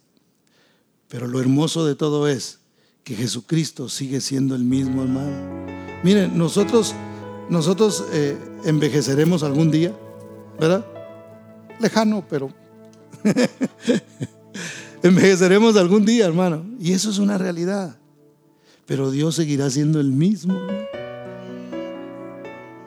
Pero 1.08 1.28
lo 1.28 1.39
hermoso 1.39 1.86
de 1.86 1.96
todo 1.96 2.28
es 2.28 2.61
que 3.04 3.16
Jesucristo 3.16 3.89
sigue 3.89 4.22
siendo 4.22 4.56
el 4.56 4.64
mismo, 4.64 5.04
hermano. 5.04 5.66
Miren, 6.04 6.38
nosotros, 6.38 6.93
nosotros 7.49 8.06
eh, 8.14 8.38
envejeceremos 8.66 9.43
algún 9.43 9.72
día, 9.72 9.95
¿verdad? 10.60 10.86
Lejano, 11.80 12.24
pero 12.30 12.52
envejeceremos 15.04 15.76
algún 15.78 16.06
día, 16.06 16.26
hermano. 16.26 16.64
Y 16.80 16.93
eso 16.93 17.10
es 17.10 17.18
una 17.18 17.38
realidad. 17.38 17.97
Pero 18.86 19.12
Dios 19.12 19.36
seguirá 19.36 19.70
siendo 19.70 19.99
el 19.99 20.12
mismo. 20.12 20.60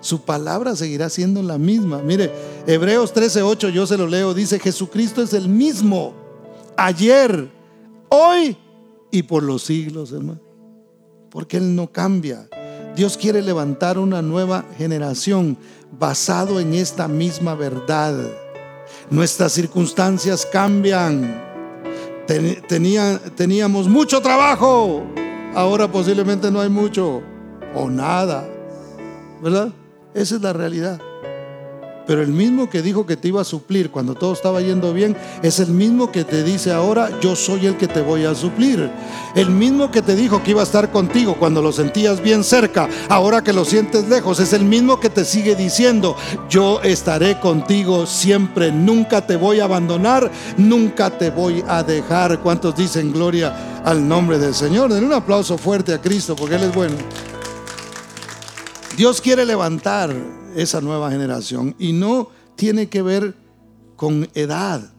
Su 0.01 0.23
palabra 0.23 0.77
seguirá 0.77 1.09
siendo 1.09 1.43
la 1.43 1.57
misma. 1.57 2.03
Mire, 2.03 2.31
Hebreos 2.67 3.15
13:8, 3.15 3.71
yo 3.71 3.87
se 3.87 3.97
lo 3.97 4.07
leo, 4.07 4.35
dice, 4.35 4.59
Jesucristo 4.59 5.23
es 5.23 5.33
el 5.33 5.49
mismo 5.49 6.15
ayer, 6.77 7.51
hoy 8.09 8.57
y 9.15 9.23
por 9.23 9.45
los 9.45 9.63
siglos, 9.63 10.11
hermano. 10.11 10.41
Porque 11.31 11.59
Él 11.59 11.77
no 11.77 11.93
cambia. 11.93 12.49
Dios 12.97 13.17
quiere 13.17 13.43
levantar 13.43 13.97
una 13.97 14.23
nueva 14.23 14.65
generación 14.77 15.57
basado 15.97 16.59
en 16.59 16.75
esta 16.75 17.07
misma 17.07 17.55
verdad. 17.55 18.17
Nuestras 19.11 19.53
circunstancias 19.53 20.45
cambian. 20.53 21.43
Tenía, 22.67 23.21
teníamos 23.37 23.87
mucho 23.87 24.21
trabajo, 24.21 25.05
ahora 25.55 25.93
posiblemente 25.93 26.51
no 26.51 26.61
hay 26.61 26.71
mucho 26.71 27.23
o 27.73 27.89
nada, 27.91 28.49
¿verdad? 29.41 29.73
Esa 30.13 30.37
es 30.37 30.41
la 30.41 30.55
realidad. 30.55 31.01
Pero 32.07 32.23
el 32.23 32.29
mismo 32.29 32.69
que 32.69 32.83
dijo 32.83 33.07
que 33.07 33.17
te 33.17 33.29
iba 33.29 33.41
a 33.41 33.45
suplir 33.45 33.91
cuando 33.91 34.15
todo 34.15 34.33
estaba 34.33 34.61
yendo 34.61 34.93
bien, 34.93 35.17
es 35.43 35.59
el 35.59 35.69
mismo 35.69 36.13
que 36.13 36.25
te 36.25 36.43
dice 36.43 36.73
ahora, 36.73 37.11
yo 37.21 37.35
soy 37.35 37.67
el 37.67 37.77
que 37.77 37.89
te 37.89 38.01
voy 38.01 38.25
a 38.25 38.35
suplir. 38.35 38.91
El 39.35 39.51
mismo 39.51 39.91
que 39.91 40.03
te 40.03 40.15
dijo 40.15 40.43
que 40.43 40.51
iba 40.51 40.61
a 40.61 40.65
estar 40.65 40.93
contigo 40.93 41.37
cuando 41.39 41.63
lo 41.63 41.73
sentías 41.73 42.21
bien 42.21 42.45
cerca, 42.45 42.89
ahora 43.09 43.43
que 43.43 43.53
lo 43.53 43.65
sientes 43.65 44.09
lejos, 44.09 44.41
es 44.41 44.53
el 44.53 44.65
mismo 44.65 45.01
que 45.01 45.11
te 45.11 45.25
sigue 45.25 45.55
diciendo, 45.57 46.17
yo 46.49 46.81
estaré 46.83 47.41
contigo 47.41 48.07
siempre, 48.07 48.71
nunca 48.71 49.27
te 49.27 49.37
voy 49.37 49.61
a 49.61 49.65
abandonar, 49.65 50.31
nunca 50.57 51.11
te 51.11 51.31
voy 51.31 51.65
a 51.67 51.83
dejar. 51.83 52.41
¿Cuántos 52.41 52.77
dicen 52.77 53.13
gloria 53.13 53.83
al 53.85 54.07
nombre 54.07 54.39
del 54.39 54.55
Señor? 54.55 54.93
Den 54.93 55.05
un 55.05 55.13
aplauso 55.13 55.57
fuerte 55.57 55.95
a 55.95 56.01
Cristo 56.01 56.37
porque 56.37 56.57
Él 56.57 56.65
es 56.65 56.75
bueno. 56.75 56.97
Dios 58.97 59.21
quiere 59.21 59.45
levantar 59.45 60.15
esa 60.55 60.81
nueva 60.81 61.11
generación 61.11 61.75
y 61.79 61.93
no 61.93 62.31
tiene 62.57 62.89
que 62.89 63.03
ver 63.03 63.35
con 63.97 64.29
edad. 64.35 64.93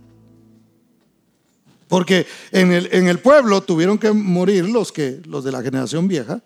Porque 1.87 2.25
en 2.51 2.71
el, 2.71 2.89
en 2.91 3.07
el 3.07 3.19
pueblo 3.19 3.61
tuvieron 3.61 3.97
que 3.97 4.11
morir 4.11 4.67
los, 4.67 4.91
que, 4.91 5.21
los 5.25 5.43
de 5.43 5.51
la 5.51 5.61
generación 5.61 6.07
vieja 6.07 6.41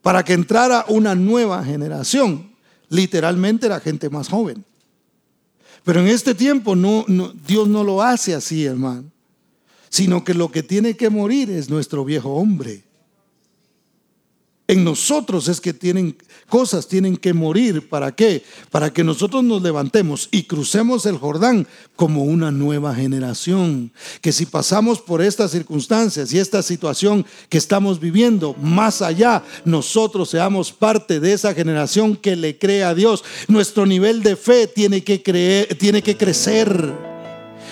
para 0.00 0.22
que 0.22 0.34
entrara 0.34 0.84
una 0.88 1.14
nueva 1.14 1.64
generación. 1.64 2.52
Literalmente 2.88 3.68
la 3.68 3.80
gente 3.80 4.08
más 4.10 4.28
joven. 4.28 4.64
Pero 5.82 6.00
en 6.00 6.08
este 6.08 6.34
tiempo 6.34 6.76
no, 6.76 7.04
Dios 7.46 7.68
no 7.68 7.82
lo 7.82 8.02
hace 8.02 8.34
así, 8.34 8.64
hermano. 8.64 9.04
Sino 9.88 10.22
que 10.22 10.34
lo 10.34 10.50
que 10.50 10.62
tiene 10.62 10.96
que 10.96 11.10
morir 11.10 11.50
es 11.50 11.68
nuestro 11.68 12.04
viejo 12.04 12.34
hombre. 12.34 12.83
En 14.66 14.82
nosotros 14.82 15.48
es 15.48 15.60
que 15.60 15.74
tienen 15.74 16.16
cosas 16.48 16.88
tienen 16.88 17.16
que 17.16 17.34
morir. 17.34 17.88
¿Para 17.88 18.12
qué? 18.12 18.42
Para 18.70 18.92
que 18.92 19.04
nosotros 19.04 19.44
nos 19.44 19.62
levantemos 19.62 20.28
y 20.30 20.44
crucemos 20.44 21.04
el 21.04 21.18
Jordán 21.18 21.66
como 21.96 22.24
una 22.24 22.50
nueva 22.50 22.94
generación. 22.94 23.92
Que 24.20 24.32
si 24.32 24.46
pasamos 24.46 25.00
por 25.00 25.20
estas 25.20 25.50
circunstancias 25.50 26.32
y 26.32 26.38
esta 26.38 26.62
situación 26.62 27.26
que 27.48 27.58
estamos 27.58 28.00
viviendo, 28.00 28.54
más 28.54 29.02
allá, 29.02 29.42
nosotros 29.64 30.30
seamos 30.30 30.72
parte 30.72 31.20
de 31.20 31.32
esa 31.32 31.52
generación 31.54 32.16
que 32.16 32.36
le 32.36 32.58
cree 32.58 32.84
a 32.84 32.94
Dios. 32.94 33.22
Nuestro 33.48 33.84
nivel 33.84 34.22
de 34.22 34.36
fe 34.36 34.66
tiene 34.66 35.04
que 35.04 35.22
creer, 35.22 35.76
tiene 35.76 36.02
que 36.02 36.16
crecer. 36.16 37.13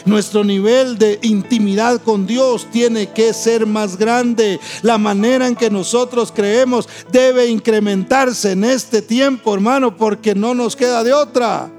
Nuestro 0.04 0.42
nivel 0.42 0.98
de 0.98 1.18
intimidad 1.22 2.00
con 2.02 2.26
Dios 2.26 2.66
tiene 2.70 3.10
que 3.10 3.32
ser 3.32 3.66
más 3.66 3.96
grande. 3.96 4.58
La 4.82 4.98
manera 4.98 5.46
en 5.46 5.54
que 5.54 5.70
nosotros 5.70 6.32
creemos 6.32 6.88
debe 7.10 7.46
incrementarse 7.46 8.52
en 8.52 8.64
este 8.64 9.02
tiempo, 9.02 9.54
hermano, 9.54 9.96
porque 9.96 10.34
no 10.34 10.54
nos 10.54 10.74
queda 10.74 11.04
de 11.04 11.12
otra. 11.12 11.70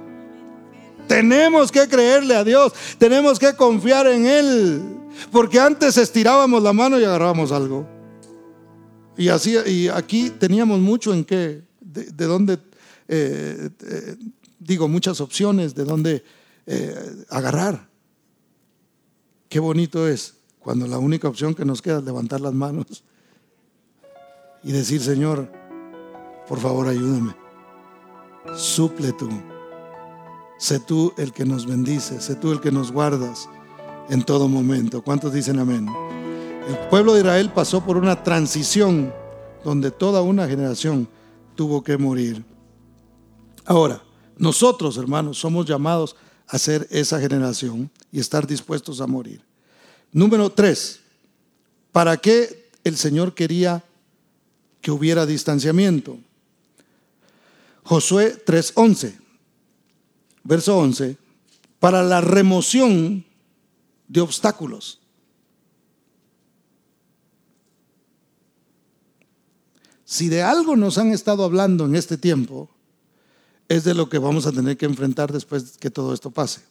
Tenemos 1.07 1.71
que 1.71 1.87
creerle 1.87 2.35
a 2.35 2.43
Dios, 2.43 2.73
tenemos 2.97 3.37
que 3.37 3.53
confiar 3.55 4.07
en 4.07 4.25
Él, 4.25 4.81
porque 5.31 5.59
antes 5.59 5.97
estirábamos 5.97 6.63
la 6.63 6.71
mano 6.71 6.99
y 6.99 7.03
agarrábamos 7.03 7.51
algo. 7.51 7.87
Y 9.17 9.27
así, 9.27 9.55
y 9.67 9.89
aquí 9.89 10.29
teníamos 10.31 10.79
mucho 10.79 11.13
en 11.13 11.23
qué, 11.25 11.61
de, 11.79 12.25
dónde, 12.25 12.57
eh, 13.07 13.69
eh, 13.85 14.15
digo, 14.59 14.87
muchas 14.87 15.21
opciones 15.21 15.75
de 15.75 15.83
dónde 15.83 16.23
eh, 16.65 17.25
agarrar. 17.29 17.92
Qué 19.53 19.59
bonito 19.59 20.07
es 20.07 20.33
cuando 20.57 20.87
la 20.87 20.97
única 20.97 21.27
opción 21.27 21.53
que 21.53 21.63
nos 21.63 21.79
queda 21.79 21.99
es 21.99 22.03
levantar 22.03 22.41
las 22.41 22.55
manos 22.55 23.03
y 24.63 24.71
decir, 24.71 24.99
Señor, 24.99 25.47
por 26.47 26.59
favor 26.59 26.87
ayúdame. 26.87 27.35
Suple 28.55 29.13
tú. 29.13 29.29
Sé 30.57 30.79
tú 30.79 31.13
el 31.19 31.33
que 31.33 31.45
nos 31.45 31.67
bendice, 31.67 32.19
sé 32.19 32.33
tú 32.33 32.51
el 32.51 32.61
que 32.61 32.71
nos 32.71 32.91
guardas 32.91 33.47
en 34.09 34.23
todo 34.23 34.47
momento. 34.47 35.03
¿Cuántos 35.03 35.33
dicen 35.33 35.59
amén? 35.59 35.87
El 36.67 36.89
pueblo 36.89 37.13
de 37.13 37.19
Israel 37.19 37.51
pasó 37.53 37.85
por 37.85 37.97
una 37.97 38.23
transición 38.23 39.13
donde 39.63 39.91
toda 39.91 40.23
una 40.23 40.47
generación 40.47 41.07
tuvo 41.53 41.83
que 41.83 41.95
morir. 41.99 42.43
Ahora, 43.65 44.01
nosotros, 44.35 44.97
hermanos, 44.97 45.37
somos 45.37 45.67
llamados 45.67 46.15
a 46.53 46.59
ser 46.59 46.87
esa 46.91 47.19
generación 47.19 47.89
y 48.11 48.19
estar 48.19 48.45
dispuestos 48.45 49.01
a 49.01 49.07
morir. 49.07 49.41
Número 50.11 50.51
tres, 50.51 50.99
¿para 51.91 52.15
qué 52.17 52.69
el 52.83 52.95
Señor 52.95 53.33
quería 53.33 53.83
que 54.79 54.91
hubiera 54.91 55.25
distanciamiento? 55.25 56.19
Josué 57.81 58.37
3:11, 58.45 59.17
verso 60.43 60.77
11, 60.77 61.17
para 61.79 62.03
la 62.03 62.21
remoción 62.21 63.25
de 64.07 64.21
obstáculos. 64.21 64.99
Si 70.05 70.29
de 70.29 70.43
algo 70.43 70.75
nos 70.75 70.99
han 70.99 71.13
estado 71.13 71.45
hablando 71.45 71.85
en 71.85 71.95
este 71.95 72.15
tiempo, 72.15 72.69
es 73.67 73.83
de 73.83 73.93
lo 73.93 74.09
que 74.09 74.17
vamos 74.17 74.45
a 74.45 74.51
tener 74.51 74.77
que 74.77 74.85
enfrentar 74.85 75.31
después 75.31 75.77
que 75.77 75.89
todo 75.89 76.13
esto 76.13 76.31
pase. 76.31 76.61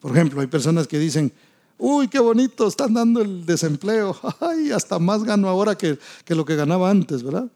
Por 0.00 0.12
ejemplo, 0.12 0.40
hay 0.40 0.46
personas 0.46 0.86
que 0.86 0.98
dicen, 0.98 1.32
uy, 1.76 2.08
qué 2.08 2.18
bonito, 2.18 2.66
están 2.66 2.94
dando 2.94 3.20
el 3.20 3.46
desempleo, 3.46 4.16
ay, 4.40 4.70
hasta 4.70 4.98
más 4.98 5.24
gano 5.24 5.48
ahora 5.48 5.76
que, 5.76 5.98
que 6.24 6.34
lo 6.34 6.44
que 6.44 6.56
ganaba 6.56 6.90
antes, 6.90 7.22
¿verdad? 7.22 7.50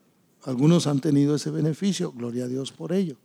Algunos 0.45 0.87
han 0.87 1.01
tenido 1.01 1.37
ese 1.37 1.51
beneficio, 1.51 2.13
gloria 2.13 2.45
a 2.45 2.49
Dios 2.49 2.73
por 2.73 2.93
ello. 2.93 3.17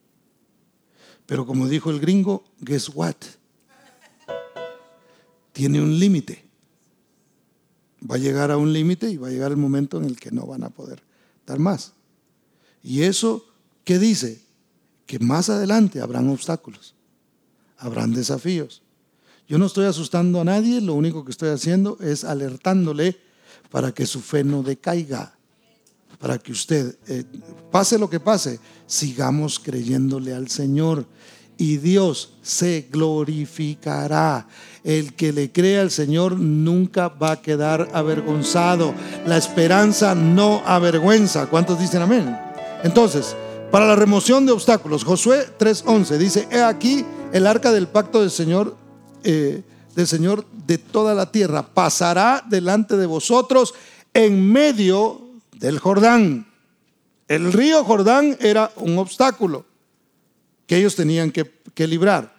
Pero 1.25 1.45
como 1.45 1.67
dijo 1.67 1.89
el 1.89 1.99
gringo, 1.99 2.43
guess 2.59 2.89
what? 2.93 3.15
Tiene 5.51 5.81
un 5.81 5.97
límite. 5.99 6.45
Va 8.09 8.15
a 8.15 8.19
llegar 8.19 8.51
a 8.51 8.57
un 8.57 8.71
límite 8.71 9.09
y 9.09 9.17
va 9.17 9.27
a 9.27 9.31
llegar 9.31 9.51
el 9.51 9.57
momento 9.57 9.97
en 9.97 10.05
el 10.05 10.19
que 10.19 10.31
no 10.31 10.45
van 10.45 10.63
a 10.63 10.69
poder 10.69 11.01
dar 11.45 11.57
más. 11.57 11.93
Y 12.83 13.01
eso, 13.01 13.45
¿qué 13.83 13.97
dice? 13.97 14.46
Que 15.08 15.18
más 15.18 15.49
adelante 15.49 15.99
habrán 15.99 16.30
obstáculos, 16.30 16.93
habrán 17.78 18.14
desafíos. 18.14 18.84
Yo 19.47 19.58
no 19.58 19.66
estoy 19.66 19.86
asustando 19.86 20.41
a 20.41 20.43
nadie, 20.43 20.82
lo 20.82 20.93
único 20.93 21.26
que 21.26 21.32
estoy 21.32 21.49
haciendo 21.49 21.97
es 22.01 22.24
alertándole 22.24 23.18
para 23.72 23.91
que 23.91 24.05
su 24.05 24.22
fe 24.22 24.43
no 24.43 24.62
decaiga, 24.62 25.36
para 26.20 26.38
que 26.38 26.51
usted, 26.51 26.97
eh, 27.08 27.24
pase 27.72 27.97
lo 27.97 28.10
que 28.10 28.20
pase, 28.20 28.60
sigamos 28.86 29.60
creyéndole 29.60 30.34
al 30.36 30.49
Señor 30.49 31.08
y 31.58 31.78
Dios 31.78 32.34
se 32.41 32.88
glorificará. 32.91 34.47
El 34.84 35.16
que 35.16 35.34
le 35.34 35.51
cree 35.51 35.80
al 35.80 35.91
Señor 35.91 36.39
nunca 36.39 37.10
va 37.10 37.34
a 37.34 37.41
quedar 37.41 37.89
avergonzado. 37.93 38.93
La 39.26 39.38
esperanza 39.38 40.16
no 40.16 40.62
avergüenza. 40.66 41.47
¿Cuántos 41.47 41.80
dicen 41.80 42.01
amén? 42.03 42.38
Entonces, 42.84 43.36
para 43.72 43.86
la 43.86 43.95
remoción 43.95 44.45
de 44.45 44.51
obstáculos, 44.51 45.03
Josué 45.03 45.47
3:11 45.57 46.18
dice, 46.18 46.47
he 46.51 46.61
aquí 46.61 47.05
el 47.34 47.47
arca 47.47 47.72
del 47.72 47.88
pacto 47.88 48.22
del 48.22 48.32
Señor 48.32 48.76
eh, 49.24 49.63
del 49.97 50.07
Señor 50.07 50.45
de 50.68 50.78
toda 50.78 51.15
la 51.15 51.32
tierra 51.32 51.74
pasará 51.74 52.45
delante 52.47 52.97
de 52.97 53.07
vosotros 53.07 53.74
en 54.13 54.51
medio 54.51 55.22
del 55.53 55.80
Jordán. 55.80 56.45
El 57.28 57.51
río 57.51 57.84
Jordán 57.84 58.38
era 58.39 58.72
un 58.76 58.99
obstáculo 58.99 59.65
que 60.68 60.78
ellos 60.78 60.95
tenían 60.95 61.32
que, 61.32 61.51
librar. 61.88 62.32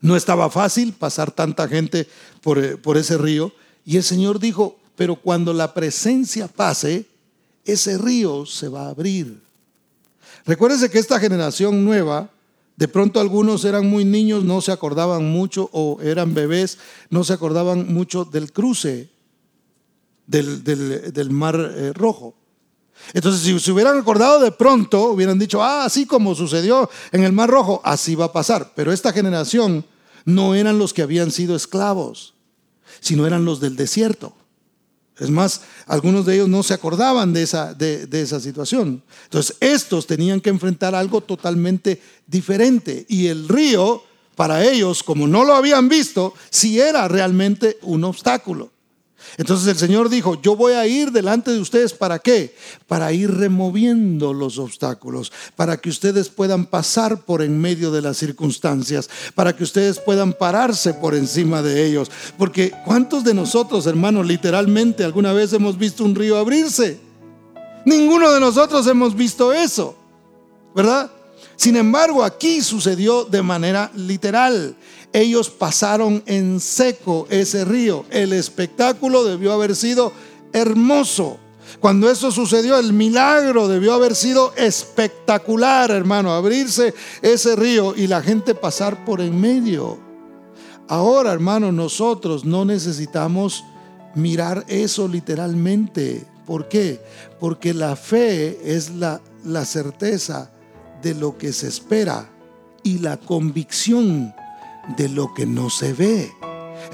No 0.00 0.16
estaba 0.16 0.48
fácil 0.48 0.94
pasar 0.94 1.30
tanta 1.30 1.68
gente 1.68 2.08
por, 2.40 2.58
eh, 2.58 2.78
por 2.78 2.96
ese 2.96 3.18
río. 3.18 3.52
Y 3.84 3.98
el 3.98 4.02
Señor 4.02 4.38
dijo, 4.38 4.78
pero 4.96 5.16
cuando 5.16 5.52
la 5.52 5.74
presencia 5.74 6.48
pase, 6.48 7.06
ese 7.66 7.98
río 7.98 8.46
se 8.46 8.68
va 8.68 8.86
a 8.86 8.90
abrir. 8.90 9.42
Recuérdese 10.46 10.90
que 10.90 10.98
esta 10.98 11.20
generación 11.20 11.84
nueva 11.84 12.30
de 12.76 12.88
pronto 12.88 13.20
algunos 13.20 13.64
eran 13.66 13.86
muy 13.86 14.06
niños, 14.06 14.42
no 14.42 14.62
se 14.62 14.72
acordaban 14.72 15.30
mucho, 15.30 15.68
o 15.72 15.98
eran 16.02 16.32
bebés, 16.32 16.78
no 17.10 17.24
se 17.24 17.34
acordaban 17.34 17.92
mucho 17.92 18.24
del 18.24 18.52
cruce 18.52 19.10
del, 20.26 21.30
mar 21.30 21.56
eh, 21.60 21.92
rojo. 21.92 22.34
Entonces, 23.12 23.42
si 23.42 23.58
se 23.58 23.72
hubieran 23.72 23.98
acordado 23.98 24.40
de 24.40 24.52
pronto, 24.52 25.10
hubieran 25.10 25.38
dicho, 25.38 25.62
ah, 25.62 25.84
así 25.84 26.06
como 26.06 26.34
sucedió 26.34 26.88
en 27.12 27.24
el 27.24 27.32
Mar 27.32 27.50
Rojo, 27.50 27.80
así 27.84 28.14
va 28.14 28.26
a 28.26 28.32
pasar. 28.32 28.72
Pero 28.74 28.92
esta 28.92 29.12
generación 29.12 29.84
no 30.24 30.54
eran 30.54 30.78
los 30.78 30.92
que 30.92 31.02
habían 31.02 31.30
sido 31.30 31.56
esclavos, 31.56 32.34
sino 33.00 33.26
eran 33.26 33.44
los 33.44 33.60
del 33.60 33.76
desierto. 33.76 34.34
Es 35.20 35.30
más, 35.30 35.60
algunos 35.86 36.24
de 36.24 36.34
ellos 36.34 36.48
no 36.48 36.62
se 36.62 36.74
acordaban 36.74 37.32
de 37.32 37.42
esa, 37.42 37.74
de, 37.74 38.08
esa 38.10 38.40
situación. 38.40 39.02
Entonces, 39.24 39.54
estos 39.60 40.06
tenían 40.06 40.40
que 40.40 40.48
enfrentar 40.48 40.94
algo 40.94 41.20
totalmente 41.20 42.00
diferente. 42.26 43.04
Y 43.06 43.26
el 43.26 43.46
río 43.46 44.02
para 44.34 44.64
ellos, 44.64 45.02
como 45.02 45.28
no 45.28 45.44
lo 45.44 45.54
habían 45.54 45.90
visto, 45.90 46.32
si 46.48 46.80
era 46.80 47.06
realmente 47.06 47.78
un 47.82 48.02
obstáculo. 48.04 48.70
Entonces 49.36 49.68
el 49.68 49.76
Señor 49.76 50.08
dijo, 50.08 50.40
yo 50.42 50.56
voy 50.56 50.72
a 50.72 50.86
ir 50.86 51.12
delante 51.12 51.50
de 51.50 51.60
ustedes 51.60 51.92
para 51.92 52.18
qué? 52.18 52.54
Para 52.86 53.12
ir 53.12 53.30
removiendo 53.30 54.32
los 54.32 54.58
obstáculos, 54.58 55.32
para 55.56 55.76
que 55.76 55.88
ustedes 55.88 56.28
puedan 56.28 56.66
pasar 56.66 57.24
por 57.24 57.42
en 57.42 57.58
medio 57.60 57.90
de 57.90 58.02
las 58.02 58.16
circunstancias, 58.16 59.08
para 59.34 59.54
que 59.54 59.64
ustedes 59.64 59.98
puedan 59.98 60.32
pararse 60.32 60.94
por 60.94 61.14
encima 61.14 61.62
de 61.62 61.86
ellos. 61.86 62.10
Porque 62.36 62.72
¿cuántos 62.84 63.24
de 63.24 63.34
nosotros, 63.34 63.86
hermanos, 63.86 64.26
literalmente 64.26 65.04
alguna 65.04 65.32
vez 65.32 65.52
hemos 65.52 65.78
visto 65.78 66.04
un 66.04 66.14
río 66.14 66.36
abrirse? 66.36 66.98
Ninguno 67.84 68.30
de 68.30 68.40
nosotros 68.40 68.86
hemos 68.86 69.14
visto 69.14 69.52
eso, 69.52 69.96
¿verdad? 70.74 71.10
Sin 71.56 71.76
embargo, 71.76 72.24
aquí 72.24 72.62
sucedió 72.62 73.24
de 73.24 73.42
manera 73.42 73.90
literal 73.94 74.76
ellos 75.12 75.50
pasaron 75.50 76.22
en 76.26 76.60
seco 76.60 77.26
ese 77.30 77.64
río. 77.64 78.04
El 78.10 78.32
espectáculo 78.32 79.24
debió 79.24 79.52
haber 79.52 79.74
sido 79.74 80.12
hermoso. 80.52 81.38
Cuando 81.78 82.10
eso 82.10 82.30
sucedió, 82.30 82.78
el 82.78 82.92
milagro 82.92 83.68
debió 83.68 83.94
haber 83.94 84.14
sido 84.14 84.52
espectacular, 84.56 85.90
hermano, 85.90 86.32
abrirse 86.32 86.94
ese 87.22 87.56
río 87.56 87.94
y 87.96 88.06
la 88.06 88.22
gente 88.22 88.54
pasar 88.54 89.04
por 89.04 89.20
en 89.20 89.40
medio. 89.40 89.98
Ahora, 90.88 91.32
hermano, 91.32 91.70
nosotros 91.70 92.44
no 92.44 92.64
necesitamos 92.64 93.64
mirar 94.14 94.64
eso 94.66 95.06
literalmente. 95.06 96.26
¿Por 96.44 96.68
qué? 96.68 97.00
Porque 97.38 97.72
la 97.72 97.94
fe 97.94 98.58
es 98.64 98.90
la, 98.90 99.20
la 99.44 99.64
certeza 99.64 100.50
de 101.02 101.14
lo 101.14 101.38
que 101.38 101.52
se 101.52 101.68
espera 101.68 102.28
y 102.82 102.98
la 102.98 103.16
convicción 103.18 104.34
de 104.96 105.08
lo 105.08 105.34
que 105.34 105.46
no 105.46 105.70
se 105.70 105.92
ve. 105.92 106.39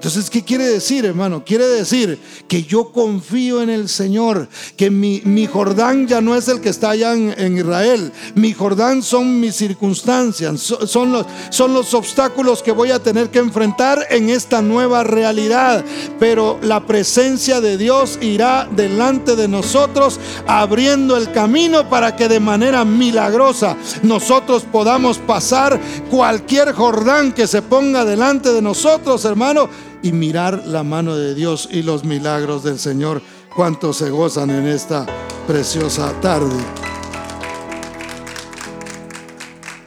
Entonces, 0.07 0.31
¿qué 0.31 0.45
quiere 0.45 0.69
decir, 0.69 1.05
hermano? 1.05 1.43
Quiere 1.45 1.67
decir 1.67 2.21
que 2.47 2.63
yo 2.63 2.93
confío 2.93 3.61
en 3.61 3.71
el 3.71 3.89
Señor, 3.89 4.47
que 4.77 4.89
mi, 4.89 5.49
Jordán 5.49 6.07
ya 6.07 6.21
no 6.21 6.37
es 6.37 6.47
el 6.47 6.61
que 6.61 6.69
está 6.69 6.91
allá 6.91 7.13
en, 7.13 7.59
Israel. 7.59 8.13
Mi 8.37 8.53
Jordán 8.53 9.03
son 9.03 9.41
mis 9.41 9.57
circunstancias, 9.57 10.61
son 10.61 11.11
los, 11.11 11.27
son 11.51 11.75
los 11.75 11.93
obstáculos 11.93 12.63
que 12.63 12.71
voy 12.71 12.93
a 12.93 13.03
tener 13.03 13.31
que 13.31 13.41
enfrentar 13.41 14.07
en 14.11 14.31
esta 14.31 14.63
nueva 14.63 15.03
realidad. 15.03 15.85
Pero 16.21 16.61
la 16.63 16.87
presencia 16.87 17.61
de 17.61 17.77
Dios 17.77 18.21
irá 18.23 18.69
delante 18.71 19.35
de 19.35 19.49
nosotros, 19.49 20.21
abriendo 20.47 21.17
el 21.17 21.33
camino 21.33 21.91
para 21.91 22.15
que 22.15 22.29
de 22.29 22.39
manera 22.39 22.85
milagrosa 22.85 23.77
nosotros 24.05 24.65
podamos 24.71 25.19
pasar 25.19 25.81
cualquier 26.13 26.75
Jordán 26.75 27.33
que 27.33 27.49
se 27.49 27.61
ponga 27.61 28.05
delante 28.05 28.53
de 28.53 28.63
nosotros, 28.63 29.25
hermano 29.25 29.69
y 30.03 30.12
mirar 30.12 30.66
la 30.66 30.82
mano 30.82 31.16
de 31.16 31.34
Dios 31.34 31.68
y 31.70 31.82
los 31.82 32.05
milagros 32.05 32.62
del 32.62 32.78
Señor. 32.78 33.22
Cuántos 33.55 33.97
se 33.97 34.11
gozan 34.11 34.51
en 34.51 34.66
esta 34.66 35.07
preciosa 35.47 36.12
tarde. 36.20 36.57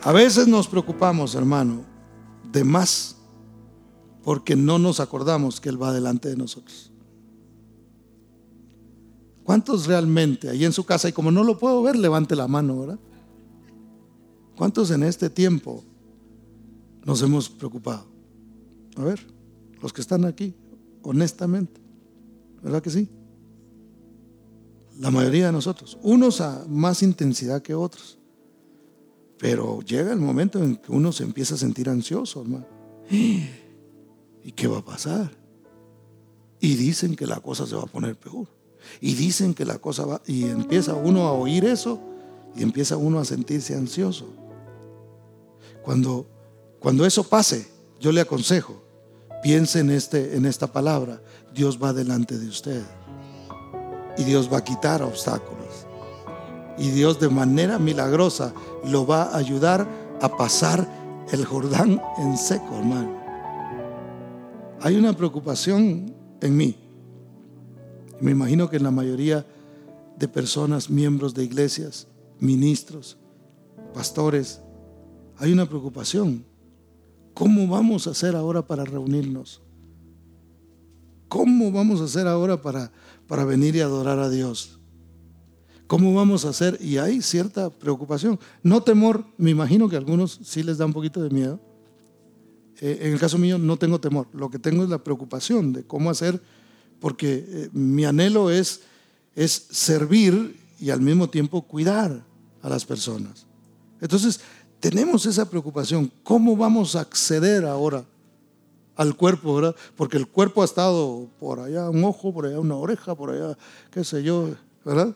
A 0.01 0.12
veces 0.12 0.47
nos 0.47 0.68
preocupamos, 0.68 1.36
hermano, 1.36 1.84
de 2.51 2.64
más 2.64 3.18
porque 4.24 4.55
no 4.55 4.80
nos 4.80 4.99
acordamos 4.99 5.60
que 5.62 5.70
Él 5.70 5.82
va 5.82 5.93
delante 5.93 6.30
de 6.30 6.36
nosotros. 6.36 6.91
¿Cuántos 9.43 9.88
realmente 9.88 10.49
ahí 10.49 10.66
en 10.66 10.74
su 10.74 10.86
casa, 10.86 11.10
y 11.10 11.14
como 11.14 11.32
no 11.32 11.43
lo 11.43 11.57
puedo 11.57 11.82
ver, 11.82 11.95
levante 11.95 12.36
la 12.36 12.47
mano, 12.47 12.80
¿verdad? 12.82 12.99
¿Cuántos 14.55 14.91
en 14.91 15.03
este 15.03 15.30
tiempo 15.30 15.84
nos 17.03 17.22
hemos 17.22 17.49
preocupado? 17.49 18.05
A 18.97 19.03
ver 19.03 19.39
los 19.82 19.94
que 19.94 20.02
están 20.02 20.26
aquí, 20.26 20.54
honestamente. 21.04 21.80
¿Verdad 22.62 22.82
que 22.82 22.90
sí? 22.90 23.10
La 25.00 25.12
mayoría 25.12 25.48
de 25.48 25.52
nosotros. 25.52 25.98
Unos 26.02 26.42
a 26.42 26.66
más 26.68 27.04
intensidad 27.04 27.62
que 27.62 27.74
otros. 27.74 28.18
Pero 29.38 29.82
llega 29.82 30.12
el 30.12 30.20
momento 30.20 30.62
en 30.62 30.76
que 30.76 30.92
uno 30.92 31.12
se 31.14 31.24
empieza 31.24 31.56
a 31.56 31.58
sentir 31.58 31.90
ansioso, 31.90 32.42
hermano. 32.42 32.68
¿Y 34.44 34.52
qué 34.52 34.68
va 34.68 34.80
a 34.80 34.86
pasar? 34.86 35.32
Y 36.60 36.76
dicen 36.76 37.16
que 37.16 37.26
la 37.26 37.40
cosa 37.40 37.66
se 37.66 37.76
va 37.76 37.84
a 37.84 37.88
poner 37.88 38.18
peor. 38.18 38.48
Y 39.00 39.14
dicen 39.14 39.54
que 39.54 39.66
la 39.66 39.80
cosa 39.80 40.06
va... 40.06 40.22
Y 40.26 40.44
empieza 40.44 40.94
uno 40.94 41.28
a 41.28 41.32
oír 41.32 41.64
eso 41.64 42.02
y 42.56 42.64
empieza 42.64 42.98
uno 42.98 43.20
a 43.20 43.26
sentirse 43.26 43.76
ansioso. 43.76 44.28
Cuando, 45.84 46.28
cuando 46.80 47.06
eso 47.06 47.24
pase, 47.24 47.68
yo 48.00 48.12
le 48.12 48.22
aconsejo, 48.22 48.82
Piense 49.42 49.80
en, 49.80 49.90
este, 49.90 50.36
en 50.36 50.46
esta 50.46 50.68
palabra. 50.68 51.22
Dios 51.54 51.80
va 51.82 51.94
delante 51.94 52.38
de 52.38 52.48
usted. 52.48 52.82
Y 54.18 54.24
Dios 54.24 54.52
va 54.52 54.58
a 54.58 54.64
quitar 54.64 55.02
obstáculos. 55.02 55.86
Y 56.78 56.90
Dios 56.92 57.20
de 57.20 57.30
manera 57.30 57.80
milagrosa 57.80 58.54
lo 58.86 59.06
va 59.06 59.24
a 59.24 59.38
ayudar 59.38 59.88
a 60.22 60.36
pasar 60.36 60.88
el 61.32 61.46
Jordán 61.46 62.02
en 62.18 62.38
seco, 62.38 62.78
hermano. 62.78 63.18
Hay 64.82 64.96
una 64.96 65.14
preocupación 65.14 66.14
en 66.42 66.58
mí. 66.58 66.76
Me 68.22 68.32
imagino 68.32 68.70
que 68.70 68.78
en 68.78 68.84
la 68.84 68.92
mayoría 68.92 69.46
de 70.18 70.28
personas, 70.28 70.90
miembros 70.90 71.34
de 71.34 71.44
iglesias, 71.44 72.08
ministros, 72.40 73.18
pastores, 73.94 74.62
hay 75.38 75.54
una 75.54 75.66
preocupación 75.66 76.46
¿Cómo 77.40 77.68
vamos 77.68 78.06
a 78.06 78.10
hacer 78.10 78.36
ahora 78.36 78.68
para 78.68 78.84
reunirnos? 78.84 79.62
¿Cómo 81.30 81.72
vamos 81.72 82.02
a 82.02 82.04
hacer 82.04 82.28
ahora 82.28 82.62
para, 82.62 82.92
para 83.28 83.46
venir 83.46 83.78
y 83.78 83.80
adorar 83.80 84.20
a 84.20 84.30
Dios? 84.30 84.78
¿Cómo 85.88 86.14
vamos 86.14 86.44
a 86.44 86.50
hacer? 86.50 86.78
Y 86.82 86.98
hay 86.98 87.22
cierta 87.22 87.70
preocupación. 87.70 88.38
No 88.62 88.84
temor, 88.84 89.26
me 89.38 89.52
imagino 89.52 89.88
que 89.88 89.96
a 89.96 90.00
algunos 90.00 90.42
sí 90.44 90.64
les 90.64 90.80
da 90.80 90.86
un 90.86 90.92
poquito 90.92 91.22
de 91.22 91.30
miedo. 91.30 91.62
Eh, 92.82 93.00
en 93.04 93.14
el 93.14 93.20
caso 93.22 93.38
mío 93.38 93.58
no 93.58 93.78
tengo 93.78 94.02
temor, 94.02 94.28
lo 94.34 94.50
que 94.50 94.60
tengo 94.60 94.84
es 94.84 94.90
la 94.90 95.02
preocupación 95.02 95.72
de 95.72 95.86
cómo 95.86 96.10
hacer, 96.10 96.42
porque 97.00 97.46
eh, 97.48 97.70
mi 97.72 98.04
anhelo 98.04 98.50
es, 98.50 98.82
es 99.34 99.68
servir 99.72 100.60
y 100.78 100.90
al 100.90 101.00
mismo 101.00 101.30
tiempo 101.30 101.62
cuidar 101.62 102.22
a 102.62 102.68
las 102.68 102.84
personas. 102.84 103.46
Entonces, 104.02 104.42
tenemos 104.80 105.26
esa 105.26 105.50
preocupación. 105.50 106.12
¿Cómo 106.24 106.56
vamos 106.56 106.96
a 106.96 107.02
acceder 107.02 107.66
ahora 107.66 108.06
al 108.96 109.16
cuerpo, 109.16 109.56
verdad? 109.56 109.76
Porque 109.96 110.18
el 110.18 110.28
cuerpo 110.28 110.62
ha 110.62 110.66
estado 110.66 111.28
por 111.40 111.60
allá 111.60 111.90
un 111.90 112.04
ojo, 112.04 112.34
por 112.34 112.46
allá 112.46 112.60
una 112.60 112.76
oreja, 112.76 113.16
por 113.16 113.32
allá, 113.32 113.58
qué 113.92 114.04
sé 114.04 114.24
yo, 114.24 114.50
¿verdad? 114.86 115.16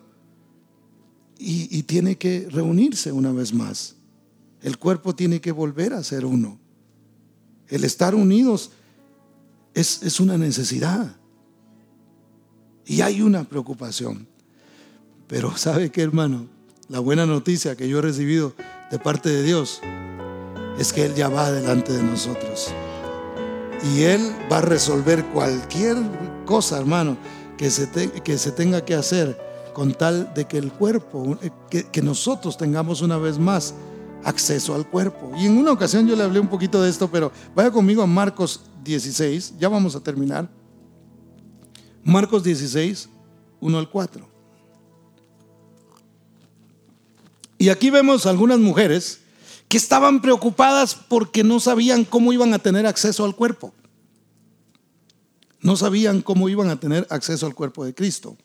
Y, 1.46 1.84
tiene 1.84 2.18
que 2.18 2.48
reunirse 2.50 3.12
una 3.12 3.34
vez 3.34 3.54
más. 3.54 3.96
El 4.62 4.78
cuerpo 4.78 5.14
tiene 5.14 5.42
que 5.42 5.52
volver 5.52 5.92
a 5.92 6.02
ser 6.02 6.26
uno. 6.26 6.58
El 7.68 7.84
estar 7.84 8.16
unidos 8.16 8.72
es, 9.74 10.04
es 10.04 10.22
una 10.22 10.38
necesidad. 10.38 11.18
Y 12.86 13.02
hay 13.02 13.22
una 13.22 13.44
preocupación. 13.44 14.26
Pero 15.28 15.58
¿sabe 15.58 15.92
qué, 15.92 16.02
hermano? 16.02 16.48
La 16.88 17.00
buena 17.00 17.26
noticia 17.26 17.76
que 17.76 17.90
yo 17.90 18.00
he 18.00 18.04
recibido 18.04 18.54
de 18.94 19.00
parte 19.00 19.28
de 19.28 19.42
Dios 19.42 19.82
es 20.78 20.94
que 20.94 21.04
Él 21.04 21.16
ya 21.16 21.28
va 21.28 21.52
delante 21.52 21.92
de 21.92 22.04
nosotros. 22.04 22.72
Y 23.92 24.04
Él 24.04 24.22
va 24.52 24.60
a 24.60 24.62
resolver 24.62 25.26
cualquier 25.34 25.98
cosa, 26.46 26.78
hermano, 26.78 27.18
que 27.58 27.72
se, 27.72 27.90
que 28.22 28.38
se 28.38 28.52
tenga 28.52 28.86
que 28.86 28.94
hacer 28.94 29.36
con 29.74 29.96
tal 29.96 30.32
de 30.36 30.46
que 30.46 30.60
el 30.60 30.72
cuerpo, 30.72 31.40
que, 31.72 31.86
que 31.86 32.04
nosotros 32.04 32.56
tengamos 32.56 33.02
una 33.02 33.18
vez 33.18 33.40
más 33.40 33.74
acceso 34.24 34.76
al 34.76 34.88
cuerpo. 34.88 35.32
Y 35.40 35.48
en 35.48 35.58
una 35.58 35.72
ocasión 35.72 36.08
yo 36.08 36.16
le 36.16 36.22
hablé 36.22 36.40
un 36.40 36.48
poquito 36.48 36.80
de 36.80 36.92
esto, 36.92 37.10
pero 37.10 37.32
vaya 37.56 37.72
conmigo 37.72 38.04
a 38.04 38.08
Marcos 38.08 38.62
16, 38.84 39.56
ya 39.58 39.70
vamos 39.70 39.96
a 39.96 40.02
terminar. 40.02 40.48
Marcos 42.04 42.44
16, 42.44 43.10
1 43.60 43.80
al 43.80 43.90
4. 43.90 44.33
Y 47.64 47.70
aquí 47.70 47.90
vemos 47.90 48.26
algunas 48.26 48.60
mujeres 48.60 49.22
que 49.70 49.78
estaban 49.78 50.22
preocupadas 50.22 50.96
porque 50.96 51.46
no 51.46 51.62
sabían 51.62 52.04
cómo 52.04 52.34
iban 52.34 52.54
a 52.54 52.60
tener 52.60 52.86
acceso 52.86 53.24
al 53.24 53.38
cuerpo. 53.38 53.74
No 55.62 55.78
sabían 55.78 56.22
cómo 56.22 56.50
iban 56.50 56.70
a 56.70 56.78
tener 56.78 57.08
acceso 57.10 57.46
al 57.46 57.56
cuerpo 57.56 57.86
de 57.86 57.96
Cristo. 57.96 58.36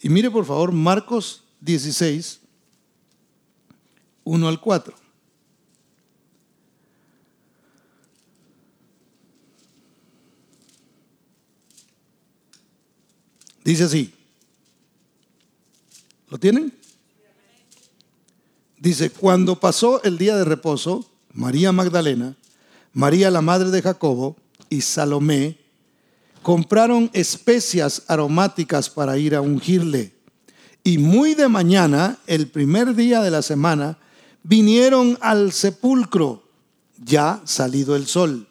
Y 0.00 0.08
mire 0.08 0.30
por 0.30 0.46
favor 0.46 0.72
Marcos 0.72 1.42
16, 1.60 2.40
1 4.24 4.48
al 4.48 4.58
4. 4.62 4.96
Dice 13.62 13.84
así. 13.84 14.10
¿Lo 16.30 16.38
tienen? 16.38 16.72
Dice, 18.84 19.08
cuando 19.10 19.58
pasó 19.58 20.02
el 20.04 20.18
día 20.18 20.36
de 20.36 20.44
reposo, 20.44 21.10
María 21.32 21.72
Magdalena 21.72 22.36
María 22.92 23.30
la 23.30 23.40
madre 23.40 23.70
de 23.70 23.80
Jacobo 23.80 24.36
y 24.68 24.82
Salomé 24.82 25.58
compraron 26.42 27.10
especias 27.14 28.02
aromáticas 28.08 28.88
para 28.90 29.16
ir 29.18 29.34
a 29.34 29.40
ungirle. 29.40 30.12
Y 30.84 30.98
muy 30.98 31.34
de 31.34 31.48
mañana, 31.48 32.18
el 32.26 32.46
primer 32.46 32.94
día 32.94 33.22
de 33.22 33.30
la 33.30 33.40
semana, 33.40 33.98
vinieron 34.42 35.18
al 35.22 35.52
sepulcro, 35.52 36.44
ya 37.02 37.40
salido 37.44 37.96
el 37.96 38.06
sol. 38.06 38.46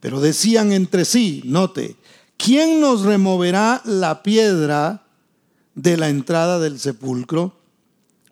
Pero 0.00 0.20
decían 0.20 0.72
entre 0.72 1.04
sí, 1.04 1.42
note, 1.44 1.96
¿quién 2.38 2.80
nos 2.80 3.02
removerá 3.02 3.82
la 3.84 4.22
piedra 4.22 5.04
de 5.74 5.98
la 5.98 6.08
entrada 6.08 6.58
del 6.58 6.80
sepulcro? 6.80 7.57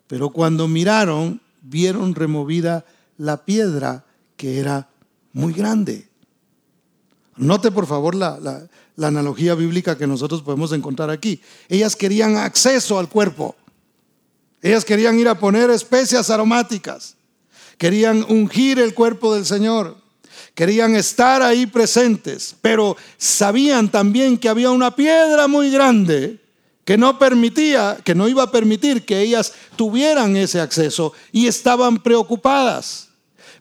Pero 0.07 0.29
cuando 0.29 0.67
miraron, 0.67 1.41
vieron 1.61 2.15
removida 2.15 2.85
la 3.17 3.45
piedra 3.45 4.05
que 4.35 4.59
era 4.59 4.89
muy 5.33 5.53
grande. 5.53 6.07
Note 7.35 7.71
por 7.71 7.85
favor 7.85 8.15
la, 8.15 8.39
la, 8.39 9.07
analogía 9.07 9.53
bíblica 9.53 9.97
que 9.97 10.07
nosotros 10.07 10.41
podemos 10.41 10.71
encontrar 10.71 11.09
aquí. 11.09 11.41
Ellas 11.69 11.95
querían 11.95 12.35
acceso 12.37 12.97
al 12.97 13.09
cuerpo. 13.09 13.55
Ellas 14.61 14.85
querían 14.85 15.19
ir 15.19 15.27
a 15.27 15.39
poner 15.39 15.69
especias 15.69 16.29
aromáticas. 16.29 17.15
Querían 17.77 18.25
ungir 18.27 18.79
el 18.79 18.95
cuerpo 18.95 19.35
del 19.35 19.45
Señor. 19.45 19.97
Querían 20.55 20.95
estar 20.95 21.43
ahí 21.43 21.67
presentes. 21.67 22.55
Pero 22.61 22.97
sabían 23.17 23.89
también 23.89 24.37
que 24.37 24.49
había 24.49 24.71
una 24.71 24.95
piedra 24.95 25.47
muy 25.47 25.69
grande 25.69 26.39
que 26.87 26.97
no 26.97 27.19
permitía, 27.19 27.97
que 28.01 28.15
no 28.15 28.29
iba 28.29 28.43
a 28.43 28.49
permitir 28.49 29.05
que 29.05 29.19
ellas 29.19 29.51
tuvieran 29.75 30.37
ese 30.37 30.61
acceso 30.61 31.11
y 31.33 31.47
estaban 31.47 31.97
preocupadas. 31.97 33.06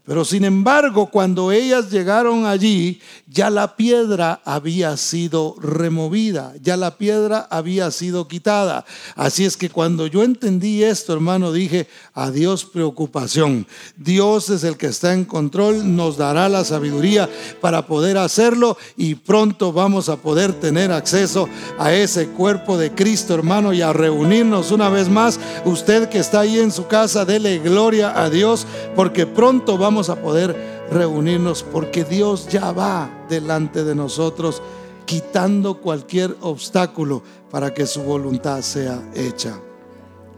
Pero 0.06 0.24
sin 0.24 0.44
embargo, 0.44 1.06
cuando 1.06 1.50
ellas 1.50 1.90
llegaron 1.90 2.46
allí, 2.46 3.00
ya 3.26 3.50
la 3.50 3.74
piedra 3.74 4.40
había 4.44 4.96
sido 4.96 5.56
removida, 5.60 6.54
ya 6.62 6.76
la 6.76 6.96
piedra 6.96 7.48
había 7.50 7.90
sido 7.90 8.28
quitada. 8.28 8.84
Así 9.16 9.44
es 9.44 9.56
que 9.56 9.68
cuando 9.68 10.06
yo 10.06 10.22
entendí 10.22 10.84
esto, 10.84 11.12
hermano, 11.12 11.50
dije, 11.50 11.88
adiós 12.14 12.64
preocupación. 12.64 13.66
Dios 13.96 14.48
es 14.50 14.62
el 14.62 14.76
que 14.76 14.86
está 14.86 15.12
en 15.12 15.24
control, 15.24 15.96
nos 15.96 16.16
dará 16.16 16.48
la 16.48 16.64
sabiduría 16.64 17.28
para 17.60 17.84
poder 17.88 18.16
hacerlo 18.16 18.78
y 18.96 19.16
pronto 19.16 19.72
vamos 19.72 20.08
a 20.08 20.18
poder 20.18 20.52
tener 20.52 20.92
acceso 20.92 21.48
a 21.80 21.92
ese 21.92 22.28
cuerpo 22.28 22.78
de 22.78 22.92
Cristo, 22.92 23.34
hermano, 23.34 23.72
y 23.72 23.82
a 23.82 23.92
reunirnos 23.92 24.70
una 24.70 24.88
vez 24.88 25.08
más. 25.08 25.40
Usted 25.64 26.08
que 26.08 26.20
está 26.20 26.40
ahí 26.40 26.60
en 26.60 26.70
su 26.70 26.86
casa, 26.86 27.24
dele 27.24 27.58
gloria 27.58 28.22
a 28.22 28.30
Dios, 28.30 28.68
porque 28.94 29.26
pronto 29.26 29.76
vamos 29.76 29.95
a 30.08 30.22
poder 30.22 30.86
reunirnos 30.90 31.62
porque 31.62 32.04
Dios 32.04 32.48
ya 32.48 32.72
va 32.72 33.26
delante 33.28 33.84
de 33.84 33.94
nosotros 33.94 34.62
quitando 35.06 35.80
cualquier 35.80 36.36
obstáculo 36.40 37.22
para 37.50 37.72
que 37.72 37.86
su 37.86 38.02
voluntad 38.02 38.60
sea 38.60 39.02
hecha. 39.14 39.58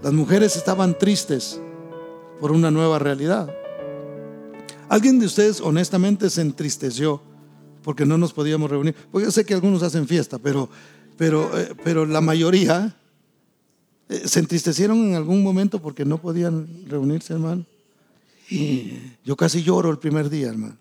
Las 0.02 0.12
mujeres 0.12 0.56
estaban 0.56 0.96
tristes 0.96 1.60
por 2.40 2.52
una 2.52 2.70
nueva 2.70 2.98
realidad. 2.98 3.52
¿Alguien 4.88 5.18
de 5.18 5.26
ustedes 5.26 5.60
honestamente 5.60 6.30
se 6.30 6.40
entristeció 6.40 7.20
porque 7.82 8.06
no 8.06 8.16
nos 8.16 8.32
podíamos 8.32 8.70
reunir? 8.70 8.94
Porque 9.10 9.26
yo 9.26 9.32
sé 9.32 9.44
que 9.44 9.54
algunos 9.54 9.82
hacen 9.82 10.06
fiesta, 10.06 10.38
pero, 10.38 10.68
pero, 11.16 11.58
eh, 11.58 11.74
pero 11.82 12.06
la 12.06 12.20
mayoría 12.20 12.96
eh, 14.08 14.22
se 14.26 14.40
entristecieron 14.40 14.98
en 15.08 15.14
algún 15.14 15.42
momento 15.42 15.80
porque 15.82 16.04
no 16.04 16.18
podían 16.18 16.84
reunirse, 16.86 17.34
hermano. 17.34 17.64
Y 18.50 18.92
yo 19.24 19.36
casi 19.36 19.62
lloro 19.62 19.90
el 19.90 19.98
primer 19.98 20.30
día, 20.30 20.48
hermano. 20.48 20.76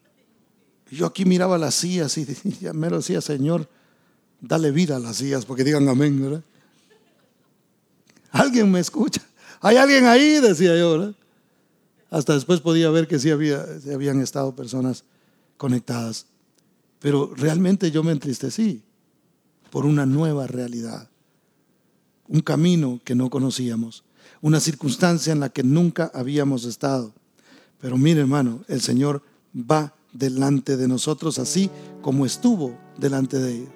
Yo 0.89 1.05
aquí 1.05 1.25
miraba 1.25 1.57
las 1.57 1.75
sillas 1.75 2.17
y 2.17 2.25
me 2.73 2.89
lo 2.89 2.97
decía, 2.97 3.21
Señor, 3.21 3.67
dale 4.39 4.71
vida 4.71 4.95
a 4.95 4.99
las 4.99 5.17
sillas, 5.17 5.45
porque 5.45 5.63
digan 5.63 5.87
amén, 5.87 6.21
¿verdad? 6.21 6.43
Alguien 8.31 8.71
me 8.71 8.79
escucha. 8.79 9.21
Hay 9.59 9.77
alguien 9.77 10.05
ahí, 10.05 10.39
decía 10.39 10.77
yo, 10.77 10.91
¿verdad? 10.91 11.15
Hasta 12.09 12.33
después 12.33 12.61
podía 12.61 12.89
ver 12.89 13.07
que 13.07 13.19
sí 13.19 13.31
había, 13.31 13.65
habían 13.93 14.21
estado 14.21 14.55
personas 14.55 15.03
conectadas. 15.57 16.27
Pero 16.99 17.33
realmente 17.35 17.91
yo 17.91 18.03
me 18.03 18.11
entristecí 18.11 18.81
por 19.69 19.85
una 19.85 20.05
nueva 20.05 20.47
realidad, 20.47 21.09
un 22.27 22.41
camino 22.41 23.01
que 23.03 23.15
no 23.15 23.29
conocíamos, 23.29 24.03
una 24.41 24.59
circunstancia 24.59 25.33
en 25.33 25.39
la 25.39 25.49
que 25.49 25.63
nunca 25.63 26.09
habíamos 26.13 26.63
estado. 26.63 27.13
Pero 27.79 27.97
mire 27.97 28.21
hermano, 28.21 28.63
el 28.67 28.81
Señor 28.81 29.21
va 29.55 29.93
delante 30.13 30.77
de 30.77 30.87
nosotros 30.87 31.37
así 31.39 31.69
como 32.01 32.25
estuvo 32.25 32.77
delante 32.97 33.37
de 33.37 33.55
ellos. 33.55 33.73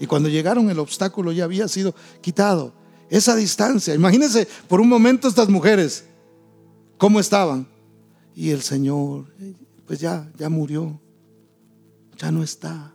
Y 0.00 0.06
cuando 0.06 0.28
llegaron 0.28 0.70
el 0.70 0.78
obstáculo 0.78 1.32
ya 1.32 1.44
había 1.44 1.68
sido 1.68 1.94
quitado. 2.20 2.72
Esa 3.08 3.36
distancia, 3.36 3.94
imagínense 3.94 4.48
por 4.68 4.80
un 4.80 4.88
momento 4.88 5.28
estas 5.28 5.48
mujeres, 5.48 6.04
cómo 6.96 7.20
estaban. 7.20 7.68
Y 8.34 8.50
el 8.50 8.62
Señor, 8.62 9.26
pues 9.86 10.00
ya, 10.00 10.30
ya 10.38 10.48
murió, 10.48 10.98
ya 12.16 12.32
no 12.32 12.42
está, 12.42 12.94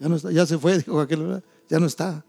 ya 0.00 0.08
no 0.08 0.16
está, 0.16 0.32
ya 0.32 0.46
se 0.46 0.56
fue, 0.56 0.78
dijo 0.78 1.00
aquel, 1.00 1.42
ya 1.68 1.78
no 1.78 1.86
está. 1.86 2.24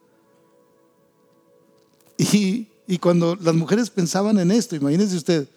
Y, 2.18 2.68
y 2.86 2.98
cuando 2.98 3.36
las 3.38 3.56
mujeres 3.56 3.90
pensaban 3.90 4.38
en 4.38 4.52
esto, 4.52 4.76
imagínense 4.76 5.16
usted, 5.16 5.48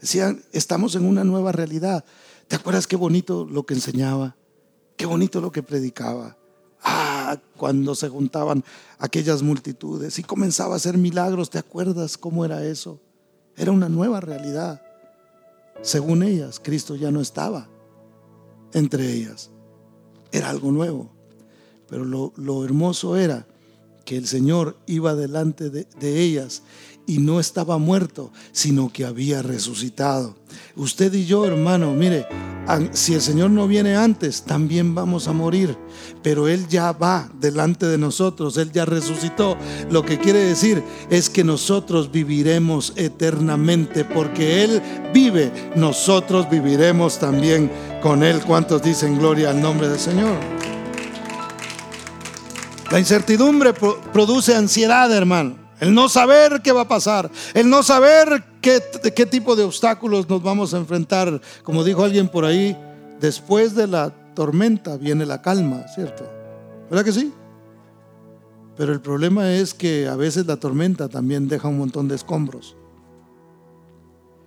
Decían, 0.00 0.42
estamos 0.52 0.94
en 0.94 1.04
una 1.04 1.24
nueva 1.24 1.52
realidad. 1.52 2.04
¿Te 2.48 2.56
acuerdas 2.56 2.86
qué 2.86 2.96
bonito 2.96 3.46
lo 3.46 3.64
que 3.64 3.74
enseñaba? 3.74 4.36
Qué 4.96 5.06
bonito 5.06 5.40
lo 5.40 5.50
que 5.50 5.62
predicaba. 5.62 6.36
Ah, 6.82 7.38
cuando 7.56 7.94
se 7.94 8.08
juntaban 8.08 8.62
aquellas 8.98 9.42
multitudes 9.42 10.18
y 10.18 10.22
comenzaba 10.22 10.74
a 10.74 10.76
hacer 10.76 10.98
milagros, 10.98 11.48
¿te 11.48 11.58
acuerdas 11.58 12.18
cómo 12.18 12.44
era 12.44 12.64
eso? 12.64 13.00
Era 13.56 13.72
una 13.72 13.88
nueva 13.88 14.20
realidad. 14.20 14.82
Según 15.80 16.22
ellas, 16.22 16.60
Cristo 16.62 16.96
ya 16.96 17.10
no 17.10 17.20
estaba 17.20 17.68
entre 18.74 19.10
ellas. 19.12 19.50
Era 20.32 20.50
algo 20.50 20.70
nuevo. 20.70 21.10
Pero 21.88 22.04
lo, 22.04 22.64
hermoso 22.64 23.16
era 23.16 23.46
que 24.04 24.16
el 24.16 24.26
Señor 24.26 24.76
iba 24.86 25.14
delante 25.14 25.70
de, 25.70 25.86
de 25.98 26.20
ellas 26.20 26.62
y 27.06 27.18
no 27.18 27.40
estaba 27.40 27.78
muerto, 27.78 28.30
sino 28.52 28.92
que 28.92 29.04
había 29.04 29.42
resucitado. 29.42 30.36
Usted 30.76 31.12
y 31.14 31.26
yo, 31.26 31.44
hermano, 31.44 31.92
mire, 31.92 32.26
si 32.92 33.14
el 33.14 33.20
Señor 33.20 33.50
no 33.50 33.68
viene 33.68 33.96
antes, 33.96 34.42
también 34.42 34.94
vamos 34.94 35.28
a 35.28 35.32
morir, 35.32 35.76
pero 36.22 36.48
Él 36.48 36.66
ya 36.68 36.92
va 36.92 37.28
delante 37.38 37.86
de 37.86 37.98
nosotros, 37.98 38.56
Él 38.56 38.72
ya 38.72 38.84
resucitó. 38.84 39.56
Lo 39.90 40.04
que 40.04 40.18
quiere 40.18 40.38
decir 40.38 40.82
es 41.10 41.28
que 41.28 41.44
nosotros 41.44 42.10
viviremos 42.10 42.92
eternamente, 42.96 44.04
porque 44.04 44.64
Él 44.64 44.82
vive, 45.12 45.72
nosotros 45.76 46.48
viviremos 46.48 47.18
también 47.18 47.70
con 48.02 48.22
Él. 48.22 48.40
¿Cuántos 48.46 48.82
dicen 48.82 49.18
gloria 49.18 49.50
al 49.50 49.60
nombre 49.60 49.88
del 49.88 49.98
Señor? 49.98 50.38
La 52.90 52.98
incertidumbre 52.98 53.72
produce 54.12 54.54
ansiedad, 54.54 55.12
hermano. 55.12 55.63
El 55.84 55.92
no 55.92 56.08
saber 56.08 56.62
qué 56.62 56.72
va 56.72 56.80
a 56.80 56.88
pasar, 56.88 57.30
el 57.52 57.68
no 57.68 57.82
saber 57.82 58.42
qué, 58.62 58.82
qué 59.14 59.26
tipo 59.26 59.54
de 59.54 59.64
obstáculos 59.64 60.26
nos 60.30 60.42
vamos 60.42 60.72
a 60.72 60.78
enfrentar. 60.78 61.42
Como 61.62 61.84
dijo 61.84 62.02
alguien 62.02 62.28
por 62.28 62.46
ahí, 62.46 62.74
después 63.20 63.74
de 63.74 63.86
la 63.86 64.08
tormenta 64.34 64.96
viene 64.96 65.26
la 65.26 65.42
calma, 65.42 65.84
¿cierto? 65.94 66.26
¿Verdad 66.88 67.04
que 67.04 67.12
sí? 67.12 67.34
Pero 68.78 68.94
el 68.94 69.02
problema 69.02 69.52
es 69.52 69.74
que 69.74 70.08
a 70.08 70.16
veces 70.16 70.46
la 70.46 70.56
tormenta 70.56 71.10
también 71.10 71.48
deja 71.48 71.68
un 71.68 71.76
montón 71.76 72.08
de 72.08 72.14
escombros. 72.14 72.76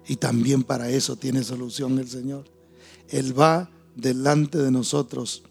Y 0.07 0.15
también 0.15 0.63
para 0.63 0.89
eso 0.89 1.17
tiene 1.17 1.43
solución 1.43 1.99
el 1.99 2.09
Señor. 2.09 2.45
Él 3.09 3.39
va 3.39 3.69
delante 3.95 4.57
de 4.57 4.71
nosotros 4.71 5.43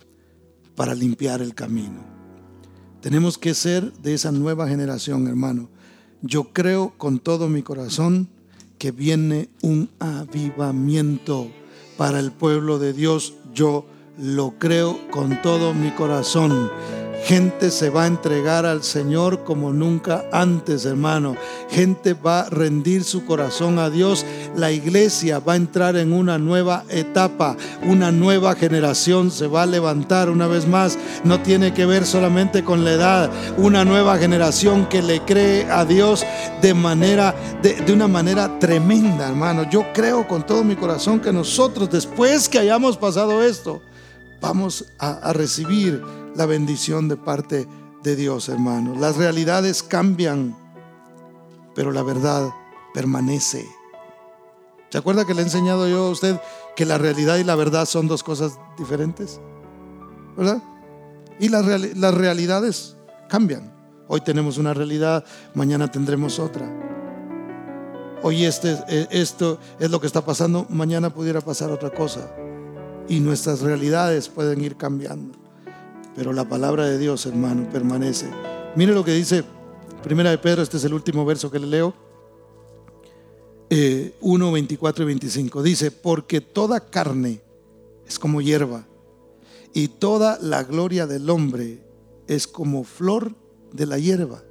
para 0.75 0.97
limpiar 0.97 1.43
el 1.43 1.55
camino. 1.55 2.17
Tenemos 3.01 3.39
que 3.39 3.55
ser 3.55 3.93
de 3.93 4.15
esa 4.15 4.33
nueva 4.33 4.67
generación, 4.67 5.29
hermano, 5.29 5.76
yo 6.27 6.45
creo 6.53 6.93
con 6.97 7.19
todo 7.19 7.49
mi 7.49 7.63
corazón 7.63 8.29
que 8.79 8.91
viene 8.91 9.49
un 9.63 9.91
avivamiento 9.99 11.49
para 11.97 12.21
el 12.21 12.33
pueblo 12.33 12.79
de 12.79 12.93
Dios. 12.93 13.35
Yo 13.55 13.87
lo 14.19 14.55
creo 14.59 14.99
con 15.11 15.41
todo 15.43 15.75
mi 15.75 15.91
corazón 15.91 16.71
gente 17.27 17.73
se 17.73 17.91
va 17.91 18.05
a 18.05 18.07
entregar 18.07 18.65
al 18.67 18.85
Señor 18.85 19.43
como 19.43 19.73
nunca 19.73 20.27
antes, 20.31 20.85
hermano. 20.85 21.37
Gente 21.69 22.15
va 22.15 22.43
a 22.43 22.51
rendir 22.51 23.03
su 23.03 23.25
corazón 23.25 23.81
a 23.81 23.91
Dios. 23.91 24.25
La 24.55 24.71
iglesia 24.71 25.41
va 25.41 25.55
a 25.55 25.57
entrar 25.57 25.97
en 25.97 26.13
una 26.13 26.39
nueva 26.39 26.85
etapa. 26.89 27.57
Una 27.83 28.13
nueva 28.13 28.55
generación 28.55 29.33
se 29.33 29.49
va 29.49 29.65
a 29.65 29.67
levantar 29.67 30.31
una 30.31 30.47
vez 30.47 30.69
más. 30.69 30.97
No 31.25 31.41
tiene 31.41 31.75
que 31.75 31.85
ver 31.85 32.07
solamente 32.07 32.63
con 32.63 32.85
la 32.85 32.93
edad. 32.93 33.31
Una 33.57 33.85
nueva 33.85 34.19
generación 34.19 34.87
que 34.87 35.03
le 35.03 35.21
cree 35.23 35.69
a 35.69 35.85
Dios 35.85 36.25
de 36.63 36.75
manera, 36.75 37.35
de, 37.61 37.93
una 37.93 38.07
manera 38.07 38.57
tremenda, 38.61 39.29
hermano. 39.29 39.69
Yo 39.69 39.93
creo 39.93 40.29
con 40.29 40.47
todo 40.47 40.63
mi 40.63 40.77
corazón 40.77 41.19
que 41.19 41.33
nosotros, 41.33 41.91
después 41.91 42.49
que 42.49 42.61
hayamos 42.61 42.97
pasado 42.97 43.43
esto, 43.43 43.83
vamos 44.41 44.85
a 45.01 45.33
recibir 45.33 46.05
la 46.37 46.47
bendición 46.47 47.09
de 47.09 47.17
parte 47.17 47.67
de 48.03 48.17
Dios, 48.17 48.49
hermanos. 48.49 48.99
Las 48.99 49.17
realidades 49.17 49.83
cambian, 49.83 50.57
pero 51.75 51.91
la 51.93 52.03
verdad 52.03 52.51
permanece. 52.95 53.67
¿Se 54.91 54.99
acuerda 54.99 55.25
que 55.25 55.35
le 55.35 55.41
he 55.41 55.45
enseñado 55.45 55.89
yo 55.89 56.07
a 56.07 56.11
usted 56.11 56.41
que 56.77 56.87
la 56.87 56.99
realidad 56.99 57.39
y 57.39 57.45
la 57.45 57.57
verdad 57.57 57.87
son 57.87 58.07
dos 58.07 58.23
cosas 58.23 58.59
diferentes? 58.79 59.41
¿Verdad? 60.37 60.63
Y 61.41 61.49
las, 61.49 62.15
realidades 62.15 62.97
cambian. 63.29 63.75
Hoy 64.09 64.21
tenemos 64.21 64.59
una 64.59 64.73
realidad, 64.73 65.25
mañana 65.55 65.91
tendremos 65.91 66.39
otra. 66.39 66.71
Hoy 68.23 68.45
este, 68.45 68.79
eh, 68.89 69.09
esto 69.11 69.59
es 69.79 69.91
lo 69.91 70.01
que 70.01 70.07
está 70.07 70.25
pasando, 70.25 70.67
mañana 70.69 71.13
pudiera 71.13 71.41
pasar 71.41 71.71
otra 71.71 71.91
cosa. 71.91 72.31
Y 73.09 73.21
nuestras 73.21 73.61
realidades 73.61 74.29
pueden 74.29 74.63
ir 74.63 74.77
cambiando. 74.77 75.46
Pero 76.17 76.33
la 76.33 76.49
palabra 76.49 76.87
de 76.87 76.99
Dios, 76.99 77.27
hermano, 77.27 77.69
permanece. 77.71 78.27
Mire 78.75 78.93
lo 78.93 79.05
que 79.05 79.13
dice 79.13 79.45
Primera 80.03 80.31
de 80.31 80.39
Pedro, 80.39 80.63
este 80.63 80.77
es 80.77 80.85
el 80.85 80.95
último 80.95 81.25
verso 81.25 81.51
que 81.51 81.59
le 81.59 81.67
leo. 81.67 81.95
1, 83.69 84.49
eh, 84.49 84.53
24 84.53 85.03
y 85.03 85.07
25. 85.07 85.63
Dice, 85.63 85.91
porque 85.91 86.41
toda 86.41 86.79
carne 86.79 87.43
es 88.07 88.19
como 88.19 88.41
hierba 88.41 88.87
y 89.75 89.89
toda 89.89 90.39
la 90.41 90.63
gloria 90.63 91.07
del 91.07 91.29
hombre 91.29 91.83
es 92.29 92.47
como 92.47 92.85
flor 92.85 93.35
de 93.73 93.87
la 93.87 93.99
hierba. 93.99 94.43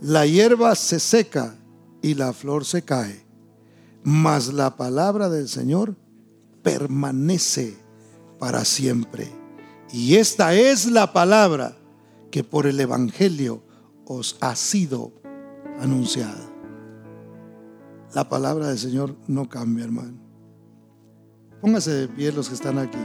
La 0.00 0.26
hierba 0.26 0.74
se 0.74 1.00
seca 1.00 1.56
y 2.02 2.14
la 2.14 2.34
flor 2.34 2.66
se 2.66 2.82
cae, 2.82 3.24
mas 4.02 4.52
la 4.52 4.76
palabra 4.76 5.30
del 5.30 5.48
Señor 5.48 5.96
permanece 6.62 7.74
para 8.38 8.66
siempre. 8.66 9.43
Y 9.94 10.16
esta 10.16 10.54
es 10.54 10.90
la 10.90 11.12
palabra 11.12 11.76
que 12.32 12.42
por 12.42 12.66
el 12.66 12.80
Evangelio 12.80 13.62
os 14.04 14.36
ha 14.40 14.56
sido 14.56 15.12
anunciada. 15.78 16.50
La 18.12 18.28
palabra 18.28 18.66
del 18.66 18.78
Señor 18.80 19.14
no 19.28 19.48
cambia, 19.48 19.84
hermano. 19.84 20.18
Póngase 21.60 21.92
de 21.92 22.08
pie 22.08 22.32
los 22.32 22.48
que 22.48 22.56
están 22.56 22.78
aquí. 22.78 22.98